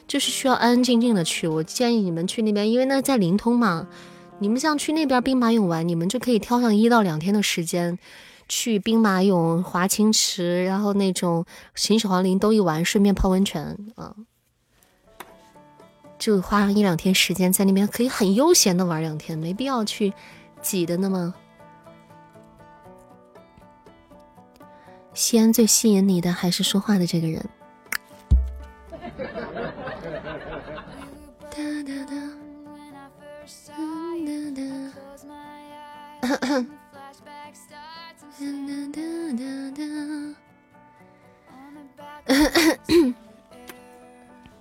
[0.08, 1.48] 就是需要安安静静的去。
[1.48, 3.88] 我建议你们去那边，因为那在灵通嘛。
[4.42, 8.00] 你们像去那边兵马俑玩，你们就可以挑上一到两天的时间，
[8.48, 11.46] 去兵马俑、华清池，然后那种
[11.76, 14.16] 秦始皇陵都一玩，顺便泡温泉啊。
[16.18, 20.14] 就花上一两天时间在那边，可以很悠闲的玩两天，没必要去
[20.62, 21.34] 挤的那么。
[25.20, 27.46] 西安最吸引你的还是说话的这个人。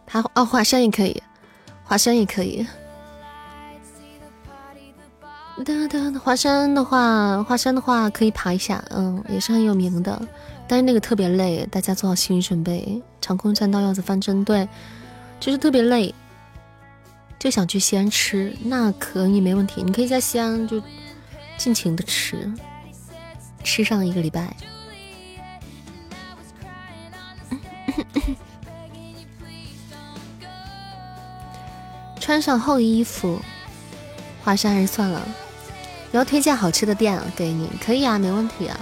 [0.05, 1.23] 他哦，华山也可以。
[1.85, 2.67] 华山也可以。
[6.23, 10.21] 华山的话，华山的话可以爬一下，嗯，也是很有名的，
[10.67, 13.03] 但是那个特别累，大家做好心理准备。
[13.21, 14.69] 长空栈道要子翻针，对，
[15.39, 16.15] 就是特别累。
[17.39, 20.83] 就想去西安吃，那可以没问题，你可以在西安就
[21.57, 22.53] 尽情的吃，
[23.63, 24.57] 吃上一个礼拜。
[32.19, 33.39] 穿上厚衣服，
[34.43, 35.27] 华山还是算了。
[36.13, 38.79] 要推荐好吃的店给你，可以啊，没问题啊。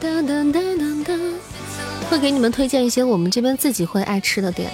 [0.00, 1.32] 噔噔噔噔噔，
[2.08, 4.70] 会给你们推荐一些我们这边自己会爱吃的店，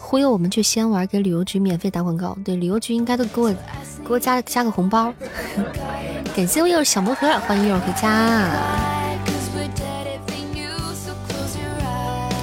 [0.00, 2.36] 忽悠我们去西安玩，给旅游局免费打广告。
[2.44, 5.12] 对，旅游局应该都给我给我加加个红包。
[6.34, 8.48] 感谢我有小魔盒，欢迎一会儿回家。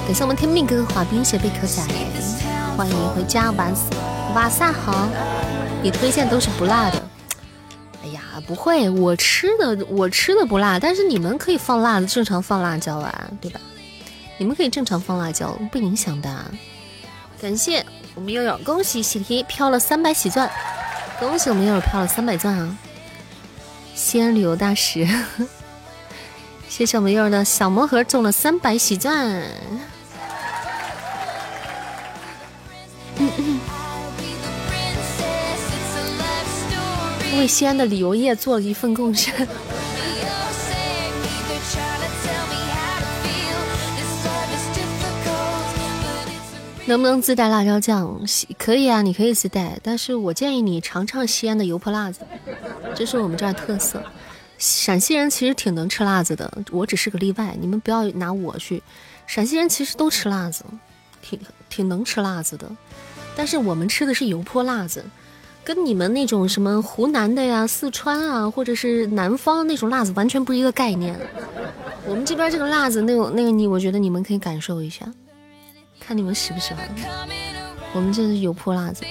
[0.06, 1.82] 感谢我们天命哥哥滑冰鞋贝壳仔，
[2.76, 3.72] 欢迎回家，晚
[4.34, 5.08] 晚上好。
[5.80, 7.00] 你推荐都是不辣的，
[8.02, 13.60] 哎呀，不会，我吃的我吃的不辣，但是你们可以放辣的，正常放辣椒啊，对吧？
[14.38, 16.44] 你们可以正常放辣椒，不影响的。
[17.40, 17.84] 感谢
[18.16, 20.50] 我们悠悠，恭喜喜提飘了三百喜钻，
[21.20, 22.76] 恭喜我们悠悠飘了三百钻啊！
[23.94, 25.06] 西安旅游大使，
[26.68, 29.42] 谢谢我们悠悠的小魔盒中了三百喜钻。
[37.36, 39.34] 为西安的旅游业做了一份贡献。
[46.86, 48.26] 能不能自带辣椒酱？
[48.26, 52.20] 西可以啊你可以自带但是我建议你尝尝西安的油泼辣子
[52.94, 54.02] 这是我们这儿特色。
[54.58, 58.82] 陕西人其实挺能吃辣子的我只是个例外你们不要拿我去。
[59.26, 60.64] 陕西人其实都吃辣子
[61.22, 62.70] 挺挺能吃辣子的。
[63.36, 65.04] 但是我们吃的是油泼辣子，
[65.64, 71.18] 跟你们那种什么湖南的呀、四川啊，或者是南方那种辣子完全不是一个概念。
[72.06, 75.06] 我们这边这个辣子，那个那个你，我觉得你们可以感受一下。
[75.98, 76.86] 看你们喜不喜欢，
[77.94, 79.04] 我们这是油泼辣子。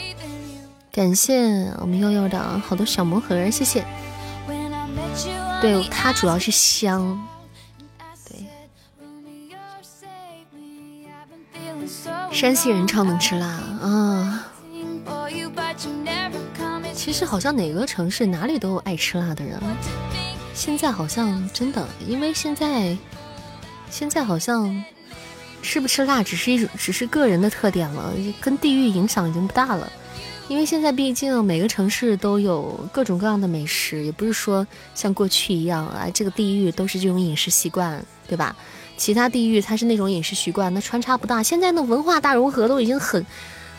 [0.91, 3.83] 感谢我们悠悠的好多小魔盒，谢谢。
[5.59, 7.19] 对，它主要是香。
[12.33, 14.47] 山西人超能吃辣啊。
[16.93, 19.59] 其实好像哪个城市哪里都有爱吃辣的人。
[20.55, 22.97] 现在好像真的，因为现在
[23.89, 24.83] 现在好像。
[25.65, 29.89] 吃不吃辣只是一种，只是个人的特点了，跟地域影响已经不大了。
[30.49, 38.53] 因为现在毕竟每个城市都有各种各样的美食，也不是说像过去一样啊，这个地域都是这种饮食习惯，对吧？
[39.03, 41.43] 其他地域它是那种饮食习惯，那穿插不大。
[41.43, 43.25] 现在的文化大融合都已经很、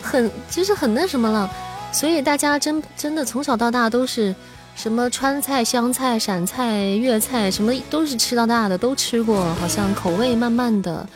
[0.02, 1.50] 很，就是很那什么了。
[1.90, 4.34] 所以大家真真的从小到大都是
[4.76, 11.08] 什么川菜、湘菜、陕菜、粤菜，什么都是吃到大的，都吃过，好像口味慢慢的。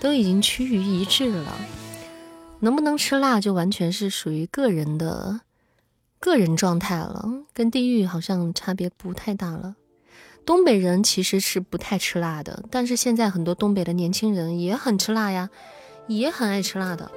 [0.00, 1.54] 都已经趋于一致了，
[2.58, 5.38] 能不能吃辣就完全是属于个人的
[6.18, 7.24] 个人状态了，
[7.54, 9.76] 跟地域好像差别不太大了。
[10.44, 15.48] 东北人其实是不太吃辣的，但是现在很多东北的年轻人也很吃辣呀，
[16.08, 17.10] 也很爱吃辣的，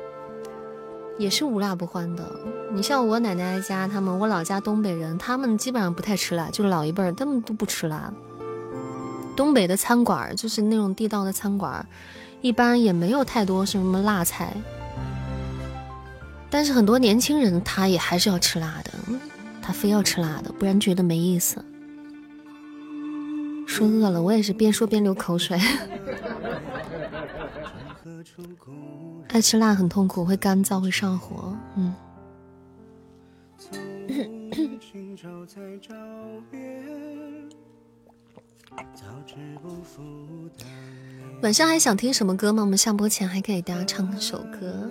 [1.17, 2.23] 也是无辣不欢的。
[2.71, 8.13] 你像我奶奶家，他们我老家东北人，他们基本上不太吃辣，就是老一辈儿他们都不吃辣。
[9.35, 11.85] 东北的餐馆就是那种地道的餐馆。
[12.41, 14.53] 一般也没有太多什么辣菜，
[16.47, 18.91] 但是很多年轻人他也还是要吃辣的，
[19.63, 21.65] 他非要吃辣的，不然觉得没意思。
[23.75, 25.59] 说饿了，我也是边说边流口水。
[29.27, 31.53] 爱吃辣很痛苦，会干燥，会上火。
[31.75, 31.93] 嗯。
[41.41, 42.63] 晚上还想听什么歌吗？
[42.63, 44.89] 我们下播前还可以给大家唱一首歌，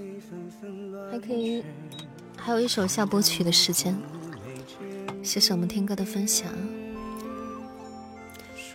[1.10, 1.64] 还可以，
[2.36, 3.96] 还有一首下播曲的时间。
[5.22, 6.52] 谢谢我们听歌的分享。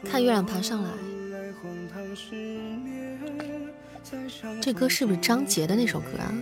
[0.04, 0.90] 看月亮爬上来，
[4.62, 6.34] 这歌是不是张杰的那首歌啊？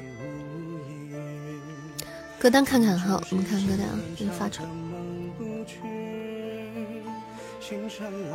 [2.39, 4.69] 歌单看看哈，我们看歌单，给你发出来。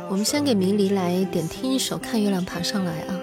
[0.09, 3.19] 我们先给明离来点听一首《看月亮爬上来》啊。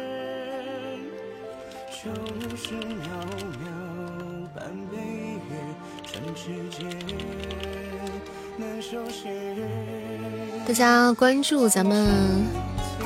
[10.71, 12.47] 大家关注咱们，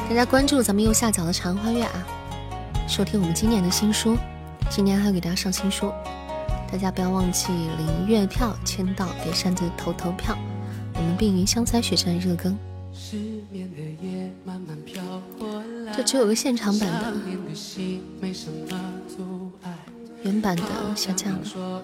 [0.07, 2.07] 大家关注咱们右下角的长安花月啊，
[2.87, 4.19] 收听我们今年的新书，
[4.69, 5.91] 今年还要给大家上新书，
[6.71, 7.47] 大家不要忘记
[7.79, 10.37] 领月票签到，给扇子投投票，
[10.93, 12.55] 我们碧云香腮雪山热更。
[15.97, 17.15] 这只有个现场版的，
[20.23, 20.63] 原版的
[20.95, 21.83] 下架了。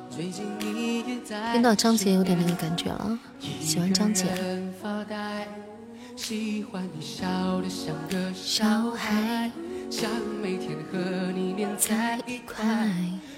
[1.53, 3.19] 听到张杰有点那个感觉了，
[3.63, 4.27] 喜欢张杰。
[6.23, 7.27] 喜欢你笑
[7.63, 9.51] 得像个小孩，
[9.89, 10.09] 想
[10.43, 12.63] 每天和你黏在一块，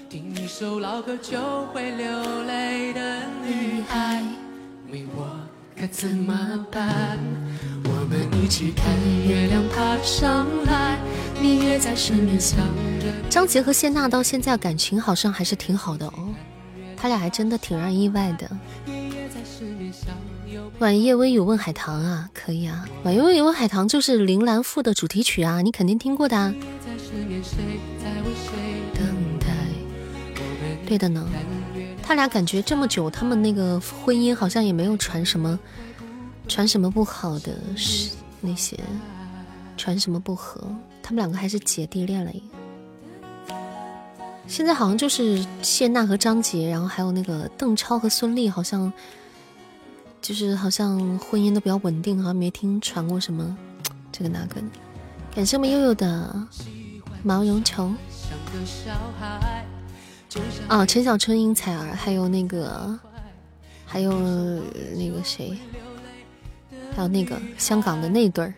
[0.09, 4.21] 听一首老歌就会流泪的女孩，
[4.91, 5.39] 为我
[5.79, 7.17] 可怎么办？
[7.85, 8.85] 我们一起看
[9.25, 10.99] 月亮爬上来，
[11.41, 12.59] 你也在身边想
[12.99, 13.07] 着。
[13.29, 16.33] 张杰和谢娜到现在感情好像还是挺好的哦，
[16.97, 18.51] 他俩还真的挺让人意外的。
[20.83, 26.53] 晚夜微雨问海棠啊，可以啊，晚夜微雨问海棠就是《铃兰赋》的主题曲啊，你肯定听过的啊。
[30.85, 31.25] 对的呢，
[32.03, 35.57] 他俩感觉这么久，他们那个婚姻好像也没有传什么。
[36.49, 38.11] 传什么不好的是
[38.41, 38.77] 那些，
[39.77, 40.61] 传什么不和，
[41.01, 42.31] 他们两个还是姐弟恋了。
[44.47, 48.91] 现在好像就是谢娜和张杰，然后还有那个邓超和孙俪，好像
[50.23, 53.55] 就是好像婚姻都比较稳定，好像没听传过什么
[54.11, 54.67] 这个那个的。
[55.35, 56.33] 感谢我们悠悠的
[57.21, 57.93] 毛绒球。
[60.67, 62.99] 啊，陈小春、殷彩儿，还有那个。
[63.85, 64.11] 还有
[64.95, 65.55] 那个谁，
[66.95, 68.53] 还有那个香港的那对儿，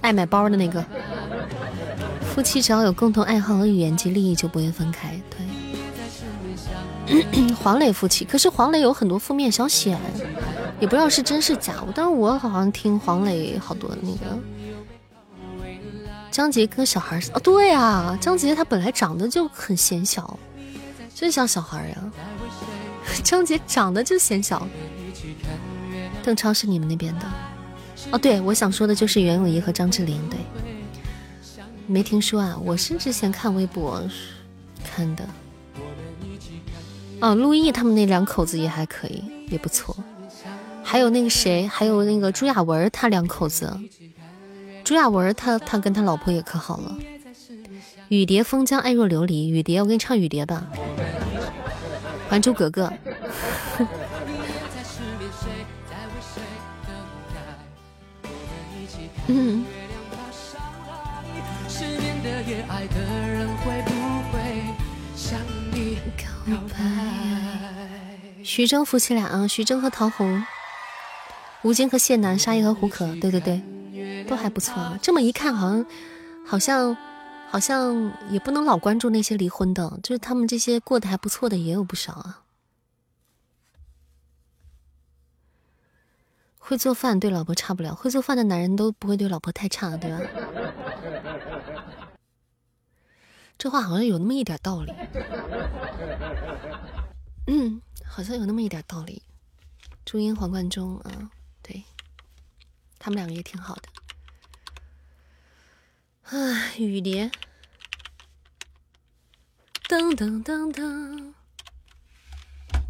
[0.00, 0.82] 爱买包的那个
[2.22, 5.20] 夫妻，只要有共同爱好和语言及利益，就不会分开。
[5.28, 5.41] 对，
[7.62, 9.96] 黄磊夫妻，可是黄磊有很多负面消息，
[10.80, 11.74] 也不知道是真是假。
[11.94, 14.38] 但是我好像听黄磊好多那个
[16.30, 20.38] 张杰跟小孩哦，对啊，张杰他本来长得就很显小，
[21.14, 21.96] 真像小孩呀。
[23.22, 24.66] 张杰长得就显小。
[26.22, 27.26] 邓超是你们那边的
[28.12, 28.18] 哦？
[28.18, 30.22] 对，我想说的就是袁咏仪和张智霖。
[30.30, 30.38] 对，
[31.86, 32.56] 没听说啊？
[32.64, 34.02] 我是之前看微博
[34.84, 35.28] 看的。
[37.22, 39.96] 哦，陆毅他们那两口子也还可以，也不错。
[40.82, 43.78] 还有那个谁，还有那个朱亚文，他两口子。
[44.82, 46.96] 朱亚文他他跟他老婆也可好了。
[48.08, 50.66] 雨蝶风将爱若琉璃，雨蝶，我给你唱雨蝶吧。
[52.28, 52.92] 还珠格格。
[59.28, 59.64] 嗯。
[68.44, 70.44] 徐峥夫妻俩啊，徐峥和陶虹，
[71.62, 73.62] 吴京和谢楠，沙溢和胡可，对对对，
[74.24, 74.98] 都还不错。
[75.00, 75.86] 这么一看，好像，
[76.46, 76.96] 好像。
[77.52, 82.40] 好像也不能老关注那些离婚的，就是他们这些过得还不错的也有不少啊。
[86.58, 90.18] 会做饭对老婆差不了，会做饭的男人都不会对老婆太差，对吧？
[93.62, 94.92] 这话好像有那么一点道理。
[97.46, 99.22] 嗯，好像有那么一点道理。
[100.04, 101.30] 朱茵、黄贯中啊，
[101.62, 101.84] 对，
[102.98, 103.82] 他们两个也挺好的。
[106.24, 107.30] 啊，雨蝶，
[109.88, 111.32] 噔噔噔噔，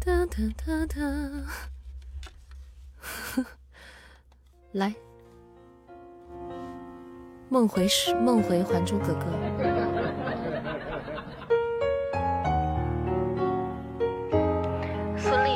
[0.03, 1.45] 噔噔噔噔，
[4.73, 4.95] 来，
[7.47, 9.25] 梦回是梦回《还珠格格》。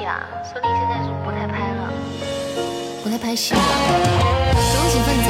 [0.08, 1.92] 孙俪现在是不太拍了，
[3.04, 3.60] 不太拍戏了。
[3.60, 5.28] 恭喜粉仔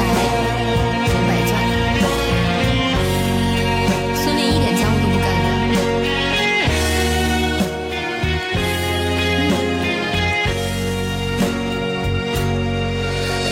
[1.08, 1.50] 双百钻。
[4.14, 5.46] 孙俪一点家务都不干的。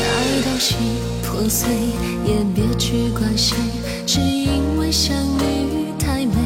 [0.05, 0.07] 爱
[0.45, 0.71] 到心
[1.25, 1.67] 破碎，
[2.25, 3.57] 也别去怪谁，
[4.07, 6.37] 只因为相遇太美。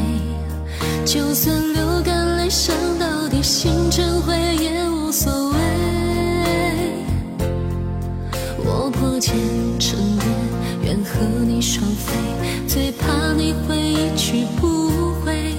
[1.04, 3.09] 就算流干泪，伤到。
[3.42, 5.56] 心成灰也无所谓。
[8.58, 9.34] 我破茧
[9.78, 10.26] 成蝶，
[10.84, 12.12] 愿和你双飞，
[12.68, 14.90] 最怕你会一去不
[15.24, 15.54] 回。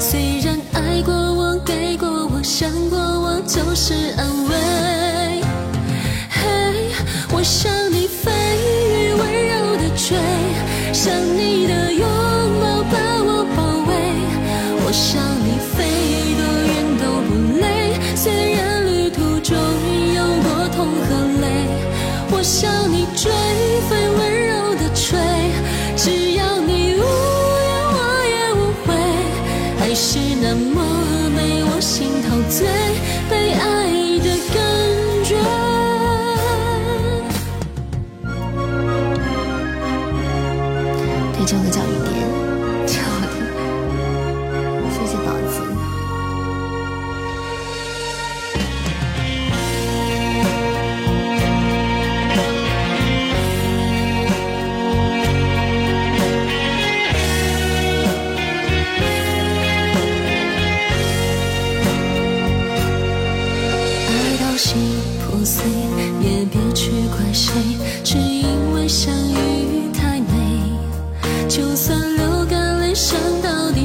[0.00, 5.42] 虽然爱过我，给过我，想过我，就是安慰。
[6.30, 6.90] 嘿，
[7.32, 8.32] 我想你飞。
[8.32, 10.16] 雨温柔的坠，
[10.92, 12.02] 想你的拥
[12.60, 13.58] 抱把我包
[13.88, 13.90] 围，
[14.86, 15.22] 我想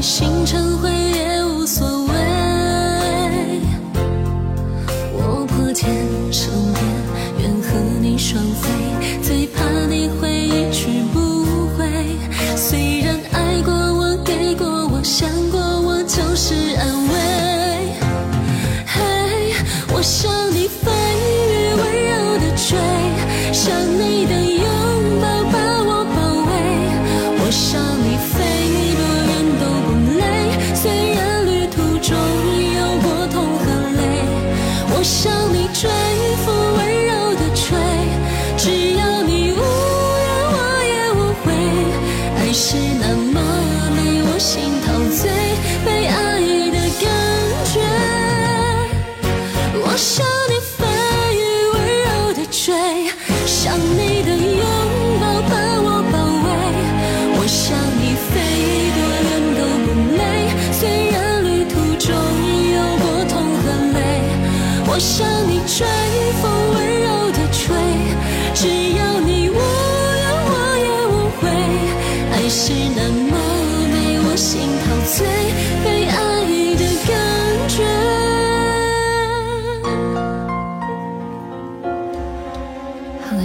[0.01, 0.40] 心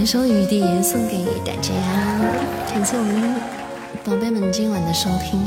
[0.07, 1.73] 收雨滴送给大家，
[2.69, 3.35] 感谢我们
[4.05, 5.37] 宝贝们今晚的收听。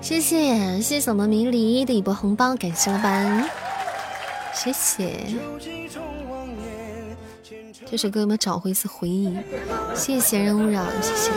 [0.00, 3.46] 谢谢谢谢我们迷离的一波红包，感谢老板，
[4.54, 5.26] 谢谢。
[7.84, 9.36] 这首歌有没有找回一丝回忆？
[9.94, 11.30] 谢谢闲人勿扰，谢谢。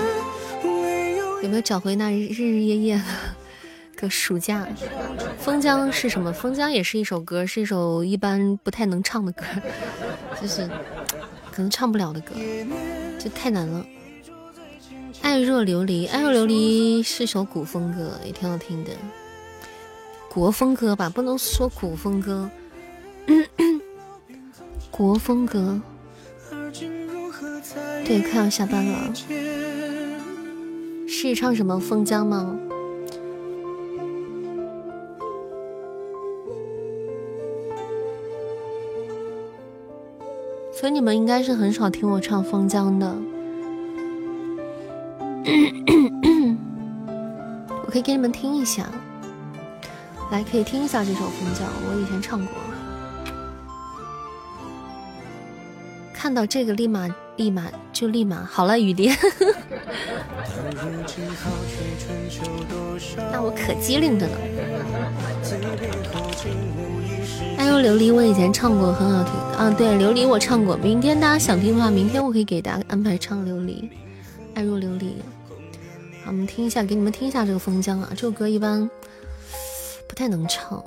[1.43, 3.01] 有没有找回那日日夜夜
[3.95, 4.67] 个暑假？
[5.39, 6.31] 封疆是什么？
[6.31, 9.43] 封疆也是一首歌，是一首一般不太能唱的歌，
[10.41, 10.67] 就是
[11.51, 12.35] 可能唱不了的歌，
[13.19, 13.85] 就太难了。
[15.21, 18.91] 爱若琉璃，爱若琉璃是首古风歌，也挺好听的，
[20.29, 22.49] 国风歌吧，不能说古风歌，
[24.91, 25.81] 国风歌。
[28.05, 29.11] 对，快要下班了，
[31.07, 32.55] 是唱什么封疆吗？
[40.77, 43.07] 所以你们应该是很少听我唱封疆的。
[47.85, 48.85] 我可以给你们听一下，
[50.31, 52.53] 来，可以听一下这首《风将》，我以前唱过。
[56.13, 57.07] 看到这个，立马
[57.37, 59.15] 立马就立马好了，雨蝶。
[63.31, 64.37] 那我可机灵着呢。
[67.57, 69.73] 哎呦，琉璃我以前唱过，很好听啊。
[69.77, 70.75] 对，琉璃我唱过。
[70.77, 73.89] 明天大家想听的话，明天我可以给大家安排唱琉璃。
[74.53, 75.13] 爱若琉璃。
[76.23, 78.89] 好我们听一下，给你们听一下这个《封疆》啊，这首歌一般
[80.07, 80.83] 不太能唱。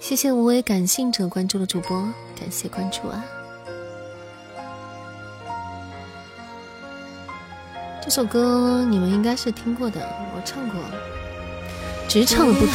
[0.00, 1.96] 谢谢无为感性者关注的主播，
[2.38, 3.24] 感谢关注啊！
[8.04, 9.98] 这首歌你们应该是听过的，
[10.36, 10.78] 我唱过，
[12.06, 12.74] 只是唱的不多。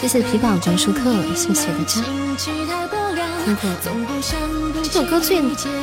[0.00, 2.00] 谢谢皮宝专属课，谢谢大家。
[3.44, 3.70] 听过
[4.82, 5.42] 这首歌最，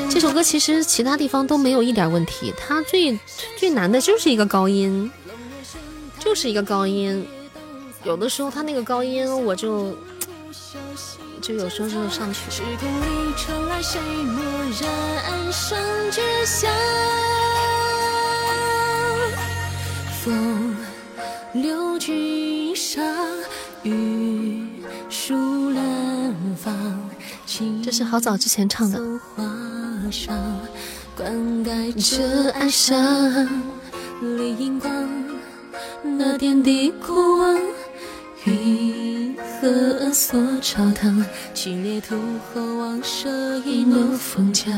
[0.10, 3.20] 这首歌其实其他地方都没有一点问题，它最
[3.56, 5.12] 最难的就是一个高音，
[6.18, 7.28] 就是一个高音。
[8.04, 9.96] 有的时候它那个高音我就
[11.50, 12.42] 就有时候就上去。
[20.24, 20.78] 风
[21.54, 23.04] 流君上。
[27.84, 29.00] 这是好早之前唱的。
[31.98, 32.96] 这岸上，
[34.22, 34.92] 泪荧光，
[36.04, 37.60] 那点滴过往，
[38.50, 41.24] 云河所潮淌，
[41.54, 42.16] 激烈土
[42.54, 44.74] 后往射一诺风江，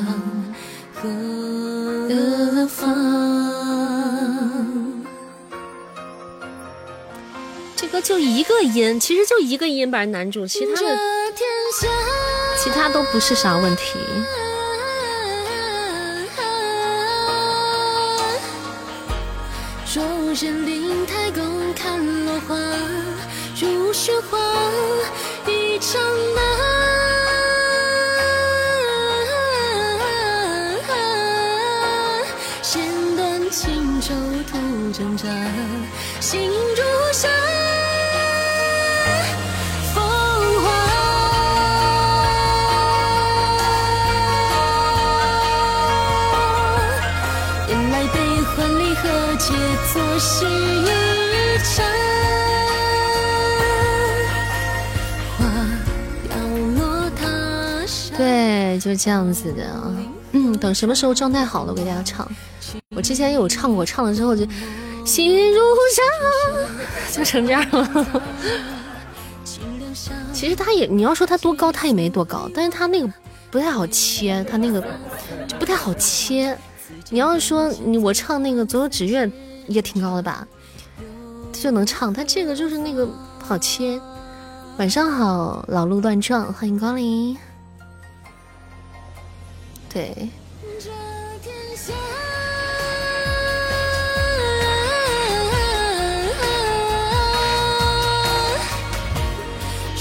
[0.94, 1.08] 何
[2.68, 2.90] 方？
[7.76, 10.74] 这歌就一个音，其实就一个音把男主，其他
[12.58, 13.98] 其他都不是啥问题。
[25.48, 25.98] 一刹
[26.36, 26.71] 那
[58.84, 59.96] 对，就这样子的啊。
[60.32, 62.28] 嗯，等什么时候状态好了，我给大家唱。
[62.96, 64.46] 我之前有唱过，唱了之后就
[65.06, 65.60] 心如
[65.96, 66.02] 沙，
[67.12, 68.22] 就成这样了。
[70.34, 73.10] 其实他也，你要说他多高，他也没多高，但是他那个
[73.52, 74.82] 不太好切，他那个
[75.48, 76.58] 就不太好切。
[77.10, 79.30] 你要是说你我唱那个左手指月
[79.68, 80.48] 也挺高的吧，
[81.52, 82.14] 就能唱。
[82.14, 84.00] 他这个就是那个不好切。
[84.78, 87.38] 晚上好，老路乱撞，欢迎光临。
[89.94, 90.30] 对。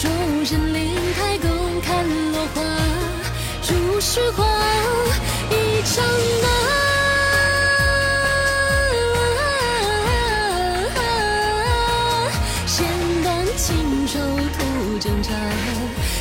[0.03, 0.09] 如
[0.45, 2.63] 人林台宫看落花，
[3.69, 4.47] 如雪花
[5.51, 6.05] 一场
[6.43, 6.51] 难。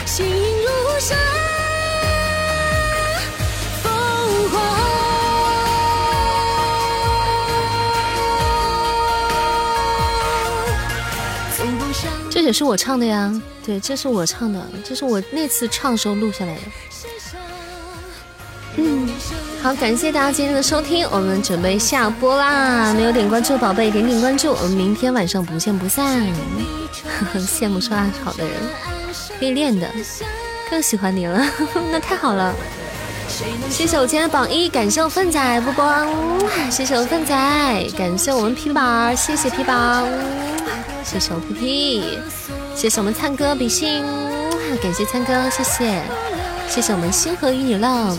[0.05, 1.17] 心如山，
[12.49, 13.31] 也是我唱的呀，
[13.63, 16.61] 对，这是我唱的，这是我那次唱时候录下来的。
[18.77, 19.07] 嗯，
[19.61, 22.91] 好，感谢大家今天的收听，我们准备下播啦！
[22.91, 26.26] 没有点关注的宝贝，点点关注，我们明天晚上不见不散。
[27.38, 28.53] 羡慕说话好的人，
[29.38, 29.88] 可以练的，
[30.71, 31.45] 更喜欢你了，
[31.91, 32.51] 那太好了。
[33.69, 35.88] 谢谢我今天的榜一，感谢我粪仔波波，
[36.71, 40.03] 谢谢我粪仔，感谢我们皮宝，谢谢皮宝，
[41.03, 42.03] 谢谢我皮皮，
[42.76, 44.03] 谢谢我们灿哥比心，
[44.81, 46.01] 感谢灿哥，谢谢，
[46.69, 48.17] 谢谢我们星河与你浪。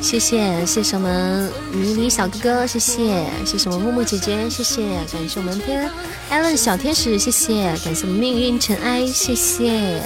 [0.00, 4.82] 谢谢，谢谢我们迷离小哥哥，谢谢，谢谢我们木木姐姐，谢谢，
[5.12, 5.90] 感谢我们天
[6.30, 10.00] 艾伦小天使，谢谢，感谢我们命运尘埃，谢谢。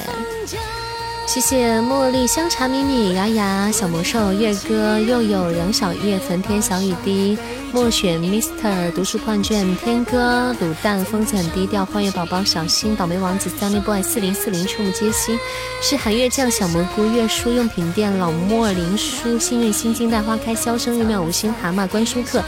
[1.24, 7.38] 谢谢茉莉香茶米米牙牙小魔兽月哥又有梁小叶存天小雨滴
[7.72, 15.38] 墨选 Mister 读书幻卷天哥卤蛋疯子很低调欢迎宝宝小新倒霉王子 Sunny Boy 四零四零触目皆心
[15.80, 22.42] 是寒月酱小蘑菇月书用品店老莫林书幸运星、金带花开销声玉妙五星蛤蟆关书客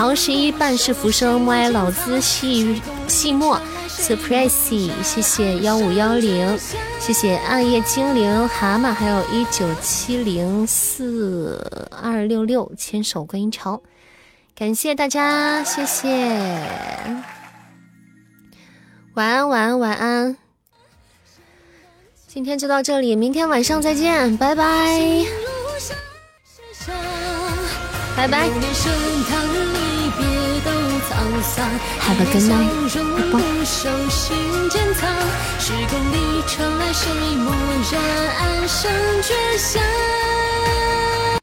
[0.00, 3.60] 陶十一半世浮生默哀老子细细末。
[3.86, 6.58] Surprise，谢谢幺五幺零，
[6.98, 13.82] 谢谢暗夜精灵蛤蟆，还有一九七零四二六六牵手观音桥，
[14.56, 16.08] 感谢大家，谢谢，
[19.12, 20.34] 晚安晚安晚安，
[22.26, 25.26] 今天就到这里，明天晚上再见，拜拜，
[28.16, 28.48] 拜拜。
[31.42, 35.08] 还海月笑容无心间藏